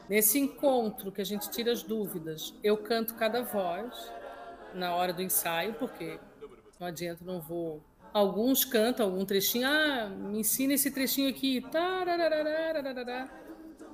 Nesse 0.09 0.39
encontro 0.39 1.11
que 1.11 1.21
a 1.21 1.25
gente 1.25 1.49
tira 1.49 1.71
as 1.71 1.83
dúvidas, 1.83 2.53
eu 2.63 2.77
canto 2.77 3.13
cada 3.15 3.43
voz 3.43 4.11
na 4.73 4.95
hora 4.95 5.13
do 5.13 5.21
ensaio, 5.21 5.73
porque 5.73 6.19
não 6.79 6.87
adianta, 6.87 7.23
não 7.25 7.41
vou. 7.41 7.81
Alguns 8.13 8.63
cantam 8.63 9.05
algum 9.05 9.25
trechinho, 9.25 9.67
ah, 9.67 10.09
me 10.09 10.39
ensina 10.39 10.73
esse 10.73 10.89
trechinho 10.91 11.29
aqui, 11.29 11.61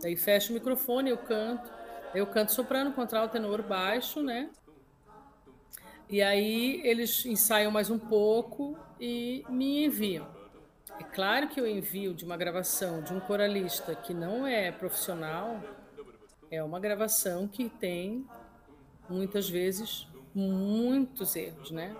Daí 0.02 0.16
fecho 0.16 0.52
o 0.52 0.54
microfone, 0.54 1.10
eu 1.10 1.18
canto. 1.18 1.72
Eu 2.14 2.28
canto 2.28 2.52
soprano, 2.52 2.94
contralto, 2.94 3.34
tenor, 3.34 3.64
baixo, 3.64 4.22
né? 4.22 4.50
E 6.08 6.22
aí 6.22 6.80
eles 6.84 7.26
ensaiam 7.26 7.72
mais 7.72 7.90
um 7.90 7.98
pouco 7.98 8.78
e 9.00 9.44
me 9.50 9.86
enviam. 9.86 10.28
É 11.00 11.04
claro 11.04 11.48
que 11.48 11.60
eu 11.60 11.66
envio 11.66 12.14
de 12.14 12.24
uma 12.24 12.38
gravação 12.38 13.02
de 13.02 13.14
um 13.14 13.20
coralista 13.20 13.96
que 13.96 14.14
não 14.14 14.46
é 14.46 14.72
profissional, 14.72 15.60
é 16.52 16.62
uma 16.64 16.80
gravação 16.80 17.48
que 17.48 17.68
tem 17.68 18.28
muitas 19.10 19.50
vezes 19.50 20.08
muitos 20.34 21.36
erros, 21.36 21.72
né? 21.72 21.96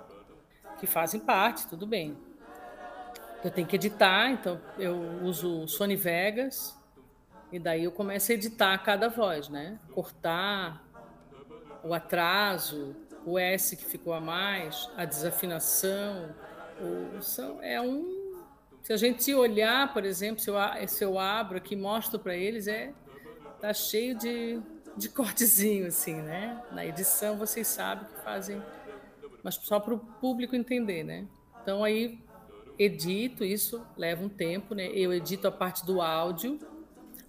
Que 0.80 0.88
fazem 0.88 1.20
parte, 1.20 1.68
tudo 1.68 1.86
bem. 1.86 2.18
Eu 3.44 3.52
tenho 3.52 3.68
que 3.68 3.76
editar, 3.76 4.30
então 4.32 4.60
eu 4.78 4.98
uso 5.24 5.68
Sony 5.68 5.96
Vegas 5.96 6.78
e 7.52 7.60
daí 7.60 7.84
eu 7.84 7.92
começo 7.92 8.32
a 8.32 8.36
editar 8.36 8.78
cada 8.80 9.10
voz, 9.10 9.50
né? 9.50 9.78
Cortar 9.94 10.82
o 11.84 11.94
atraso, 11.94 12.96
o 13.26 13.38
S 13.38 13.76
que 13.76 13.86
ficou 13.86 14.14
a 14.14 14.22
mais, 14.22 14.90
a 14.96 15.06
desafinação, 15.06 16.34
o, 16.80 17.22
são, 17.22 17.62
é 17.62 17.80
um. 17.80 18.24
Se 18.82 18.92
a 18.92 18.98
gente 18.98 19.34
olhar, 19.34 19.94
por 19.94 20.04
exemplo, 20.04 20.42
se 20.42 20.50
eu, 20.50 20.56
se 20.88 21.04
eu 21.04 21.20
abro 21.20 21.58
aqui 21.58 21.76
mostro 21.76 22.20
para 22.20 22.36
eles, 22.36 22.68
é 22.68 22.94
tá 23.62 23.74
cheio 23.74 24.18
de, 24.18 24.62
de 24.96 25.10
cortezinho, 25.10 25.88
assim, 25.88 26.16
né? 26.16 26.62
Na 26.72 26.86
edição 26.86 27.38
vocês 27.38 27.68
sabem 27.68 28.06
que 28.06 28.24
fazem, 28.24 28.62
mas 29.44 29.56
só 29.56 29.80
para 29.80 29.94
o 29.94 30.00
público 30.00 30.56
entender, 30.56 31.04
né? 31.04 31.26
Então 31.62 31.84
aí 31.84 32.20
edito 32.78 33.44
isso, 33.44 33.86
leva 33.98 34.24
um 34.24 34.30
tempo, 34.30 34.74
né? 34.76 34.88
Eu 34.88 35.14
edito 35.14 35.48
a 35.48 35.52
parte 35.52 35.86
do 35.86 36.02
áudio. 36.02 36.60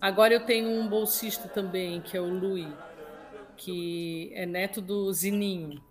Agora 0.00 0.34
eu 0.34 0.44
tenho 0.44 0.68
um 0.68 0.88
bolsista 0.88 1.48
também, 1.48 2.00
que 2.00 2.16
é 2.16 2.20
o 2.20 2.28
Louis 2.28 2.68
que 3.56 4.30
é 4.34 4.46
neto 4.46 4.80
do 4.80 5.12
Zininho, 5.12 5.82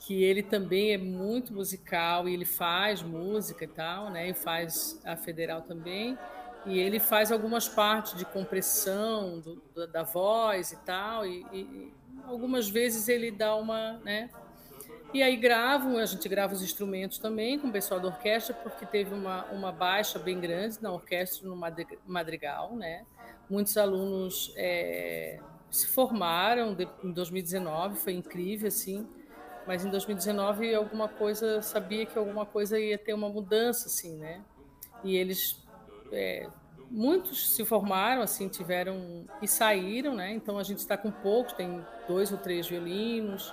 que 0.00 0.22
ele 0.22 0.42
também 0.42 0.92
é 0.92 0.98
muito 0.98 1.52
musical 1.52 2.28
e 2.28 2.34
ele 2.34 2.44
faz 2.44 3.02
música 3.02 3.64
e 3.64 3.68
tal, 3.68 4.10
né? 4.10 4.30
E 4.30 4.34
faz 4.34 5.00
a 5.04 5.16
federal 5.16 5.62
também. 5.62 6.18
E 6.64 6.78
ele 6.78 7.00
faz 7.00 7.32
algumas 7.32 7.68
partes 7.68 8.16
de 8.16 8.24
compressão 8.24 9.40
do, 9.40 9.62
da, 9.74 9.86
da, 9.86 10.02
voz 10.02 10.72
e 10.72 10.76
tal. 10.84 11.26
E, 11.26 11.44
e, 11.52 11.92
algumas 12.24 12.68
vezes 12.68 13.08
ele 13.08 13.30
dá 13.30 13.54
uma, 13.56 13.94
né? 14.04 14.30
E 15.12 15.22
aí 15.22 15.36
gravam, 15.36 15.98
a 15.98 16.06
gente 16.06 16.26
grava 16.28 16.54
os 16.54 16.62
instrumentos 16.62 17.18
também 17.18 17.58
com 17.58 17.68
o 17.68 17.72
pessoal 17.72 18.00
da 18.00 18.08
orquestra, 18.08 18.54
porque 18.54 18.86
teve 18.86 19.12
uma, 19.12 19.44
uma 19.46 19.70
baixa 19.70 20.18
bem 20.18 20.40
grande 20.40 20.80
na 20.80 20.90
orquestra 20.90 21.46
no 21.46 21.56
Madrigal, 22.06 22.74
né? 22.74 23.04
Muitos 23.50 23.76
alunos 23.76 24.54
é, 24.56 25.38
se 25.70 25.86
formaram 25.86 26.76
em 27.02 27.12
2019, 27.12 27.98
foi 27.98 28.12
incrível, 28.12 28.68
assim, 28.68 29.06
mas 29.66 29.84
em 29.84 29.90
2019 29.90 30.74
alguma 30.74 31.08
coisa, 31.08 31.62
sabia 31.62 32.06
que 32.06 32.18
alguma 32.18 32.46
coisa 32.46 32.78
ia 32.78 32.98
ter 32.98 33.14
uma 33.14 33.28
mudança, 33.28 33.88
assim, 33.88 34.16
né? 34.16 34.42
E 35.04 35.16
eles, 35.16 35.61
é, 36.12 36.46
muitos 36.90 37.54
se 37.54 37.64
formaram, 37.64 38.22
assim, 38.22 38.48
tiveram 38.48 39.24
e 39.40 39.48
saíram, 39.48 40.14
né? 40.14 40.32
Então 40.32 40.58
a 40.58 40.62
gente 40.62 40.78
está 40.78 40.96
com 40.96 41.10
poucos, 41.10 41.54
tem 41.54 41.84
dois 42.06 42.30
ou 42.30 42.38
três 42.38 42.68
violinos, 42.68 43.52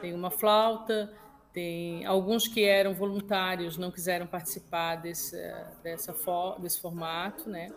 tem 0.00 0.14
uma 0.14 0.30
flauta, 0.30 1.12
tem 1.52 2.04
alguns 2.06 2.46
que 2.46 2.64
eram 2.64 2.94
voluntários 2.94 3.76
não 3.76 3.90
quiseram 3.90 4.26
participar 4.26 4.96
desse, 4.96 5.36
dessa, 5.82 6.14
desse 6.58 6.80
formato, 6.80 7.48
né? 7.48 7.70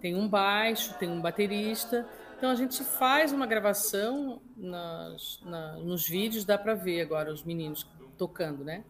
Tem 0.00 0.14
um 0.14 0.28
baixo, 0.28 0.94
tem 0.98 1.10
um 1.10 1.20
baterista 1.20 2.06
então 2.44 2.52
a 2.52 2.54
gente 2.56 2.84
faz 2.84 3.32
uma 3.32 3.46
gravação 3.46 4.38
nas, 4.54 5.40
na, 5.44 5.76
nos 5.76 6.06
vídeos, 6.06 6.44
dá 6.44 6.58
para 6.58 6.74
ver 6.74 7.00
agora 7.00 7.32
os 7.32 7.42
meninos 7.42 7.86
tocando, 8.18 8.62
né? 8.62 8.84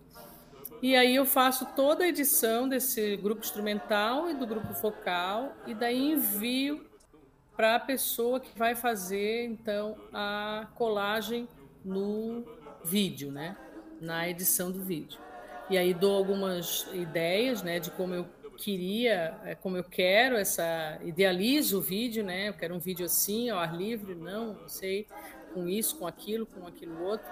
E 0.83 0.95
aí 0.97 1.15
eu 1.15 1.25
faço 1.25 1.67
toda 1.75 2.05
a 2.05 2.09
edição 2.09 2.69
desse 2.69 3.17
grupo 3.17 3.41
instrumental 3.43 4.31
e 4.31 4.35
do 4.35 4.47
grupo 4.47 4.75
focal 4.75 5.55
e 5.67 5.75
daí 5.75 6.13
envio 6.13 6.85
para 7.57 7.77
a 7.77 7.81
pessoa 7.81 8.41
que 8.41 8.57
vai 8.59 8.75
fazer 8.75 9.45
então 9.45 9.97
a 10.13 10.67
colagem 10.75 11.49
no 11.85 12.45
vídeo, 12.85 13.31
né? 13.31 13.57
Na 14.01 14.29
edição 14.29 14.71
do 14.71 14.81
vídeo. 14.81 15.19
E 15.71 15.79
aí 15.79 15.95
dou 15.95 16.15
algumas 16.17 16.87
ideias, 16.93 17.63
né, 17.63 17.81
de 17.81 17.91
como 17.93 18.13
eu 18.13 18.27
queria, 18.59 19.35
é, 19.45 19.55
como 19.55 19.77
eu 19.77 19.85
quero, 19.85 20.37
essa 20.37 20.99
idealizo 21.03 21.79
o 21.79 21.81
vídeo, 21.81 22.23
né? 22.23 22.49
Eu 22.49 22.55
quero 22.55 22.75
um 22.75 22.79
vídeo 22.79 23.07
assim, 23.07 23.49
ao 23.49 23.59
ar 23.59 23.75
livre, 23.75 24.15
não, 24.15 24.55
não 24.55 24.69
sei, 24.69 25.07
com 25.53 25.67
isso, 25.67 25.99
com 25.99 26.07
aquilo, 26.07 26.47
com 26.47 26.67
aquilo 26.67 27.03
outro. 27.03 27.27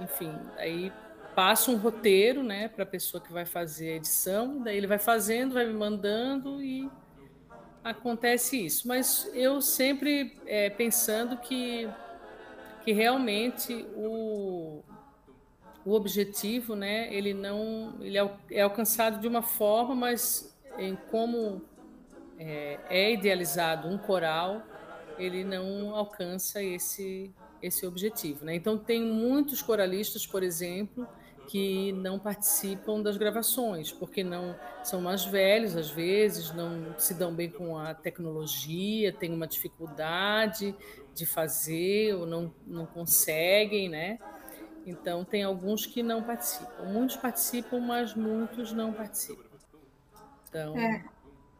Enfim, 0.00 0.32
aí 0.56 0.92
passo 1.34 1.72
um 1.72 1.76
roteiro, 1.76 2.42
né, 2.42 2.68
para 2.68 2.84
a 2.84 2.86
pessoa 2.86 3.22
que 3.22 3.32
vai 3.32 3.44
fazer 3.44 3.92
a 3.92 3.96
edição, 3.96 4.62
daí 4.62 4.76
ele 4.76 4.86
vai 4.86 4.98
fazendo, 4.98 5.54
vai 5.54 5.66
me 5.66 5.72
mandando 5.72 6.62
e 6.62 6.90
acontece 7.82 8.64
isso. 8.64 8.86
Mas 8.88 9.30
eu 9.34 9.60
sempre 9.60 10.36
é, 10.46 10.70
pensando 10.70 11.36
que, 11.36 11.88
que 12.84 12.92
realmente 12.92 13.86
o, 13.96 14.82
o 15.84 15.92
objetivo, 15.92 16.74
né, 16.74 17.12
ele 17.12 17.34
não 17.34 17.94
ele 18.00 18.16
é, 18.16 18.30
é 18.50 18.62
alcançado 18.62 19.20
de 19.20 19.28
uma 19.28 19.42
forma, 19.42 19.94
mas 19.94 20.56
em 20.78 20.96
como 21.10 21.62
é, 22.38 22.78
é 22.88 23.12
idealizado 23.12 23.88
um 23.88 23.98
coral, 23.98 24.62
ele 25.18 25.44
não 25.44 25.94
alcança 25.94 26.62
esse 26.62 27.32
esse 27.62 27.86
objetivo, 27.86 28.44
né? 28.44 28.54
Então 28.54 28.76
tem 28.76 29.02
muitos 29.02 29.62
coralistas, 29.62 30.26
por 30.26 30.42
exemplo, 30.42 31.08
que 31.46 31.92
não 31.92 32.18
participam 32.18 33.02
das 33.02 33.16
gravações, 33.16 33.92
porque 33.92 34.24
não 34.24 34.56
são 34.82 35.00
mais 35.00 35.24
velhos 35.24 35.76
às 35.76 35.90
vezes, 35.90 36.52
não 36.52 36.98
se 36.98 37.14
dão 37.14 37.34
bem 37.34 37.50
com 37.50 37.78
a 37.78 37.94
tecnologia, 37.94 39.12
têm 39.12 39.32
uma 39.32 39.46
dificuldade 39.46 40.74
de 41.14 41.26
fazer 41.26 42.14
ou 42.14 42.26
não, 42.26 42.52
não 42.66 42.86
conseguem, 42.86 43.88
né? 43.88 44.18
Então 44.86 45.24
tem 45.24 45.42
alguns 45.42 45.86
que 45.86 46.02
não 46.02 46.22
participam. 46.22 46.84
Muitos 46.84 47.16
participam, 47.16 47.80
mas 47.80 48.14
muitos 48.14 48.72
não 48.72 48.92
participam. 48.92 49.44
Então, 50.48 50.78
é. 50.78 51.04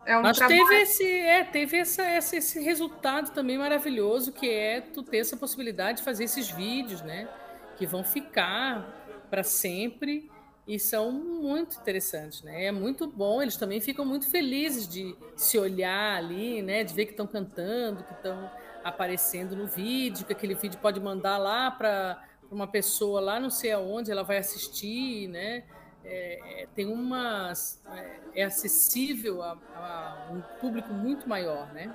É 0.06 0.18
um 0.18 0.22
Mas 0.22 0.36
trabalho... 0.36 0.66
teve, 0.66 0.82
esse, 0.82 1.18
é, 1.18 1.44
teve 1.44 1.78
essa, 1.78 2.02
essa, 2.02 2.36
esse 2.36 2.60
resultado 2.60 3.32
também 3.32 3.56
maravilhoso, 3.56 4.32
que 4.32 4.48
é 4.48 4.80
tu 4.80 5.02
ter 5.02 5.18
essa 5.18 5.36
possibilidade 5.36 5.98
de 5.98 6.04
fazer 6.04 6.24
esses 6.24 6.50
vídeos, 6.50 7.00
né? 7.02 7.28
Que 7.76 7.86
vão 7.86 8.04
ficar 8.04 9.03
para 9.30 9.42
sempre 9.42 10.30
e 10.66 10.78
são 10.78 11.12
muito 11.12 11.76
interessantes, 11.76 12.42
né? 12.42 12.64
É 12.66 12.72
muito 12.72 13.06
bom, 13.06 13.42
eles 13.42 13.56
também 13.56 13.80
ficam 13.80 14.04
muito 14.04 14.28
felizes 14.30 14.88
de 14.88 15.14
se 15.36 15.58
olhar 15.58 16.16
ali, 16.16 16.62
né? 16.62 16.82
De 16.82 16.94
ver 16.94 17.04
que 17.04 17.10
estão 17.10 17.26
cantando, 17.26 18.02
que 18.02 18.12
estão 18.12 18.50
aparecendo 18.82 19.54
no 19.54 19.66
vídeo, 19.66 20.24
que 20.26 20.32
aquele 20.32 20.54
vídeo 20.54 20.78
pode 20.80 21.00
mandar 21.00 21.36
lá 21.38 21.70
para 21.70 22.22
uma 22.50 22.66
pessoa 22.66 23.20
lá 23.20 23.40
não 23.40 23.50
sei 23.50 23.72
aonde, 23.72 24.10
ela 24.10 24.22
vai 24.22 24.38
assistir, 24.38 25.28
né? 25.28 25.64
É, 26.02 26.62
é 26.62 26.66
tem 26.74 26.86
uma 26.86 27.52
é, 27.94 28.20
é 28.40 28.44
acessível 28.44 29.42
a, 29.42 29.52
a, 29.74 30.32
um 30.32 30.40
público 30.60 30.92
muito 30.92 31.28
maior, 31.28 31.72
né? 31.74 31.94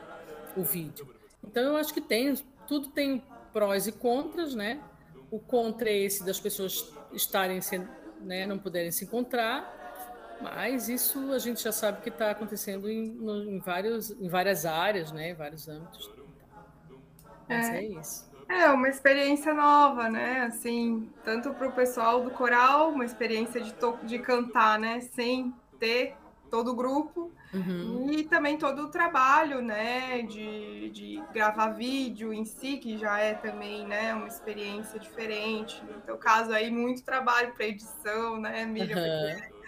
O 0.56 0.64
vídeo. 0.64 1.08
Então 1.44 1.64
eu 1.64 1.78
acho 1.78 1.94
que 1.94 2.02
tem 2.02 2.36
tudo 2.68 2.90
tem 2.90 3.24
prós 3.52 3.88
e 3.88 3.92
contras, 3.92 4.54
né? 4.54 4.80
O 5.32 5.40
contra 5.40 5.90
é 5.90 5.98
esse 5.98 6.24
das 6.24 6.40
pessoas 6.40 6.92
estarem 7.14 7.62
sem, 7.62 7.88
né, 8.22 8.45
não 8.45 8.57
puderem 8.57 8.91
se 8.91 9.05
encontrar, 9.05 9.78
mas 10.41 10.88
isso 10.88 11.32
a 11.32 11.39
gente 11.39 11.62
já 11.62 11.72
sabe 11.72 12.01
que 12.01 12.10
está 12.10 12.32
acontecendo 12.32 12.89
em, 12.89 13.18
em, 13.55 13.60
vários, 13.60 14.12
em 14.12 14.30
várias 14.30 14.66
áreas, 14.66 15.12
né, 15.12 15.32
em 15.32 15.34
vários 15.34 15.68
âmbitos. 15.68 16.10
Mas 17.47 17.70
é, 17.70 17.78
é 17.78 17.84
isso. 17.84 18.30
É 18.47 18.68
uma 18.70 18.89
experiência 18.89 19.53
nova, 19.53 20.10
né? 20.10 20.41
Assim, 20.41 21.07
tanto 21.24 21.53
para 21.53 21.68
o 21.68 21.72
pessoal 21.72 22.24
do 22.24 22.32
coral, 22.32 22.89
uma 22.89 23.05
experiência 23.05 23.62
de, 23.62 23.74
de 24.03 24.20
cantar, 24.20 24.80
né? 24.80 25.01
Sem 25.01 25.53
ter 25.80 26.16
todo 26.49 26.72
o 26.72 26.76
grupo, 26.76 27.32
Uhum. 27.54 28.12
E 28.12 28.24
também 28.24 28.58
todo 28.58 28.84
o 28.84 28.89
trabalho, 28.89 29.62
né, 29.62 30.22
de, 30.22 30.89
de 30.91 31.24
gravar 31.34 31.70
vídeo 31.70 32.32
em 32.32 32.45
si, 32.45 32.78
que 32.78 32.97
já 32.97 33.20
é 33.20 33.34
também, 33.34 33.88
né, 33.88 34.14
uma 34.14 34.28
experiência 34.28 35.00
diferente. 35.00 35.84
No 35.84 36.02
teu 36.02 36.18
caso 36.18 36.52
aí, 36.52 36.70
muito 36.70 37.04
trabalho 37.04 37.54
para 37.54 37.66
edição, 37.66 38.39
né, 38.39 38.66
Miriam? 38.66 38.97
Uhum. 38.97 39.60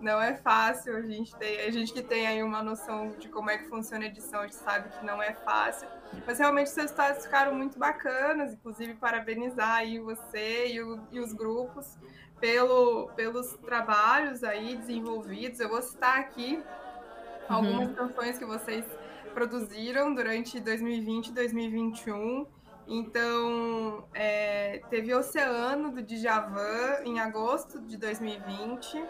Não 0.00 0.20
é 0.20 0.34
fácil, 0.34 0.94
a 0.94 1.02
gente, 1.02 1.34
tem, 1.36 1.60
a 1.60 1.70
gente 1.70 1.92
que 1.92 2.02
tem 2.02 2.26
aí 2.26 2.42
uma 2.42 2.62
noção 2.62 3.14
de 3.18 3.28
como 3.28 3.48
é 3.48 3.56
que 3.56 3.64
funciona 3.68 4.04
a 4.04 4.08
edição, 4.08 4.40
a 4.40 4.42
gente 4.42 4.56
sabe 4.56 4.90
que 4.90 5.04
não 5.04 5.22
é 5.22 5.32
fácil. 5.32 5.88
Mas 6.26 6.38
realmente 6.38 6.66
os 6.68 6.76
resultados 6.76 7.24
ficaram 7.24 7.54
muito 7.54 7.78
bacanas, 7.78 8.52
inclusive 8.52 8.94
parabenizar 8.94 9.76
aí 9.76 9.98
você 9.98 10.68
e, 10.68 10.82
o, 10.82 11.00
e 11.10 11.18
os 11.18 11.32
grupos 11.32 11.96
pelo, 12.38 13.08
pelos 13.16 13.54
trabalhos 13.64 14.44
aí 14.44 14.76
desenvolvidos. 14.76 15.60
Eu 15.60 15.70
vou 15.70 15.80
citar 15.80 16.18
aqui 16.18 16.62
algumas 17.48 17.88
uhum. 17.88 17.94
canções 17.94 18.38
que 18.38 18.44
vocês 18.44 18.84
produziram 19.34 20.14
durante 20.14 20.58
2020 20.60 21.28
e 21.28 21.32
2021. 21.32 22.46
Então, 22.88 24.04
é, 24.14 24.80
teve 24.88 25.12
Oceano, 25.12 25.90
do 25.90 26.02
Djavan, 26.02 27.02
em 27.04 27.18
agosto 27.18 27.80
de 27.80 27.96
2020. 27.96 29.04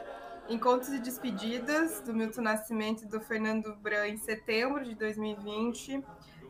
Encontros 0.48 0.90
e 0.90 0.98
Despedidas, 1.00 2.00
do 2.00 2.14
Milton 2.14 2.42
Nascimento 2.42 3.02
e 3.02 3.06
do 3.06 3.20
Fernando 3.20 3.74
Bran, 3.76 4.06
em 4.08 4.16
setembro 4.16 4.84
de 4.84 4.94
2020. 4.94 6.02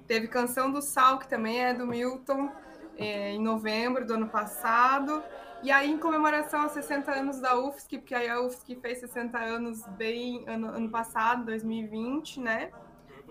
Teve 0.07 0.29
Canção 0.29 0.71
do 0.71 0.81
Sal, 0.81 1.19
que 1.19 1.29
também 1.29 1.65
é 1.65 1.75
do 1.75 1.87
Milton, 1.87 2.51
é, 2.97 3.33
em 3.33 3.43
novembro 3.43 4.07
do 4.07 4.15
ano 4.15 4.29
passado. 4.29 5.23
E 5.63 5.71
aí, 5.71 5.91
em 5.91 5.99
comemoração 5.99 6.63
aos 6.63 6.73
60 6.73 7.11
anos 7.11 7.41
da 7.41 7.59
UFSC, 7.59 7.99
porque 7.99 8.15
aí 8.15 8.29
a 8.29 8.41
UFSC 8.41 8.77
fez 8.77 8.99
60 8.99 9.39
anos 9.39 9.85
bem 9.97 10.45
ano, 10.47 10.69
ano 10.69 10.89
passado, 10.91 11.45
2020, 11.47 12.41
né? 12.41 12.71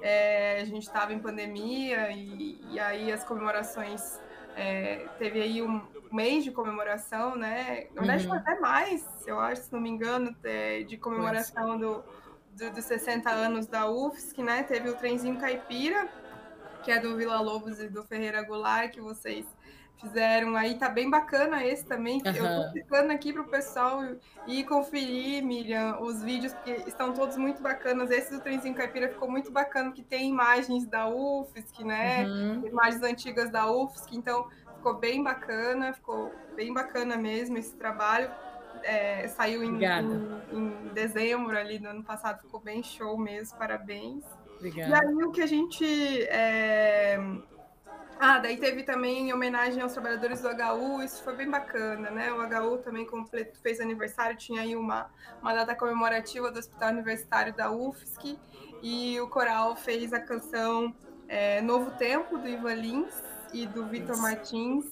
É, 0.02 0.60
a 0.62 0.66
gente 0.66 0.84
estava 0.84 1.14
em 1.14 1.20
pandemia 1.20 2.12
e, 2.12 2.60
e, 2.70 2.80
aí 2.80 3.12
as 3.12 3.24
comemorações 3.24 4.20
é, 4.56 5.08
teve 5.18 5.42
aí 5.42 5.62
um 5.62 5.82
mês 6.12 6.44
de 6.44 6.52
comemoração, 6.52 7.36
né? 7.36 7.88
Na 7.94 8.02
verdade, 8.02 8.28
uhum. 8.28 8.34
até 8.34 8.60
mais, 8.60 9.06
eu 9.26 9.40
acho, 9.40 9.64
se 9.64 9.74
não 9.74 9.80
me 9.80 9.90
engano, 9.90 10.36
de 10.88 10.98
comemoração 10.98 11.78
do, 11.78 12.04
do, 12.52 12.72
dos 12.72 12.86
60 12.86 13.30
anos 13.30 13.68
da 13.68 13.90
UFSC, 13.90 14.42
né? 14.42 14.64
Teve 14.64 14.90
o 14.90 14.96
trenzinho 14.96 15.40
caipira, 15.40 16.10
que 16.84 16.92
é 16.92 17.00
do 17.00 17.16
Vila 17.16 17.40
Lobos 17.40 17.80
e 17.80 17.88
do 17.88 18.04
Ferreira 18.04 18.44
Goulart, 18.44 18.92
que 18.92 19.02
vocês 19.02 19.46
fizeram 20.00 20.56
aí, 20.56 20.76
tá 20.76 20.90
bem 20.90 21.10
bacana 21.10 21.66
esse 21.66 21.86
também. 21.86 22.22
Uhum. 22.26 22.34
Eu 22.34 22.66
tô 22.66 22.72
ficando 22.72 23.12
aqui 23.12 23.34
pro 23.34 23.46
pessoal 23.46 24.02
ir 24.48 24.64
conferir, 24.66 25.44
Miriam, 25.44 26.00
os 26.02 26.22
vídeos, 26.22 26.54
porque 26.54 26.88
estão 26.88 27.14
todos 27.14 27.38
muito 27.38 27.62
bacanas. 27.62 28.12
Esse 28.12 28.32
do 28.32 28.40
Trenzinho 28.40 28.76
Caipira 28.76 29.10
ficou 29.10 29.30
muito 29.30 29.52
bacana, 29.52 29.92
que 29.92 30.04
tem 30.04 30.30
imagens 30.30 30.86
da 30.86 31.08
UFSC, 31.08 31.84
né? 31.84 32.26
Uhum. 32.26 32.68
Imagens 32.68 33.02
antigas 33.04 33.50
da 33.50 33.70
UFSC, 33.72 34.16
então 34.16 34.48
ficou 34.76 34.98
bem 34.98 35.24
bacana, 35.24 35.94
ficou 35.94 36.32
bem 36.56 36.74
bacana 36.74 37.18
mesmo 37.18 37.58
esse 37.58 37.76
trabalho. 37.76 38.30
É, 38.84 39.28
saiu 39.30 39.64
em, 39.64 39.84
em, 39.84 40.58
em, 40.58 40.94
dezembro 40.94 41.58
ali 41.58 41.80
do 41.80 41.88
ano 41.88 42.04
passado, 42.04 42.42
ficou 42.42 42.60
bem 42.60 42.84
show 42.84 43.18
mesmo, 43.18 43.58
parabéns. 43.58 44.24
Obrigada. 44.58 44.90
E 44.90 44.94
aí 44.94 45.24
o 45.24 45.32
que 45.32 45.42
a 45.42 45.48
gente 45.48 45.86
é, 46.24 47.20
ah, 48.20 48.40
daí 48.40 48.58
teve 48.58 48.84
também 48.84 49.34
homenagem 49.34 49.82
aos 49.82 49.94
trabalhadores 49.94 50.42
do 50.42 50.48
HU, 50.48 51.04
isso 51.04 51.24
foi 51.24 51.36
bem 51.36 51.50
bacana, 51.50 52.10
né? 52.10 52.32
O 52.32 52.42
HU 52.42 52.78
também 52.78 53.06
completo, 53.06 53.60
fez 53.62 53.80
aniversário, 53.80 54.38
tinha 54.38 54.62
aí 54.62 54.76
uma, 54.76 55.10
uma 55.42 55.54
data 55.54 55.76
comemorativa 55.76 56.50
do 56.50 56.58
Hospital 56.58 56.92
Universitário 56.92 57.54
da 57.54 57.70
UFSC, 57.72 58.38
e 58.82 59.20
o 59.20 59.28
coral 59.28 59.76
fez 59.76 60.14
a 60.14 60.20
canção 60.20 60.94
é, 61.28 61.62
Novo 61.62 61.92
Tempo, 61.92 62.38
do 62.38 62.48
Ivan 62.48 62.76
Lins 62.76 63.24
e 63.54 63.66
do 63.68 63.86
Vitor 63.88 64.18
Martins. 64.18 64.86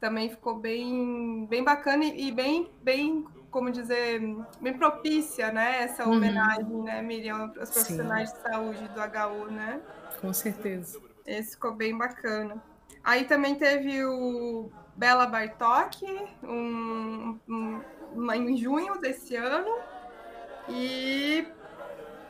Também 0.00 0.30
ficou 0.30 0.56
bem, 0.56 1.46
bem 1.46 1.62
bacana 1.62 2.04
e 2.04 2.30
bem, 2.30 2.70
bem, 2.82 3.24
como 3.50 3.70
dizer, 3.70 4.20
bem 4.60 4.74
propícia, 4.74 5.50
né? 5.50 5.82
Essa 5.82 6.04
uhum. 6.04 6.16
homenagem, 6.16 6.64
uhum. 6.64 6.84
né, 6.84 7.02
Miriam, 7.02 7.52
aos 7.58 7.70
profissionais 7.70 8.30
Sim. 8.30 8.36
de 8.36 8.42
saúde 8.42 8.88
do 8.88 9.00
HU, 9.00 9.50
né? 9.50 9.80
Com 10.20 10.32
certeza. 10.32 11.00
Esse 11.26 11.52
ficou 11.52 11.72
bem 11.74 11.96
bacana. 11.96 12.62
Aí 13.02 13.24
também 13.24 13.54
teve 13.54 14.04
o 14.04 14.70
Bela 14.96 15.26
Bartok, 15.26 16.04
um, 16.42 17.38
um, 17.48 18.32
em 18.32 18.56
junho 18.56 19.00
desse 19.00 19.36
ano. 19.36 19.78
E 20.68 21.46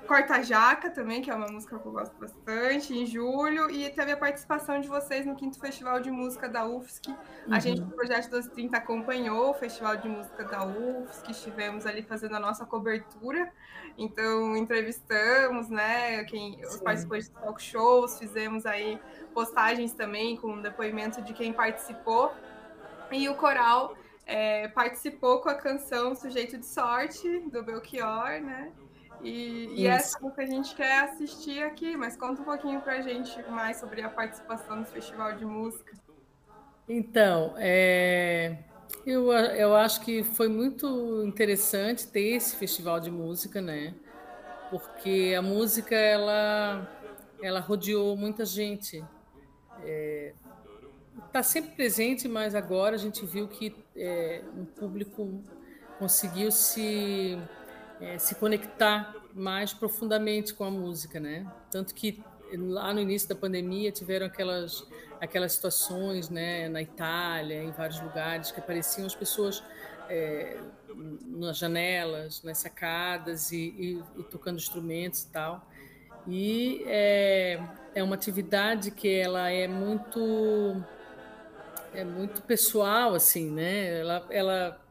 Corta 0.06 0.42
Jaca 0.42 0.90
também, 0.90 1.22
que 1.22 1.30
é 1.30 1.34
uma 1.34 1.46
música 1.46 1.78
que 1.78 1.86
eu 1.86 1.92
gosto 1.92 2.14
bastante, 2.18 2.92
em 2.92 3.06
julho, 3.06 3.70
e 3.70 3.88
teve 3.90 4.12
a 4.12 4.16
participação 4.16 4.78
de 4.78 4.86
vocês 4.86 5.24
no 5.24 5.34
quinto 5.34 5.58
Festival 5.58 5.98
de 6.00 6.10
Música 6.10 6.48
da 6.48 6.66
UFSC. 6.66 7.08
Uhum. 7.08 7.16
A 7.50 7.58
gente, 7.58 7.80
do 7.80 7.90
Projeto 7.90 8.24
1230, 8.24 8.76
acompanhou 8.76 9.50
o 9.50 9.54
Festival 9.54 9.96
de 9.96 10.08
Música 10.08 10.44
da 10.44 10.64
UFSC, 10.64 11.30
estivemos 11.30 11.86
ali 11.86 12.02
fazendo 12.02 12.36
a 12.36 12.40
nossa 12.40 12.66
cobertura, 12.66 13.50
então 13.96 14.56
entrevistamos, 14.56 15.70
né, 15.70 16.24
quem, 16.24 16.60
os 16.64 16.80
participantes 16.80 17.28
dos 17.30 17.40
talk 17.40 17.62
shows, 17.62 18.18
fizemos 18.18 18.66
aí 18.66 19.00
postagens 19.32 19.92
também 19.92 20.36
com 20.36 20.60
depoimento 20.60 21.22
de 21.22 21.32
quem 21.32 21.52
participou, 21.52 22.30
e 23.10 23.28
o 23.28 23.34
coral 23.36 23.96
é, 24.26 24.68
participou 24.68 25.40
com 25.40 25.48
a 25.48 25.54
canção 25.54 26.14
Sujeito 26.14 26.58
de 26.58 26.66
Sorte, 26.66 27.40
do 27.50 27.62
Belchior, 27.62 28.40
né, 28.42 28.70
E, 29.24 29.72
e 29.74 29.86
essa 29.86 30.18
é 30.22 30.26
o 30.26 30.30
que 30.30 30.42
a 30.42 30.46
gente 30.46 30.74
quer 30.74 31.04
assistir 31.04 31.62
aqui, 31.62 31.96
mas 31.96 32.14
conta 32.16 32.42
um 32.42 32.44
pouquinho 32.44 32.80
para 32.82 32.98
a 32.98 33.00
gente 33.00 33.42
mais 33.48 33.78
sobre 33.78 34.02
a 34.02 34.10
participação 34.10 34.76
no 34.76 34.84
Festival 34.84 35.34
de 35.34 35.46
Música. 35.46 35.92
Então, 36.86 37.54
é, 37.56 38.58
eu, 39.06 39.32
eu 39.32 39.74
acho 39.74 40.02
que 40.02 40.22
foi 40.22 40.48
muito 40.48 41.22
interessante 41.24 42.06
ter 42.06 42.34
esse 42.36 42.54
festival 42.56 43.00
de 43.00 43.10
música, 43.10 43.62
né? 43.62 43.94
Porque 44.70 45.34
a 45.36 45.40
música, 45.40 45.94
ela, 45.94 46.86
ela 47.42 47.60
rodeou 47.60 48.16
muita 48.16 48.44
gente. 48.44 48.98
Está 48.98 49.84
é, 49.84 50.34
tá 51.32 51.42
sempre 51.42 51.70
presente, 51.70 52.28
mas 52.28 52.54
agora 52.54 52.94
a 52.94 52.98
gente 52.98 53.24
viu 53.24 53.48
que 53.48 53.74
é, 53.96 54.42
um 54.54 54.66
público 54.66 55.42
conseguiu 55.98 56.50
se 56.50 57.38
é, 58.00 58.18
se 58.18 58.34
conectar 58.34 59.14
mais 59.34 59.72
profundamente 59.72 60.54
com 60.54 60.64
a 60.64 60.70
música, 60.70 61.18
né? 61.18 61.46
Tanto 61.70 61.94
que 61.94 62.22
lá 62.56 62.92
no 62.92 63.00
início 63.00 63.28
da 63.28 63.34
pandemia 63.34 63.90
tiveram 63.90 64.26
aquelas 64.26 64.86
aquelas 65.20 65.52
situações, 65.52 66.28
né, 66.28 66.68
na 66.68 66.82
Itália, 66.82 67.62
em 67.62 67.70
vários 67.70 67.98
lugares 68.00 68.50
que 68.50 68.60
apareciam 68.60 69.06
as 69.06 69.14
pessoas 69.14 69.62
é, 70.08 70.58
nas 71.26 71.56
janelas, 71.56 72.42
nas 72.42 72.58
sacadas 72.58 73.50
e, 73.50 73.74
e, 73.78 74.02
e, 74.18 74.22
tocando 74.24 74.56
instrumentos 74.56 75.22
e 75.22 75.28
tal. 75.28 75.66
E 76.26 76.82
é, 76.86 77.60
é 77.94 78.02
uma 78.02 78.14
atividade 78.14 78.90
que 78.90 79.08
ela 79.08 79.50
é 79.50 79.66
muito 79.66 80.82
é 81.94 82.04
muito 82.04 82.42
pessoal, 82.42 83.14
assim, 83.14 83.50
né? 83.50 84.00
Ela, 84.00 84.26
ela 84.28 84.83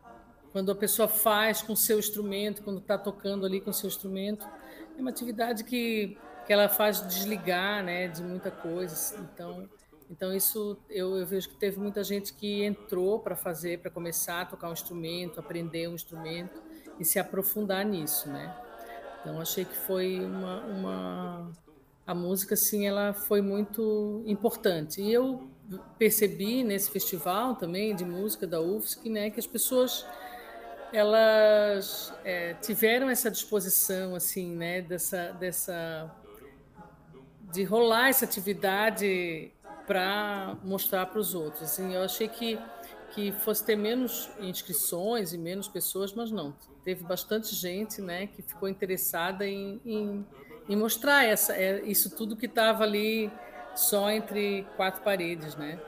quando 0.53 0.71
a 0.71 0.75
pessoa 0.75 1.07
faz 1.07 1.63
com 1.63 1.75
seu 1.75 1.97
instrumento, 1.97 2.61
quando 2.61 2.77
está 2.77 2.95
tocando 2.95 3.43
ali 3.43 3.59
com 3.59 3.73
seu 3.73 3.87
instrumento, 3.87 4.47
é 4.95 5.01
uma 5.01 5.09
atividade 5.09 5.63
que, 5.63 6.15
que 6.45 6.53
ela 6.53 6.69
faz 6.69 7.05
desligar 7.05 7.83
né, 7.83 8.07
de 8.07 8.21
muita 8.21 8.51
coisa. 8.51 9.19
Então, 9.19 9.67
então 10.11 10.31
isso 10.31 10.77
eu, 10.91 11.17
eu 11.17 11.25
vejo 11.25 11.49
que 11.49 11.55
teve 11.55 11.79
muita 11.79 12.03
gente 12.03 12.31
que 12.35 12.63
entrou 12.63 13.19
para 13.19 13.35
fazer, 13.35 13.79
para 13.79 13.89
começar 13.89 14.41
a 14.41 14.45
tocar 14.45 14.69
um 14.69 14.73
instrumento, 14.73 15.39
aprender 15.39 15.89
um 15.89 15.95
instrumento 15.95 16.61
e 16.99 17.03
se 17.03 17.17
aprofundar 17.17 17.83
nisso, 17.83 18.29
né? 18.29 18.55
Então 19.21 19.41
achei 19.41 19.65
que 19.65 19.75
foi 19.75 20.19
uma, 20.23 20.61
uma 20.65 21.51
a 22.05 22.13
música 22.13 22.53
assim 22.53 22.85
ela 22.85 23.13
foi 23.13 23.41
muito 23.41 24.21
importante 24.27 25.01
e 25.01 25.11
eu 25.11 25.49
percebi 25.97 26.63
nesse 26.63 26.91
festival 26.91 27.55
também 27.55 27.95
de 27.95 28.03
música 28.03 28.45
da 28.45 28.59
UFSC 28.59 29.09
né 29.09 29.29
que 29.29 29.39
as 29.39 29.47
pessoas 29.47 30.05
elas 30.93 32.13
é, 32.23 32.53
tiveram 32.53 33.09
essa 33.09 33.29
disposição 33.31 34.15
assim 34.15 34.55
né 34.55 34.79
dessa 34.81 35.31
dessa 35.31 36.11
de 37.51 37.63
rolar 37.63 38.09
essa 38.09 38.25
atividade 38.25 39.51
para 39.85 40.55
mostrar 40.63 41.05
para 41.07 41.19
os 41.19 41.35
outros. 41.35 41.63
Assim 41.63 41.93
eu 41.95 42.03
achei 42.03 42.27
que 42.27 42.59
que 43.11 43.31
fosse 43.31 43.63
ter 43.63 43.75
menos 43.75 44.27
inscrições 44.39 45.33
e 45.33 45.37
menos 45.37 45.67
pessoas 45.67 46.13
mas 46.13 46.31
não. 46.31 46.55
Teve 46.83 47.03
bastante 47.03 47.55
gente 47.55 47.99
né 48.01 48.27
que 48.27 48.43
ficou 48.43 48.69
interessada 48.69 49.47
em, 49.47 49.81
em, 49.83 50.25
em 50.69 50.75
mostrar 50.75 51.25
essa 51.25 51.55
é, 51.55 51.81
isso 51.83 52.15
tudo 52.15 52.35
que 52.35 52.45
estava 52.45 52.83
ali 52.83 53.31
só 53.75 54.11
entre 54.11 54.65
quatro 54.75 55.01
paredes 55.01 55.55
né 55.55 55.79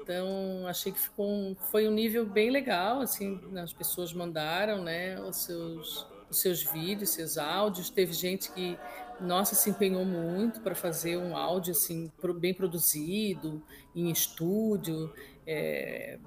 então, 0.00 0.66
achei 0.66 0.92
que 0.92 0.98
ficou 0.98 1.26
um, 1.26 1.56
foi 1.70 1.88
um 1.88 1.90
nível 1.90 2.26
bem 2.26 2.50
legal, 2.50 3.00
assim, 3.00 3.40
as 3.56 3.72
pessoas 3.72 4.12
mandaram, 4.12 4.82
né, 4.82 5.20
os 5.20 5.44
seus, 5.44 6.06
os 6.28 6.40
seus 6.40 6.62
vídeos, 6.62 7.10
seus 7.10 7.38
áudios. 7.38 7.90
Teve 7.90 8.12
gente 8.12 8.50
que, 8.52 8.78
nossa, 9.20 9.54
se 9.54 9.70
empenhou 9.70 10.04
muito 10.04 10.60
para 10.60 10.74
fazer 10.74 11.16
um 11.16 11.36
áudio, 11.36 11.72
assim, 11.72 12.10
bem 12.38 12.52
produzido, 12.52 13.62
em 13.94 14.10
estúdio, 14.10 15.12
é, 15.46 16.18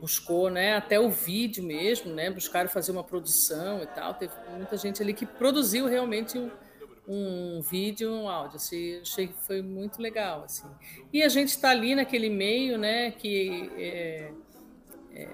buscou, 0.00 0.50
né, 0.50 0.76
até 0.76 1.00
o 1.00 1.10
vídeo 1.10 1.64
mesmo, 1.64 2.12
né, 2.14 2.30
buscaram 2.30 2.68
fazer 2.68 2.92
uma 2.92 3.04
produção 3.04 3.82
e 3.82 3.86
tal. 3.86 4.14
Teve 4.14 4.32
muita 4.56 4.76
gente 4.76 5.02
ali 5.02 5.12
que 5.12 5.26
produziu 5.26 5.86
realmente 5.86 6.38
um, 6.38 6.50
um 7.06 7.60
vídeo, 7.60 8.10
um 8.10 8.28
áudio. 8.28 8.56
Assim, 8.56 9.00
achei 9.00 9.28
que 9.28 9.34
foi 9.34 9.62
muito 9.62 10.00
legal, 10.00 10.44
assim. 10.44 10.68
E 11.12 11.22
a 11.22 11.28
gente 11.28 11.50
está 11.50 11.70
ali 11.70 11.94
naquele 11.94 12.28
meio, 12.28 12.76
né, 12.76 13.10
que 13.10 13.70
é, 13.76 14.32
é, 15.14 15.28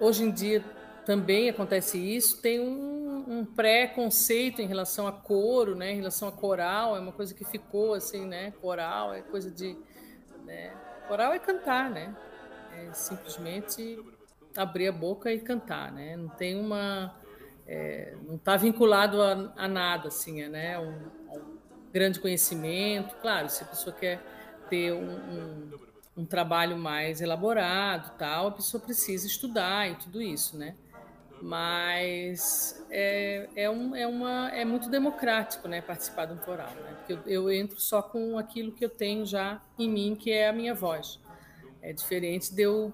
hoje 0.00 0.24
em 0.24 0.30
dia 0.30 0.64
também 1.04 1.48
acontece 1.48 1.98
isso. 1.98 2.40
Tem 2.40 2.60
um, 2.60 3.24
um 3.28 3.44
pré-conceito 3.44 4.62
em 4.62 4.66
relação 4.66 5.06
a 5.06 5.12
coro, 5.12 5.74
né, 5.74 5.92
em 5.92 5.96
relação 5.96 6.28
a 6.28 6.32
coral. 6.32 6.96
É 6.96 7.00
uma 7.00 7.12
coisa 7.12 7.34
que 7.34 7.44
ficou 7.44 7.94
assim, 7.94 8.26
né? 8.26 8.52
Coral 8.60 9.12
é 9.12 9.20
coisa 9.20 9.50
de, 9.50 9.76
né, 10.44 10.72
coral 11.08 11.32
é 11.32 11.38
cantar, 11.38 11.90
né? 11.90 12.16
É 12.74 12.92
simplesmente 12.92 13.98
abrir 14.56 14.88
a 14.88 14.92
boca 14.92 15.32
e 15.32 15.40
cantar, 15.40 15.92
né? 15.92 16.16
Não 16.16 16.28
tem 16.28 16.58
uma 16.58 17.14
é, 17.72 18.14
não 18.26 18.36
está 18.36 18.54
vinculado 18.54 19.22
a, 19.22 19.50
a, 19.56 19.66
nada, 19.66 20.08
assim, 20.08 20.42
é, 20.42 20.48
né? 20.48 20.78
Um, 20.78 20.92
um, 21.34 21.58
grande 21.90 22.20
conhecimento. 22.20 23.14
Claro, 23.16 23.48
se 23.48 23.62
a 23.62 23.66
pessoa 23.66 23.96
quer 23.96 24.20
ter 24.68 24.92
um, 24.92 25.14
um, 25.14 25.70
um, 26.18 26.26
trabalho 26.26 26.76
mais 26.76 27.22
elaborado, 27.22 28.12
tal, 28.18 28.48
a 28.48 28.50
pessoa 28.50 28.82
precisa 28.82 29.26
estudar 29.26 29.90
e 29.90 29.94
tudo 29.94 30.20
isso, 30.20 30.58
né? 30.58 30.74
Mas 31.40 32.84
é, 32.90 33.48
é, 33.56 33.70
um, 33.70 33.96
é, 33.96 34.06
uma, 34.06 34.50
é 34.50 34.66
muito 34.66 34.90
democrático, 34.90 35.66
né? 35.66 35.80
Participar 35.80 36.26
de 36.26 36.34
um 36.34 36.38
coral, 36.38 36.74
né? 36.74 36.94
Porque 36.98 37.12
eu, 37.14 37.20
eu 37.26 37.50
entro 37.50 37.80
só 37.80 38.02
com 38.02 38.36
aquilo 38.36 38.72
que 38.72 38.84
eu 38.84 38.90
tenho 38.90 39.24
já 39.24 39.62
em 39.78 39.88
mim, 39.88 40.14
que 40.14 40.30
é 40.30 40.48
a 40.48 40.52
minha 40.52 40.74
voz. 40.74 41.18
É 41.80 41.90
diferente 41.90 42.54
de 42.54 42.62
eu 42.62 42.92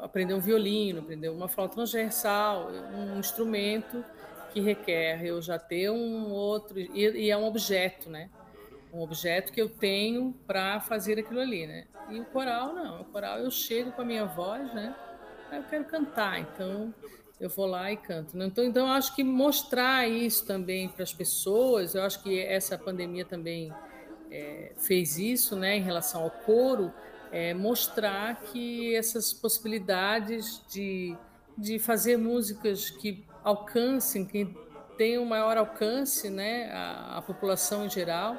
aprender 0.00 0.34
um 0.34 0.40
violino, 0.40 1.00
aprender 1.00 1.28
uma 1.28 1.48
flauta 1.48 1.74
transversal, 1.74 2.70
um 2.94 3.18
instrumento 3.18 4.04
que 4.52 4.60
requer 4.60 5.24
eu 5.24 5.40
já 5.42 5.58
ter 5.58 5.90
um 5.90 6.30
outro 6.30 6.78
e, 6.78 6.88
e 6.94 7.30
é 7.30 7.36
um 7.36 7.44
objeto, 7.44 8.08
né? 8.08 8.30
Um 8.92 9.00
objeto 9.00 9.52
que 9.52 9.60
eu 9.60 9.68
tenho 9.68 10.34
para 10.46 10.80
fazer 10.80 11.18
aquilo 11.18 11.40
ali, 11.40 11.66
né? 11.66 11.86
E 12.08 12.18
o 12.18 12.24
coral 12.24 12.72
não, 12.72 13.02
o 13.02 13.04
coral 13.04 13.38
eu 13.38 13.50
chego 13.50 13.92
com 13.92 14.02
a 14.02 14.04
minha 14.04 14.24
voz, 14.24 14.72
né? 14.72 14.94
eu 15.56 15.62
quero 15.64 15.84
cantar, 15.84 16.40
então 16.40 16.92
eu 17.40 17.48
vou 17.48 17.66
lá 17.66 17.90
e 17.90 17.96
canto. 17.96 18.36
Né? 18.36 18.46
Então, 18.46 18.64
então 18.64 18.90
acho 18.90 19.14
que 19.14 19.22
mostrar 19.22 20.08
isso 20.08 20.46
também 20.46 20.88
para 20.88 21.02
as 21.02 21.12
pessoas, 21.12 21.94
eu 21.94 22.02
acho 22.02 22.22
que 22.22 22.40
essa 22.40 22.76
pandemia 22.76 23.24
também 23.24 23.72
é, 24.30 24.72
fez 24.76 25.18
isso, 25.18 25.56
né? 25.56 25.76
Em 25.76 25.82
relação 25.82 26.22
ao 26.22 26.30
coro, 26.30 26.92
é, 27.30 27.54
mostrar 27.54 28.36
que 28.36 28.94
essas 28.94 29.32
possibilidades 29.32 30.62
de, 30.68 31.16
de 31.56 31.78
fazer 31.78 32.16
músicas 32.16 32.90
que 32.90 33.24
alcancem, 33.44 34.24
que 34.24 34.54
tenham 34.96 35.24
maior 35.24 35.56
alcance, 35.56 36.28
né, 36.28 36.70
a, 36.72 37.18
a 37.18 37.22
população 37.22 37.86
em 37.86 37.90
geral, 37.90 38.36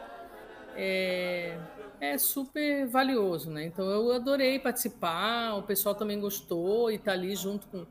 é, 0.75 1.57
é, 1.99 2.17
super 2.17 2.87
valioso, 2.87 3.49
né? 3.49 3.65
Então 3.65 3.85
eu 3.89 4.11
adorei 4.11 4.59
participar, 4.59 5.55
o 5.55 5.63
pessoal 5.63 5.95
também 5.95 6.19
gostou 6.19 6.91
e 6.91 6.95
está 6.95 7.11
ali 7.11 7.35
junto 7.35 7.67
com, 7.67 7.85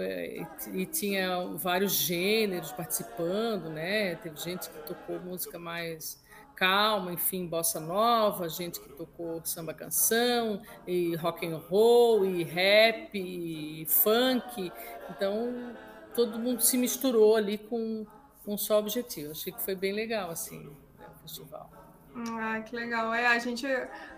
e, 0.00 0.46
e 0.74 0.86
tinha 0.86 1.46
vários 1.54 1.92
gêneros 1.92 2.72
participando, 2.72 3.70
né? 3.70 4.16
Teve 4.16 4.36
gente 4.36 4.68
que 4.68 4.78
tocou 4.80 5.18
música 5.20 5.58
mais 5.58 6.22
calma, 6.56 7.12
enfim, 7.12 7.46
bossa 7.46 7.78
nova, 7.78 8.48
gente 8.48 8.80
que 8.80 8.88
tocou 8.88 9.44
samba 9.44 9.74
canção, 9.74 10.62
e 10.86 11.14
rock 11.16 11.46
and 11.46 11.58
roll, 11.58 12.24
e 12.24 12.42
rap, 12.42 13.10
e 13.14 13.86
funk. 13.86 14.72
Então, 15.10 15.76
todo 16.14 16.38
mundo 16.38 16.62
se 16.62 16.78
misturou 16.78 17.36
ali 17.36 17.58
com 17.58 18.06
um 18.46 18.56
só 18.56 18.78
objetivo. 18.78 19.32
Achei 19.32 19.52
que 19.52 19.62
foi 19.62 19.74
bem 19.74 19.92
legal, 19.92 20.30
assim, 20.30 20.64
né, 20.98 21.06
o 21.14 21.22
festival. 21.22 21.70
Ah, 22.40 22.60
que 22.60 22.74
legal. 22.74 23.12
É, 23.12 23.26
a 23.26 23.38
gente 23.38 23.66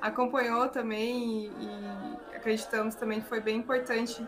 acompanhou 0.01 0.69
também 0.69 1.47
e, 1.47 1.49
e 1.49 2.37
acreditamos 2.37 2.95
também 2.95 3.21
que 3.21 3.29
foi 3.29 3.41
bem 3.41 3.57
importante 3.57 4.25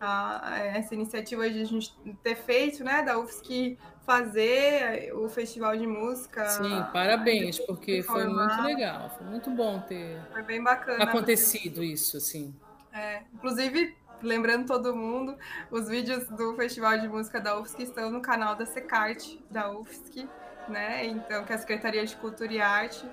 a, 0.00 0.58
essa 0.58 0.94
iniciativa 0.94 1.48
de 1.48 1.62
a 1.62 1.64
gente 1.64 1.94
ter 2.24 2.34
feito, 2.34 2.82
né, 2.82 3.02
da 3.02 3.18
UFSC 3.18 3.78
fazer 4.04 5.12
o 5.14 5.28
festival 5.28 5.76
de 5.76 5.86
música. 5.86 6.48
Sim, 6.48 6.84
parabéns, 6.92 7.58
porque 7.60 8.02
foi 8.02 8.26
muito 8.26 8.62
legal, 8.62 9.10
foi 9.10 9.26
muito 9.26 9.50
bom 9.50 9.80
ter 9.80 10.20
foi 10.32 10.42
bem 10.42 10.62
bacana 10.62 11.02
acontecido 11.02 11.82
isso, 11.82 12.16
assim. 12.16 12.54
É, 12.92 13.22
inclusive, 13.32 13.96
lembrando 14.20 14.66
todo 14.66 14.94
mundo, 14.94 15.36
os 15.70 15.88
vídeos 15.88 16.28
do 16.28 16.54
Festival 16.54 16.98
de 16.98 17.08
Música 17.08 17.40
da 17.40 17.58
UFSC 17.58 17.84
estão 17.84 18.10
no 18.10 18.20
canal 18.20 18.54
da 18.54 18.66
Secart 18.66 19.36
da 19.50 19.70
UFSC, 19.70 20.28
né? 20.68 21.06
Então, 21.06 21.44
que 21.44 21.52
é 21.52 21.56
a 21.56 21.58
Secretaria 21.58 22.04
de 22.04 22.14
Cultura 22.16 22.52
e 22.52 22.60
Arte. 22.60 23.06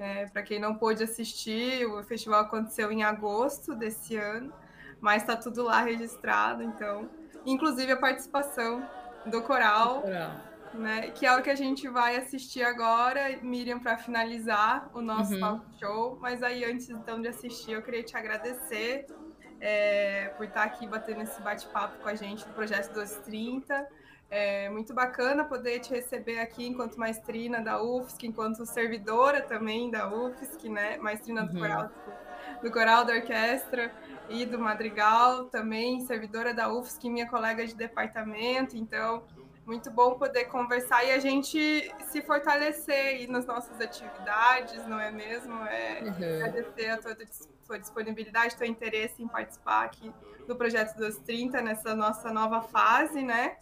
É, 0.00 0.26
Para 0.26 0.42
quem 0.42 0.58
não 0.58 0.74
pôde 0.74 1.02
assistir, 1.02 1.86
o 1.86 2.02
festival 2.02 2.40
aconteceu 2.40 2.92
em 2.92 3.02
agosto 3.02 3.74
desse 3.74 4.16
ano, 4.16 4.52
mas 5.00 5.22
está 5.22 5.36
tudo 5.36 5.62
lá 5.62 5.82
registrado, 5.82 6.62
então, 6.62 7.08
inclusive 7.44 7.92
a 7.92 7.96
participação 7.96 8.86
do 9.26 9.42
coral, 9.42 10.04
né? 10.74 11.10
Que 11.10 11.26
é 11.26 11.36
o 11.36 11.42
que 11.42 11.50
a 11.50 11.54
gente 11.54 11.88
vai 11.88 12.16
assistir 12.16 12.62
agora, 12.62 13.38
Miriam, 13.42 13.78
para 13.78 13.96
finalizar 13.96 14.90
o 14.94 15.00
nosso 15.00 15.34
uhum. 15.34 15.40
talk 15.40 15.64
show. 15.78 16.18
Mas 16.20 16.42
aí, 16.42 16.64
antes 16.64 16.88
então 16.90 17.20
de 17.20 17.28
assistir, 17.28 17.72
eu 17.72 17.82
queria 17.82 18.02
te 18.02 18.16
agradecer 18.16 19.06
é, 19.60 20.28
por 20.36 20.46
estar 20.46 20.64
aqui 20.64 20.86
batendo 20.86 21.22
esse 21.22 21.40
bate-papo 21.40 21.98
com 22.02 22.08
a 22.08 22.14
gente 22.14 22.46
do 22.46 22.52
Projeto 22.52 22.92
230. 22.92 23.86
É 24.28 24.68
muito 24.68 24.92
bacana 24.92 25.44
poder 25.44 25.78
te 25.78 25.90
receber 25.90 26.40
aqui 26.40 26.66
enquanto 26.66 26.98
maestrina 26.98 27.60
da 27.60 27.80
UFSC, 27.80 28.26
enquanto 28.26 28.66
servidora 28.66 29.40
também 29.40 29.88
da 29.90 30.12
UFSC, 30.12 30.68
né? 30.68 30.96
Maestrina 30.98 31.42
uhum. 31.42 31.48
do, 31.48 31.58
coral, 31.58 31.90
do 32.62 32.70
coral 32.70 33.04
da 33.04 33.14
orquestra 33.14 33.92
e 34.28 34.44
do 34.44 34.58
madrigal, 34.58 35.44
também 35.46 36.00
servidora 36.00 36.52
da 36.52 36.72
UFSC, 36.72 37.08
minha 37.08 37.28
colega 37.28 37.66
de 37.66 37.74
departamento. 37.74 38.76
Então, 38.76 39.24
muito 39.66 39.90
bom 39.90 40.14
poder 40.16 40.44
conversar 40.44 41.04
e 41.04 41.10
a 41.10 41.18
gente 41.18 41.92
se 42.06 42.22
fortalecer 42.22 42.94
aí 42.94 43.26
nas 43.26 43.44
nossas 43.44 43.80
atividades, 43.80 44.86
não 44.86 45.00
é 45.00 45.10
mesmo? 45.10 45.54
É 45.64 46.02
uhum. 46.02 46.44
agradecer 46.44 46.90
a 46.90 46.98
tua, 46.98 47.16
tua 47.66 47.78
disponibilidade, 47.78 48.56
teu 48.56 48.66
interesse 48.66 49.22
em 49.22 49.26
participar 49.26 49.84
aqui 49.84 50.12
do 50.46 50.54
Projeto 50.54 50.96
dos 50.96 51.16
30 51.18 51.60
nessa 51.60 51.96
nossa 51.96 52.32
nova 52.32 52.62
fase, 52.62 53.22
né? 53.22 53.56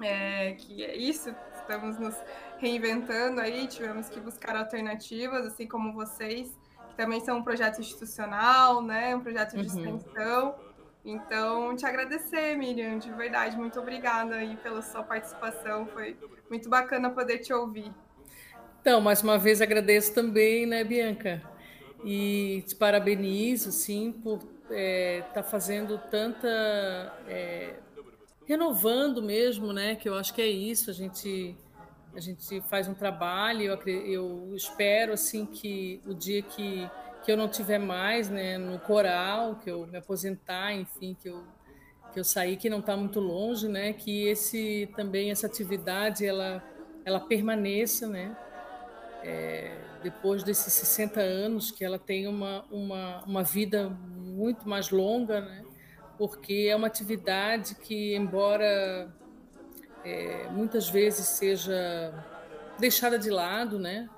É, 0.00 0.52
que 0.52 0.84
é 0.84 0.96
isso, 0.96 1.34
estamos 1.56 1.98
nos 1.98 2.14
reinventando 2.58 3.40
aí, 3.40 3.66
tivemos 3.66 4.08
que 4.08 4.20
buscar 4.20 4.56
alternativas, 4.56 5.44
assim 5.44 5.66
como 5.66 5.92
vocês, 5.92 6.56
que 6.92 6.96
também 6.96 7.20
são 7.20 7.38
um 7.38 7.42
projeto 7.42 7.80
institucional, 7.80 8.82
né? 8.82 9.16
Um 9.16 9.20
projeto 9.20 9.52
de 9.52 9.56
uhum. 9.56 9.62
extensão. 9.96 10.54
Então, 11.04 11.74
te 11.74 11.84
agradecer, 11.84 12.56
Miriam, 12.56 12.98
de 12.98 13.10
verdade, 13.10 13.56
muito 13.56 13.80
obrigada 13.80 14.36
aí 14.36 14.56
pela 14.58 14.82
sua 14.82 15.02
participação, 15.02 15.86
foi 15.86 16.16
muito 16.48 16.68
bacana 16.68 17.10
poder 17.10 17.38
te 17.38 17.52
ouvir. 17.52 17.92
Então, 18.80 19.00
mais 19.00 19.22
uma 19.22 19.36
vez 19.36 19.60
agradeço 19.60 20.14
também, 20.14 20.64
né, 20.64 20.84
Bianca? 20.84 21.42
E 22.04 22.62
te 22.68 22.76
parabenizo, 22.76 23.72
sim, 23.72 24.12
por 24.12 24.38
estar 24.38 24.74
é, 24.74 25.22
tá 25.34 25.42
fazendo 25.42 25.98
tanta. 26.10 26.48
É, 27.26 27.74
renovando 28.46 29.22
mesmo, 29.22 29.72
né? 29.72 29.96
Que 29.96 30.08
eu 30.08 30.14
acho 30.14 30.34
que 30.34 30.42
é 30.42 30.46
isso, 30.46 30.90
a 30.90 30.92
gente. 30.92 31.56
A 32.14 32.20
gente 32.20 32.60
faz 32.62 32.88
um 32.88 32.94
trabalho, 32.94 33.62
eu, 33.62 34.06
eu 34.06 34.54
espero 34.54 35.12
assim 35.12 35.46
que 35.46 36.00
o 36.06 36.14
dia 36.14 36.42
que 36.42 36.88
que 37.22 37.30
eu 37.30 37.36
não 37.36 37.48
tiver 37.48 37.78
mais 37.78 38.28
né, 38.28 38.58
no 38.58 38.78
coral, 38.78 39.56
que 39.56 39.70
eu 39.70 39.86
me 39.86 39.96
aposentar, 39.96 40.72
enfim, 40.74 41.16
que 41.20 41.28
eu, 41.28 41.44
que 42.12 42.18
eu 42.18 42.24
sair, 42.24 42.56
que 42.56 42.68
não 42.68 42.80
está 42.80 42.96
muito 42.96 43.20
longe, 43.20 43.68
né, 43.68 43.92
que 43.92 44.26
esse 44.26 44.88
também 44.96 45.30
essa 45.30 45.46
atividade 45.46 46.26
ela, 46.26 46.62
ela 47.04 47.20
permaneça, 47.20 48.06
né, 48.08 48.36
é, 49.22 49.78
depois 50.02 50.42
desses 50.42 50.72
60 50.72 51.20
anos, 51.20 51.70
que 51.70 51.84
ela 51.84 51.98
tenha 51.98 52.28
uma, 52.28 52.64
uma, 52.70 53.22
uma 53.24 53.42
vida 53.44 53.88
muito 53.88 54.68
mais 54.68 54.90
longa, 54.90 55.40
né, 55.40 55.64
porque 56.18 56.66
é 56.68 56.74
uma 56.74 56.88
atividade 56.88 57.76
que, 57.76 58.16
embora 58.16 59.12
é, 60.04 60.48
muitas 60.50 60.88
vezes 60.88 61.26
seja 61.26 62.12
deixada 62.78 63.18
de 63.18 63.30
lado, 63.30 63.78
né, 63.78 64.08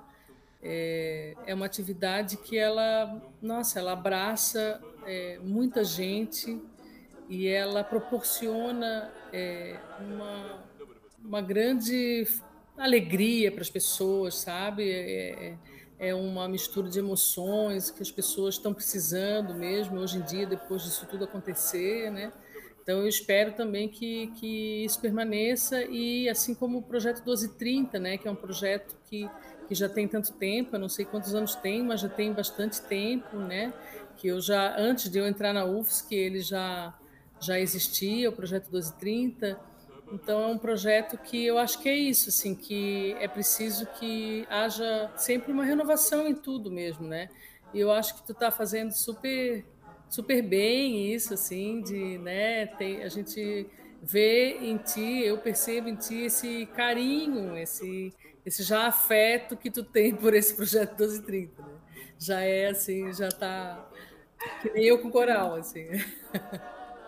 é, 0.67 1.35
é 1.45 1.53
uma 1.53 1.67
atividade 1.67 2.37
que 2.37 2.57
ela, 2.57 3.21
nossa, 3.39 3.79
ela 3.79 3.93
abraça 3.93 4.81
é, 5.05 5.39
muita 5.43 5.83
gente 5.83 6.59
e 7.29 7.47
ela 7.47 7.83
proporciona 7.83 9.11
é, 9.31 9.77
uma, 9.99 10.63
uma 11.23 11.41
grande 11.41 12.27
alegria 12.75 13.51
para 13.51 13.61
as 13.61 13.69
pessoas, 13.69 14.35
sabe? 14.35 14.89
É, 14.89 15.57
é, 15.99 16.09
é 16.09 16.15
uma 16.15 16.47
mistura 16.49 16.89
de 16.89 16.99
emoções 16.99 17.89
que 17.89 18.01
as 18.01 18.11
pessoas 18.11 18.55
estão 18.55 18.73
precisando 18.73 19.53
mesmo 19.53 19.99
hoje 19.99 20.17
em 20.17 20.21
dia, 20.21 20.45
depois 20.45 20.83
disso 20.83 21.05
tudo 21.09 21.23
acontecer, 21.25 22.11
né? 22.11 22.33
Então, 22.85 22.99
eu 22.99 23.07
espero 23.07 23.53
também 23.53 23.89
que, 23.89 24.27
que 24.39 24.85
isso 24.85 25.01
permaneça 25.01 25.83
e 25.85 26.29
assim 26.29 26.53
como 26.53 26.77
o 26.77 26.83
projeto 26.83 27.17
1230, 27.17 27.97
né, 27.97 28.15
que 28.15 28.27
é 28.27 28.31
um 28.31 28.35
projeto 28.35 28.95
que 29.09 29.27
que 29.67 29.75
já 29.75 29.89
tem 29.89 30.07
tanto 30.07 30.33
tempo, 30.33 30.75
eu 30.75 30.79
não 30.79 30.89
sei 30.89 31.05
quantos 31.05 31.33
anos 31.33 31.55
tem, 31.55 31.83
mas 31.83 32.01
já 32.01 32.09
tem 32.09 32.31
bastante 32.31 32.81
tempo, 32.81 33.37
né? 33.37 33.73
Que 34.17 34.27
eu 34.27 34.39
já, 34.39 34.77
antes 34.77 35.09
de 35.09 35.17
eu 35.17 35.27
entrar 35.27 35.53
na 35.53 35.65
UFSC, 35.65 36.15
ele 36.15 36.41
já, 36.41 36.93
já 37.39 37.59
existia, 37.59 38.29
o 38.29 38.33
projeto 38.33 38.65
1230. 38.65 39.59
Então 40.13 40.41
é 40.41 40.47
um 40.47 40.57
projeto 40.57 41.17
que 41.17 41.43
eu 41.45 41.57
acho 41.57 41.79
que 41.81 41.89
é 41.89 41.95
isso, 41.95 42.29
assim, 42.29 42.53
que 42.53 43.15
é 43.19 43.27
preciso 43.27 43.87
que 43.99 44.45
haja 44.49 45.11
sempre 45.17 45.51
uma 45.51 45.65
renovação 45.65 46.27
em 46.27 46.35
tudo 46.35 46.71
mesmo, 46.71 47.07
né? 47.07 47.29
E 47.73 47.79
eu 47.79 47.91
acho 47.91 48.15
que 48.15 48.25
tu 48.25 48.31
está 48.31 48.51
fazendo 48.51 48.91
super 48.91 49.65
super 50.09 50.41
bem 50.41 51.13
isso, 51.13 51.33
assim, 51.33 51.81
de, 51.81 52.17
né, 52.19 52.65
tem, 52.65 53.03
a 53.03 53.09
gente 53.09 53.67
vê 54.01 54.57
em 54.59 54.77
ti, 54.77 55.23
eu 55.23 55.37
percebo 55.37 55.89
em 55.89 55.95
ti 55.95 56.25
esse 56.25 56.65
carinho, 56.67 57.57
esse 57.57 58.13
esse 58.45 58.61
já 58.61 58.85
afeto 58.85 59.57
que 59.57 59.71
tu 59.71 59.83
tem 59.83 60.15
por 60.15 60.33
esse 60.35 60.53
projeto 60.53 60.91
1230, 60.91 61.63
né? 61.63 61.67
Já 62.19 62.41
é 62.41 62.67
assim, 62.67 63.11
já 63.11 63.29
tá 63.29 63.89
que 64.61 64.69
nem 64.69 64.83
eu 64.85 64.99
com 64.99 65.09
coral, 65.09 65.55
assim. 65.55 65.87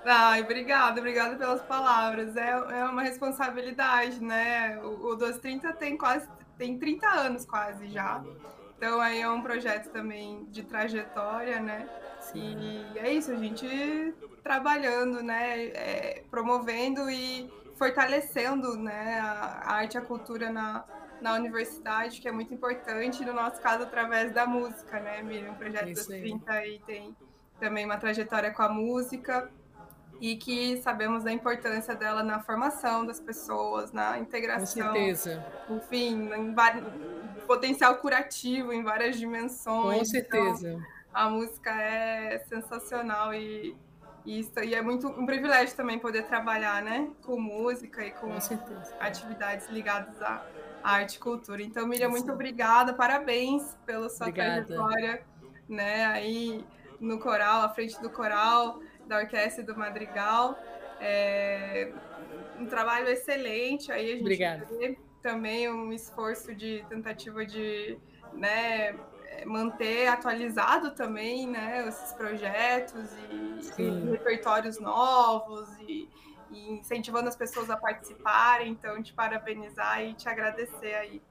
Ai, 0.03 0.41
obrigada, 0.41 0.99
obrigada 0.99 1.35
pelas 1.35 1.61
palavras. 1.61 2.35
É, 2.35 2.49
é 2.49 2.85
uma 2.85 3.03
responsabilidade, 3.03 4.21
né? 4.23 4.79
O, 4.79 4.87
o 4.87 5.15
1230 5.15 5.73
tem 5.73 5.97
quase 5.97 6.27
tem 6.57 6.79
30 6.79 7.07
anos 7.07 7.45
quase 7.45 7.87
já. 7.89 8.23
Então 8.75 8.99
aí 8.99 9.21
é 9.21 9.29
um 9.29 9.41
projeto 9.41 9.89
também 9.91 10.45
de 10.45 10.63
trajetória, 10.63 11.59
né? 11.59 11.87
Sim. 12.32 12.86
E 12.95 12.99
é 12.99 13.13
isso, 13.13 13.32
a 13.32 13.36
gente 13.36 14.13
trabalhando, 14.43 15.21
né? 15.21 15.65
É, 15.67 16.23
promovendo 16.30 17.09
e 17.09 17.51
fortalecendo 17.75 18.75
né, 18.75 19.19
a 19.19 19.73
arte 19.73 19.95
e 19.95 19.97
a 19.97 20.01
cultura 20.01 20.51
na, 20.51 20.84
na 21.21 21.36
universidade, 21.36 22.19
que 22.19 22.28
é 22.28 22.32
muito 22.32 22.53
importante, 22.53 23.23
no 23.23 23.34
nosso 23.34 23.61
caso, 23.61 23.84
através 23.84 24.34
da 24.34 24.45
música, 24.45 24.99
né, 24.99 25.21
Miriam? 25.21 25.51
O 25.51 25.55
projeto 25.55 25.93
dos 25.93 26.07
30 26.07 26.51
aí 26.51 26.82
tem 26.86 27.15
também 27.59 27.86
uma 27.86 27.97
trajetória 27.97 28.51
com 28.51 28.61
a 28.63 28.69
música 28.69 29.49
e 30.19 30.36
que 30.36 30.82
sabemos 30.82 31.23
da 31.23 31.32
importância 31.32 31.95
dela 31.95 32.23
na 32.23 32.39
formação 32.39 33.05
das 33.05 33.19
pessoas, 33.19 33.91
na 33.91 34.17
integração. 34.17 34.88
Com 34.88 34.93
certeza. 34.93 35.45
Enfim, 35.69 36.30
em 36.34 36.55
potencial 37.45 37.95
curativo 37.97 38.73
em 38.73 38.84
várias 38.84 39.17
dimensões. 39.17 39.99
Com 39.99 40.05
certeza. 40.05 40.69
Então, 40.69 40.96
a 41.18 41.28
música 41.32 41.72
é 41.72 42.38
sensacional 42.47 43.34
e, 43.34 43.76
e, 44.24 44.39
isso, 44.39 44.51
e 44.63 44.76
é 44.76 44.82
muito 44.84 45.07
um 45.07 45.26
privilégio 45.26 45.76
também 45.76 45.97
poder 45.97 46.28
trabalhar, 46.28 46.84
né, 46.84 47.09
com 47.24 47.41
música 47.41 48.05
e 48.05 48.11
com, 48.11 48.28
com 48.30 48.82
atividades 48.99 49.68
ligadas 49.70 50.22
a 50.22 50.45
arte 50.84 51.15
e 51.15 51.20
cultura. 51.20 51.63
Então, 51.63 51.88
Miriam, 51.88 52.09
muito 52.09 52.32
obrigada, 52.32 52.93
parabéns 52.93 53.76
pela 53.84 54.07
sua 54.09 54.28
obrigada. 54.28 54.63
trajetória, 54.63 55.26
né, 55.68 56.05
aí 56.05 56.63
no 56.99 57.18
coral, 57.18 57.63
à 57.63 57.70
frente 57.70 57.99
do 57.99 58.11
coral, 58.11 58.80
da 59.07 59.18
orquestra 59.18 59.63
e 59.63 59.65
do 59.65 59.76
madrigal. 59.76 60.55
É 60.99 61.91
um 62.59 62.68
trabalho 62.68 63.07
excelente, 63.07 63.91
aí 63.91 64.05
a 64.05 64.13
gente 64.13 64.22
obrigada. 64.22 64.65
vê 64.65 64.95
também 65.24 65.68
um 65.68 65.91
esforço 65.91 66.53
de 66.53 66.86
tentativa 66.88 67.43
de, 67.43 67.97
né, 68.34 68.95
manter 69.45 70.07
atualizado 70.07 70.91
também, 70.91 71.47
né, 71.47 71.88
esses 71.88 72.13
projetos 72.13 73.09
e, 73.77 73.81
e 73.81 74.09
repertórios 74.11 74.79
novos 74.79 75.69
e 75.81 76.09
e 76.51 76.73
incentivando 76.73 77.27
as 77.27 77.35
pessoas 77.35 77.69
a 77.69 77.77
participarem. 77.77 78.71
Então, 78.71 79.01
te 79.01 79.13
parabenizar 79.13 80.03
e 80.03 80.13
te 80.13 80.27
agradecer 80.29 80.93
aí 80.95 81.21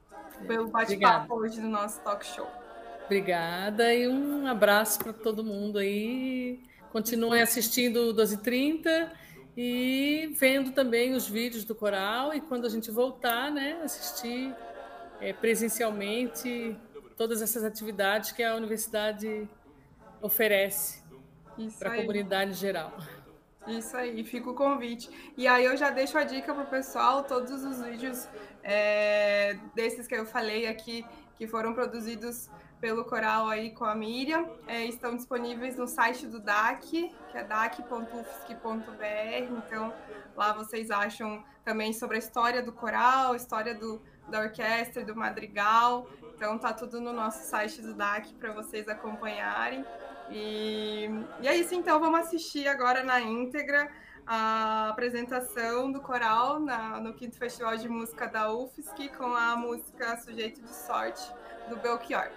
pelo 0.47 0.69
bate-papo 0.69 1.35
hoje 1.35 1.61
no 1.61 1.69
nosso 1.69 2.01
talk 2.01 2.25
show. 2.25 2.49
Obrigada 3.05 3.95
e 3.95 4.09
um 4.09 4.47
abraço 4.47 4.99
para 4.99 5.13
todo 5.13 5.45
mundo 5.45 5.79
aí. 5.79 6.61
Continuem 6.91 7.43
assistindo 7.43 7.97
o 7.97 8.07
1230 8.07 9.13
e 9.57 10.35
vendo 10.39 10.73
também 10.73 11.15
os 11.15 11.29
vídeos 11.29 11.65
do 11.65 11.75
coral 11.75 12.35
e 12.35 12.41
quando 12.41 12.67
a 12.67 12.69
gente 12.69 12.91
voltar, 12.91 13.51
né, 13.51 13.81
assistir 13.85 14.55
é, 15.21 15.33
presencialmente 15.33 16.77
todas 17.17 17.41
essas 17.41 17.65
atividades 17.65 18.33
que 18.33 18.43
a 18.43 18.55
universidade 18.55 19.49
oferece 20.21 21.03
para 21.79 21.95
a 21.95 21.97
comunidade 21.97 22.53
geral. 22.53 22.93
Isso 23.67 23.97
aí, 23.97 24.23
fica 24.23 24.51
o 24.51 24.55
convite. 24.55 25.11
E 25.37 25.47
aí 25.49 25.65
eu 25.65 25.77
já 25.77 25.91
deixo 25.91 26.17
a 26.17 26.23
dica 26.23 26.55
pro 26.55 26.67
pessoal, 26.67 27.25
todos 27.25 27.65
os 27.65 27.83
vídeos 27.83 28.29
é, 28.63 29.59
desses 29.75 30.07
que 30.07 30.15
eu 30.15 30.25
falei 30.25 30.69
aqui, 30.69 31.05
que 31.37 31.47
foram 31.47 31.75
produzidos 31.75 32.49
pelo 32.81 33.05
coral 33.05 33.49
aí 33.49 33.71
com 33.71 33.85
a 33.85 33.95
Miriam, 33.95 34.47
é, 34.69 34.85
estão 34.85 35.17
disponíveis 35.17 35.77
no 35.77 35.89
site 35.89 36.27
do 36.27 36.39
DAC, 36.39 37.13
que 37.31 37.39
é 37.39 37.43
dac.ufsc.br. 37.43 38.55
Então, 39.51 39.93
lá 40.37 40.53
vocês 40.53 40.91
acham 40.91 41.43
também 41.65 41.93
sobre 41.93 42.17
a 42.17 42.19
história 42.19 42.63
do 42.63 42.73
coral, 42.73 43.35
história 43.35 43.75
do, 43.75 44.01
da 44.29 44.41
orquestra, 44.41 45.05
do 45.05 45.15
madrigal. 45.15 46.09
Então, 46.35 46.59
tá 46.59 46.73
tudo 46.73 47.01
no 47.01 47.13
nosso 47.13 47.43
site 47.49 47.81
do 47.81 47.95
DAC 47.95 48.35
para 48.35 48.53
vocês 48.53 48.89
acompanharem. 48.89 49.85
E, 50.31 51.09
e 51.41 51.49
é 51.49 51.57
isso, 51.57 51.75
então, 51.75 51.99
vamos 52.01 52.21
assistir 52.21 52.67
agora 52.69 53.03
na 53.03 53.21
íntegra 53.21 53.91
a 54.27 54.89
apresentação 54.89 55.93
do 55.93 56.01
coral 56.01 56.59
na, 56.59 56.99
no 57.01 57.15
quinto 57.15 57.37
Festival 57.37 57.77
de 57.77 57.89
Música 57.89 58.27
da 58.27 58.53
UFSC 58.53 59.09
com 59.11 59.35
a 59.35 59.57
música 59.57 60.17
Sujeito 60.19 60.61
de 60.61 60.75
Sorte 60.75 61.23
do 61.69 61.77
Belchior. 61.77 62.31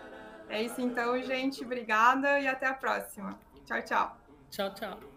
É 0.48 0.62
isso 0.62 0.80
então, 0.80 1.20
gente. 1.22 1.64
Obrigada 1.64 2.40
e 2.40 2.48
até 2.48 2.68
a 2.68 2.74
próxima. 2.74 3.40
Tchau, 3.66 3.82
tchau. 3.82 4.18
Tchau, 4.52 4.74
tchau. 4.74 5.09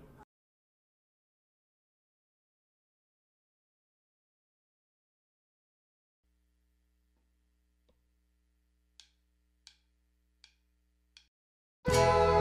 you 11.88 12.31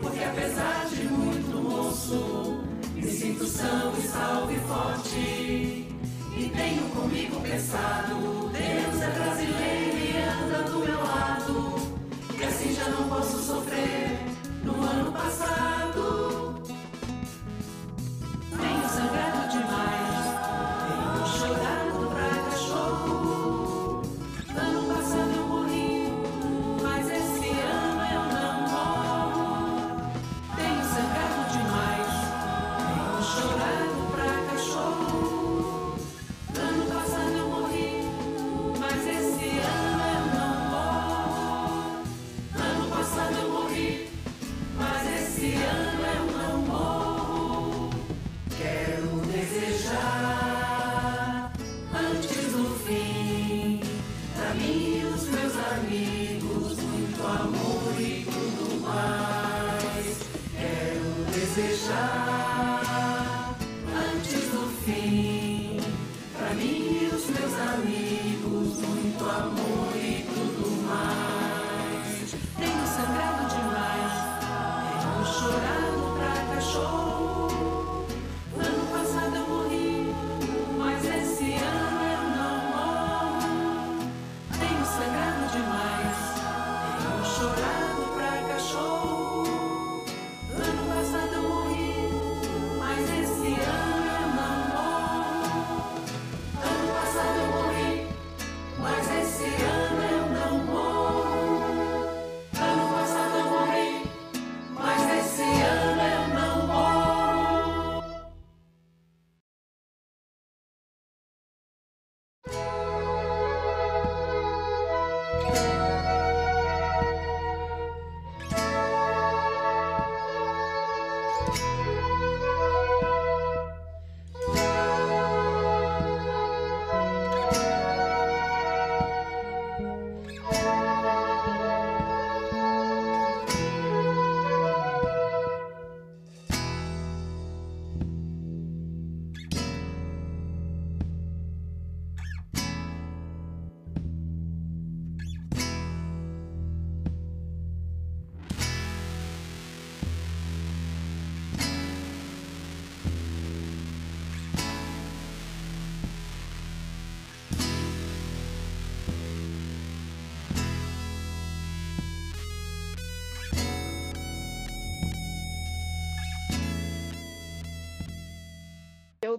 porque 0.00 0.24
apesar 0.24 0.86
de 0.88 1.04
muito 1.04 1.56
moço, 1.62 2.64
me 2.94 3.10
sinto 3.10 3.44
são 3.46 3.92
e 3.98 4.02
salvo 4.02 4.52
e 4.52 4.58
forte. 4.60 5.88
E 6.36 6.52
tenho 6.54 6.82
comigo 6.90 7.40
pensado, 7.40 8.50
Deus 8.50 9.02
é 9.02 9.10
brasileiro 9.10 9.98
e 9.98 10.16
anda 10.16 10.62
do 10.70 10.78
meu 10.80 10.98
lado, 10.98 11.74
que 12.36 12.44
assim 12.44 12.74
já 12.74 12.88
não 12.88 13.08
posso 13.08 13.38
sofrer 13.38 14.18
no 14.64 14.82
ano 14.82 15.12
passado. 15.12 15.73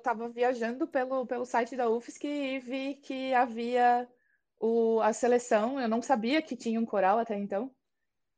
Estava 0.05 0.29
viajando 0.29 0.87
pelo, 0.87 1.25
pelo 1.25 1.45
site 1.45 1.75
da 1.75 1.89
UFSC 1.89 2.27
e 2.27 2.59
vi 2.59 2.93
que 2.93 3.33
havia 3.33 4.07
o, 4.59 5.01
a 5.01 5.11
seleção. 5.11 5.81
Eu 5.81 5.89
não 5.89 5.99
sabia 5.99 6.43
que 6.43 6.55
tinha 6.55 6.79
um 6.79 6.85
coral 6.85 7.17
até 7.17 7.35
então. 7.35 7.73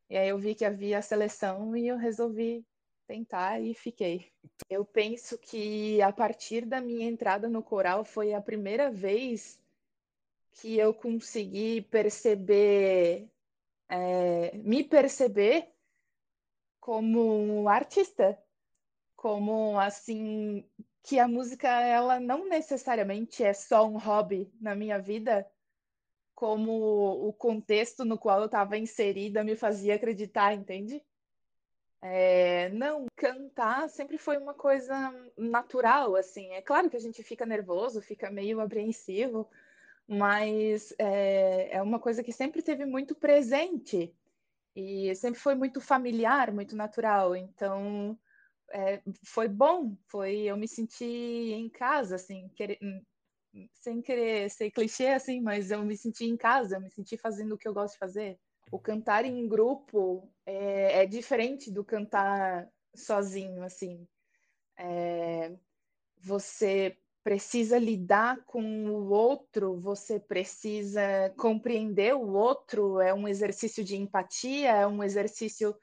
E 0.10 0.16
aí 0.18 0.30
eu 0.30 0.38
vi 0.38 0.56
que 0.56 0.64
havia 0.64 1.00
a 1.00 1.02
seleção 1.02 1.76
e 1.76 1.86
eu 1.86 1.98
resolvi 1.98 2.66
tentar 3.06 3.60
e 3.60 3.74
fiquei. 3.74 4.32
Eu 4.70 4.86
penso 4.86 5.38
que 5.38 6.02
a 6.02 6.12
partir 6.14 6.66
da 6.66 6.80
minha 6.80 7.06
entrada 7.06 7.50
no 7.50 7.62
coral 7.62 8.06
foi 8.06 8.34
a 8.34 8.42
primeira 8.42 8.90
vez 8.90 9.62
que 10.54 10.78
eu 10.78 10.94
consegui 10.94 11.82
perceber, 11.82 13.30
é, 13.90 14.58
me 14.60 14.86
perceber 14.86 15.70
como 16.80 17.68
artista, 17.68 18.42
como 19.18 19.78
assim 19.78 20.64
que 21.08 21.20
a 21.20 21.28
música 21.28 21.70
ela 21.70 22.20
não 22.20 22.50
necessariamente 22.50 23.42
é 23.42 23.54
só 23.54 23.88
um 23.88 23.98
hobby 23.98 24.52
na 24.60 24.76
minha 24.76 25.00
vida, 25.00 25.50
como 26.36 27.26
o 27.26 27.32
contexto 27.32 28.04
no 28.04 28.18
qual 28.18 28.42
eu 28.42 28.48
estava 28.48 28.78
inserida 28.78 29.42
me 29.42 29.56
fazia 29.56 29.96
acreditar, 29.96 30.54
entende? 30.54 31.02
É, 32.02 32.68
não, 32.72 33.06
cantar 33.16 33.88
sempre 33.90 34.18
foi 34.18 34.38
uma 34.38 34.54
coisa 34.54 34.94
natural, 35.38 36.14
assim. 36.18 36.50
É 36.52 36.62
claro 36.62 36.90
que 36.90 36.98
a 36.98 37.00
gente 37.00 37.24
fica 37.24 37.46
nervoso, 37.46 38.02
fica 38.02 38.30
meio 38.30 38.60
apreensivo, 38.60 39.50
mas 40.06 40.94
é, 41.00 41.78
é 41.78 41.82
uma 41.82 42.00
coisa 42.00 42.22
que 42.22 42.34
sempre 42.34 42.62
teve 42.62 42.86
muito 42.86 43.16
presente 43.16 44.14
e 44.76 45.16
sempre 45.16 45.40
foi 45.40 45.56
muito 45.56 45.80
familiar, 45.80 46.52
muito 46.52 46.76
natural. 46.76 47.34
Então, 47.34 48.20
é, 48.74 49.02
foi 49.26 49.48
bom, 49.48 49.96
foi 50.08 50.42
eu 50.42 50.58
me 50.58 50.68
senti 50.68 51.06
em 51.06 51.70
casa, 51.70 52.16
assim, 52.16 52.50
querer, 52.56 52.80
sem 53.74 54.02
querer 54.02 54.50
ser 54.50 54.72
clichê 54.72 55.08
assim, 55.08 55.42
mas 55.42 55.72
eu 55.72 55.84
me 55.84 55.98
senti 55.98 56.26
em 56.26 56.38
casa, 56.38 56.76
eu 56.76 56.82
me 56.82 56.90
senti 56.90 57.18
fazendo 57.18 57.56
o 57.56 57.58
que 57.58 57.68
eu 57.68 57.74
gosto 57.74 57.94
de 57.94 58.00
fazer. 58.00 58.40
O 58.72 58.80
cantar 58.80 59.26
em 59.26 59.48
grupo 59.48 60.30
é, 60.46 61.04
é 61.04 61.06
diferente 61.06 61.72
do 61.72 61.84
cantar 61.84 62.68
sozinho, 62.94 63.64
assim. 63.64 64.06
É, 64.78 65.56
você 66.20 66.98
precisa 67.24 67.78
lidar 67.78 68.44
com 68.46 68.64
o 68.90 69.10
outro, 69.10 69.78
você 69.80 70.20
precisa 70.20 71.02
compreender 71.38 72.16
o 72.16 72.34
outro, 72.34 73.02
é 73.02 73.14
um 73.14 73.28
exercício 73.28 73.84
de 73.84 73.98
empatia, 73.98 74.72
é 74.72 74.88
um 74.88 75.04
exercício 75.04 75.76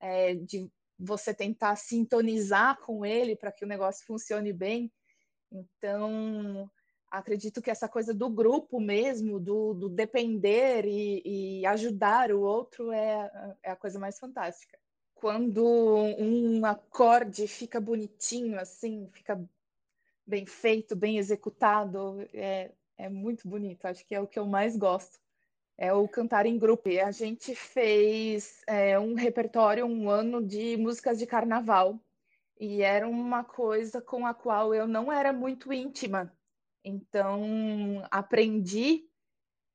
é, 0.00 0.34
de 0.34 0.70
você 0.98 1.34
tentar 1.34 1.76
sintonizar 1.76 2.78
com 2.80 3.04
ele 3.04 3.36
para 3.36 3.52
que 3.52 3.64
o 3.64 3.68
negócio 3.68 4.06
funcione 4.06 4.52
bem. 4.52 4.90
Então, 5.52 6.70
acredito 7.10 7.62
que 7.62 7.70
essa 7.70 7.88
coisa 7.88 8.12
do 8.14 8.28
grupo 8.28 8.80
mesmo, 8.80 9.38
do, 9.38 9.74
do 9.74 9.88
depender 9.88 10.84
e, 10.86 11.60
e, 11.60 11.66
ajudar 11.66 12.32
o 12.32 12.40
outro 12.40 12.92
é, 12.92 13.56
é 13.62 13.70
a 13.70 13.76
coisa 13.76 13.98
mais 13.98 14.18
fantástica. 14.18 14.78
Quando 15.14 15.64
um 15.64 16.64
acorde 16.64 17.46
fica 17.48 17.80
bonitinho, 17.80 18.58
assim, 18.58 19.08
fica 19.12 19.42
bem 20.26 20.44
feito, 20.44 20.94
bem 20.94 21.18
executado, 21.18 22.20
é, 22.34 22.72
é 22.98 23.08
muito 23.08 23.48
bonito. 23.48 23.86
Acho 23.86 24.04
que 24.04 24.14
é 24.14 24.20
o 24.20 24.26
que 24.26 24.38
eu 24.38 24.46
mais 24.46 24.76
gosto. 24.76 25.18
É 25.78 25.92
o 25.92 26.08
cantar 26.08 26.46
em 26.46 26.58
grupo. 26.58 26.88
E 26.88 27.00
a 27.00 27.10
gente 27.10 27.54
fez 27.54 28.62
é, 28.66 28.98
um 28.98 29.14
repertório 29.14 29.84
um 29.86 30.08
ano 30.08 30.42
de 30.42 30.76
músicas 30.76 31.18
de 31.18 31.26
carnaval. 31.26 32.00
E 32.58 32.82
era 32.82 33.06
uma 33.06 33.44
coisa 33.44 34.00
com 34.00 34.26
a 34.26 34.32
qual 34.32 34.74
eu 34.74 34.86
não 34.86 35.12
era 35.12 35.32
muito 35.32 35.72
íntima 35.72 36.32
então, 36.88 38.06
aprendi 38.12 39.10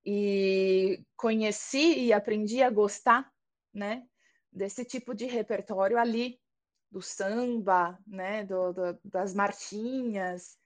e 0.06 1.04
conheci 1.18 2.06
e 2.06 2.14
aprendi 2.14 2.64
a 2.64 2.70
gostar, 2.70 3.30
né, 3.74 4.08
desse 4.50 4.86
tipo 4.86 5.14
de 5.14 5.26
repertório 5.26 5.98
ali, 5.98 6.40
do 6.90 7.02
samba, 7.02 8.00
né, 8.08 8.46
do, 8.46 8.72
do, 8.72 9.00
das 9.04 9.34
marchinhas, 9.34 10.58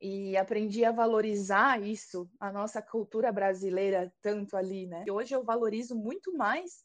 e 0.00 0.36
aprendi 0.36 0.84
a 0.84 0.92
valorizar 0.92 1.82
isso, 1.82 2.30
a 2.38 2.52
nossa 2.52 2.80
cultura 2.80 3.32
brasileira 3.32 4.12
tanto 4.22 4.56
ali, 4.56 4.86
né. 4.86 5.04
E 5.06 5.10
hoje 5.10 5.34
eu 5.34 5.42
valorizo 5.42 5.96
muito 5.96 6.32
mais 6.36 6.84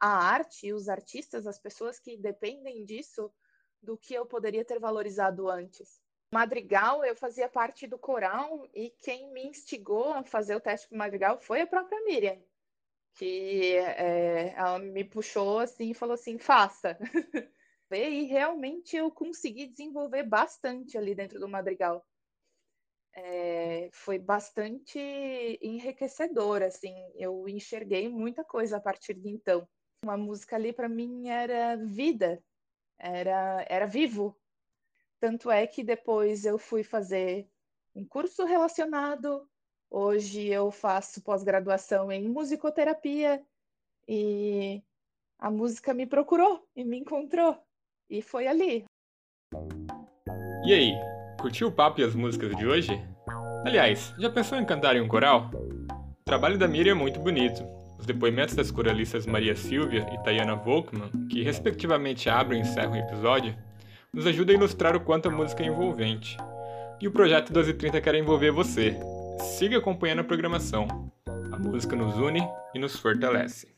a 0.00 0.08
arte 0.08 0.72
os 0.72 0.88
artistas, 0.88 1.46
as 1.46 1.58
pessoas 1.58 1.98
que 1.98 2.16
dependem 2.16 2.84
disso, 2.84 3.32
do 3.82 3.96
que 3.96 4.14
eu 4.14 4.26
poderia 4.26 4.64
ter 4.64 4.78
valorizado 4.78 5.48
antes. 5.48 6.00
Madrigal, 6.32 7.04
eu 7.04 7.16
fazia 7.16 7.48
parte 7.48 7.86
do 7.86 7.98
coral 7.98 8.68
e 8.74 8.90
quem 8.90 9.32
me 9.32 9.46
instigou 9.46 10.12
a 10.12 10.22
fazer 10.22 10.54
o 10.54 10.60
teste 10.60 10.88
com 10.88 10.96
Madrigal 10.96 11.38
foi 11.40 11.62
a 11.62 11.66
própria 11.66 12.04
Miriam, 12.04 12.38
que 13.14 13.76
é, 13.76 14.52
ela 14.54 14.78
me 14.78 15.04
puxou 15.04 15.58
assim 15.58 15.90
e 15.90 15.94
falou 15.94 16.14
assim, 16.14 16.38
faça. 16.38 16.98
e 17.90 18.24
realmente 18.24 18.96
eu 18.96 19.10
consegui 19.10 19.66
desenvolver 19.68 20.24
bastante 20.24 20.98
ali 20.98 21.14
dentro 21.14 21.40
do 21.40 21.48
Madrigal. 21.48 22.06
É, 23.14 23.88
foi 23.92 24.18
bastante 24.18 24.98
enriquecedor, 25.60 26.62
assim, 26.62 26.94
eu 27.16 27.48
enxerguei 27.48 28.08
muita 28.08 28.44
coisa 28.44 28.76
a 28.76 28.80
partir 28.80 29.14
de 29.14 29.28
então. 29.28 29.66
Uma 30.04 30.16
música 30.16 30.56
ali 30.56 30.72
para 30.72 30.88
mim 30.88 31.28
era 31.28 31.76
vida, 31.76 32.42
era, 32.98 33.66
era 33.68 33.86
vivo, 33.86 34.36
tanto 35.20 35.50
é 35.50 35.66
que 35.66 35.82
depois 35.82 36.44
eu 36.44 36.58
fui 36.58 36.84
fazer 36.84 37.48
um 37.94 38.04
curso 38.04 38.44
relacionado. 38.44 39.48
Hoje 39.90 40.46
eu 40.46 40.70
faço 40.70 41.22
pós-graduação 41.22 42.12
em 42.12 42.28
musicoterapia 42.28 43.44
e 44.06 44.82
a 45.38 45.50
música 45.50 45.92
me 45.92 46.06
procurou 46.06 46.64
e 46.76 46.84
me 46.84 46.98
encontrou. 46.98 47.60
E 48.08 48.22
foi 48.22 48.46
ali. 48.46 48.84
E 50.64 50.72
aí, 50.72 50.92
curtiu 51.38 51.68
o 51.68 51.72
papo 51.72 52.00
e 52.00 52.04
as 52.04 52.14
músicas 52.14 52.54
de 52.56 52.66
hoje? 52.66 53.00
Aliás, 53.64 54.12
já 54.18 54.28
pensou 54.28 54.58
em 54.58 54.64
cantar 54.64 54.96
em 54.96 55.00
um 55.00 55.08
coral? 55.08 55.50
O 55.54 56.24
trabalho 56.24 56.58
da 56.58 56.68
Miriam 56.68 56.92
é 56.92 56.94
muito 56.94 57.20
bonito. 57.20 57.64
Os 57.98 58.04
depoimentos 58.04 58.54
das 58.54 58.70
coralistas 58.70 59.26
Maria 59.26 59.56
Silvia 59.56 60.06
e 60.12 60.22
Tayana 60.22 60.56
Volkmann, 60.56 61.10
que 61.30 61.42
respectivamente 61.42 62.28
abrem 62.28 62.60
e 62.60 62.62
encerram 62.62 62.92
o 62.92 62.96
episódio, 62.96 63.56
nos 64.12 64.26
ajuda 64.26 64.52
a 64.52 64.54
ilustrar 64.54 64.96
o 64.96 65.00
quanto 65.00 65.28
a 65.28 65.32
música 65.32 65.62
é 65.62 65.66
envolvente. 65.66 66.36
E 67.00 67.06
o 67.06 67.12
projeto 67.12 67.50
1230 67.50 68.00
quer 68.00 68.14
envolver 68.16 68.50
você. 68.50 68.96
Siga 69.38 69.78
acompanhando 69.78 70.20
a 70.20 70.24
programação. 70.24 70.86
A 71.52 71.58
música 71.58 71.94
nos 71.94 72.16
une 72.16 72.42
e 72.74 72.78
nos 72.78 72.96
fortalece. 72.96 73.77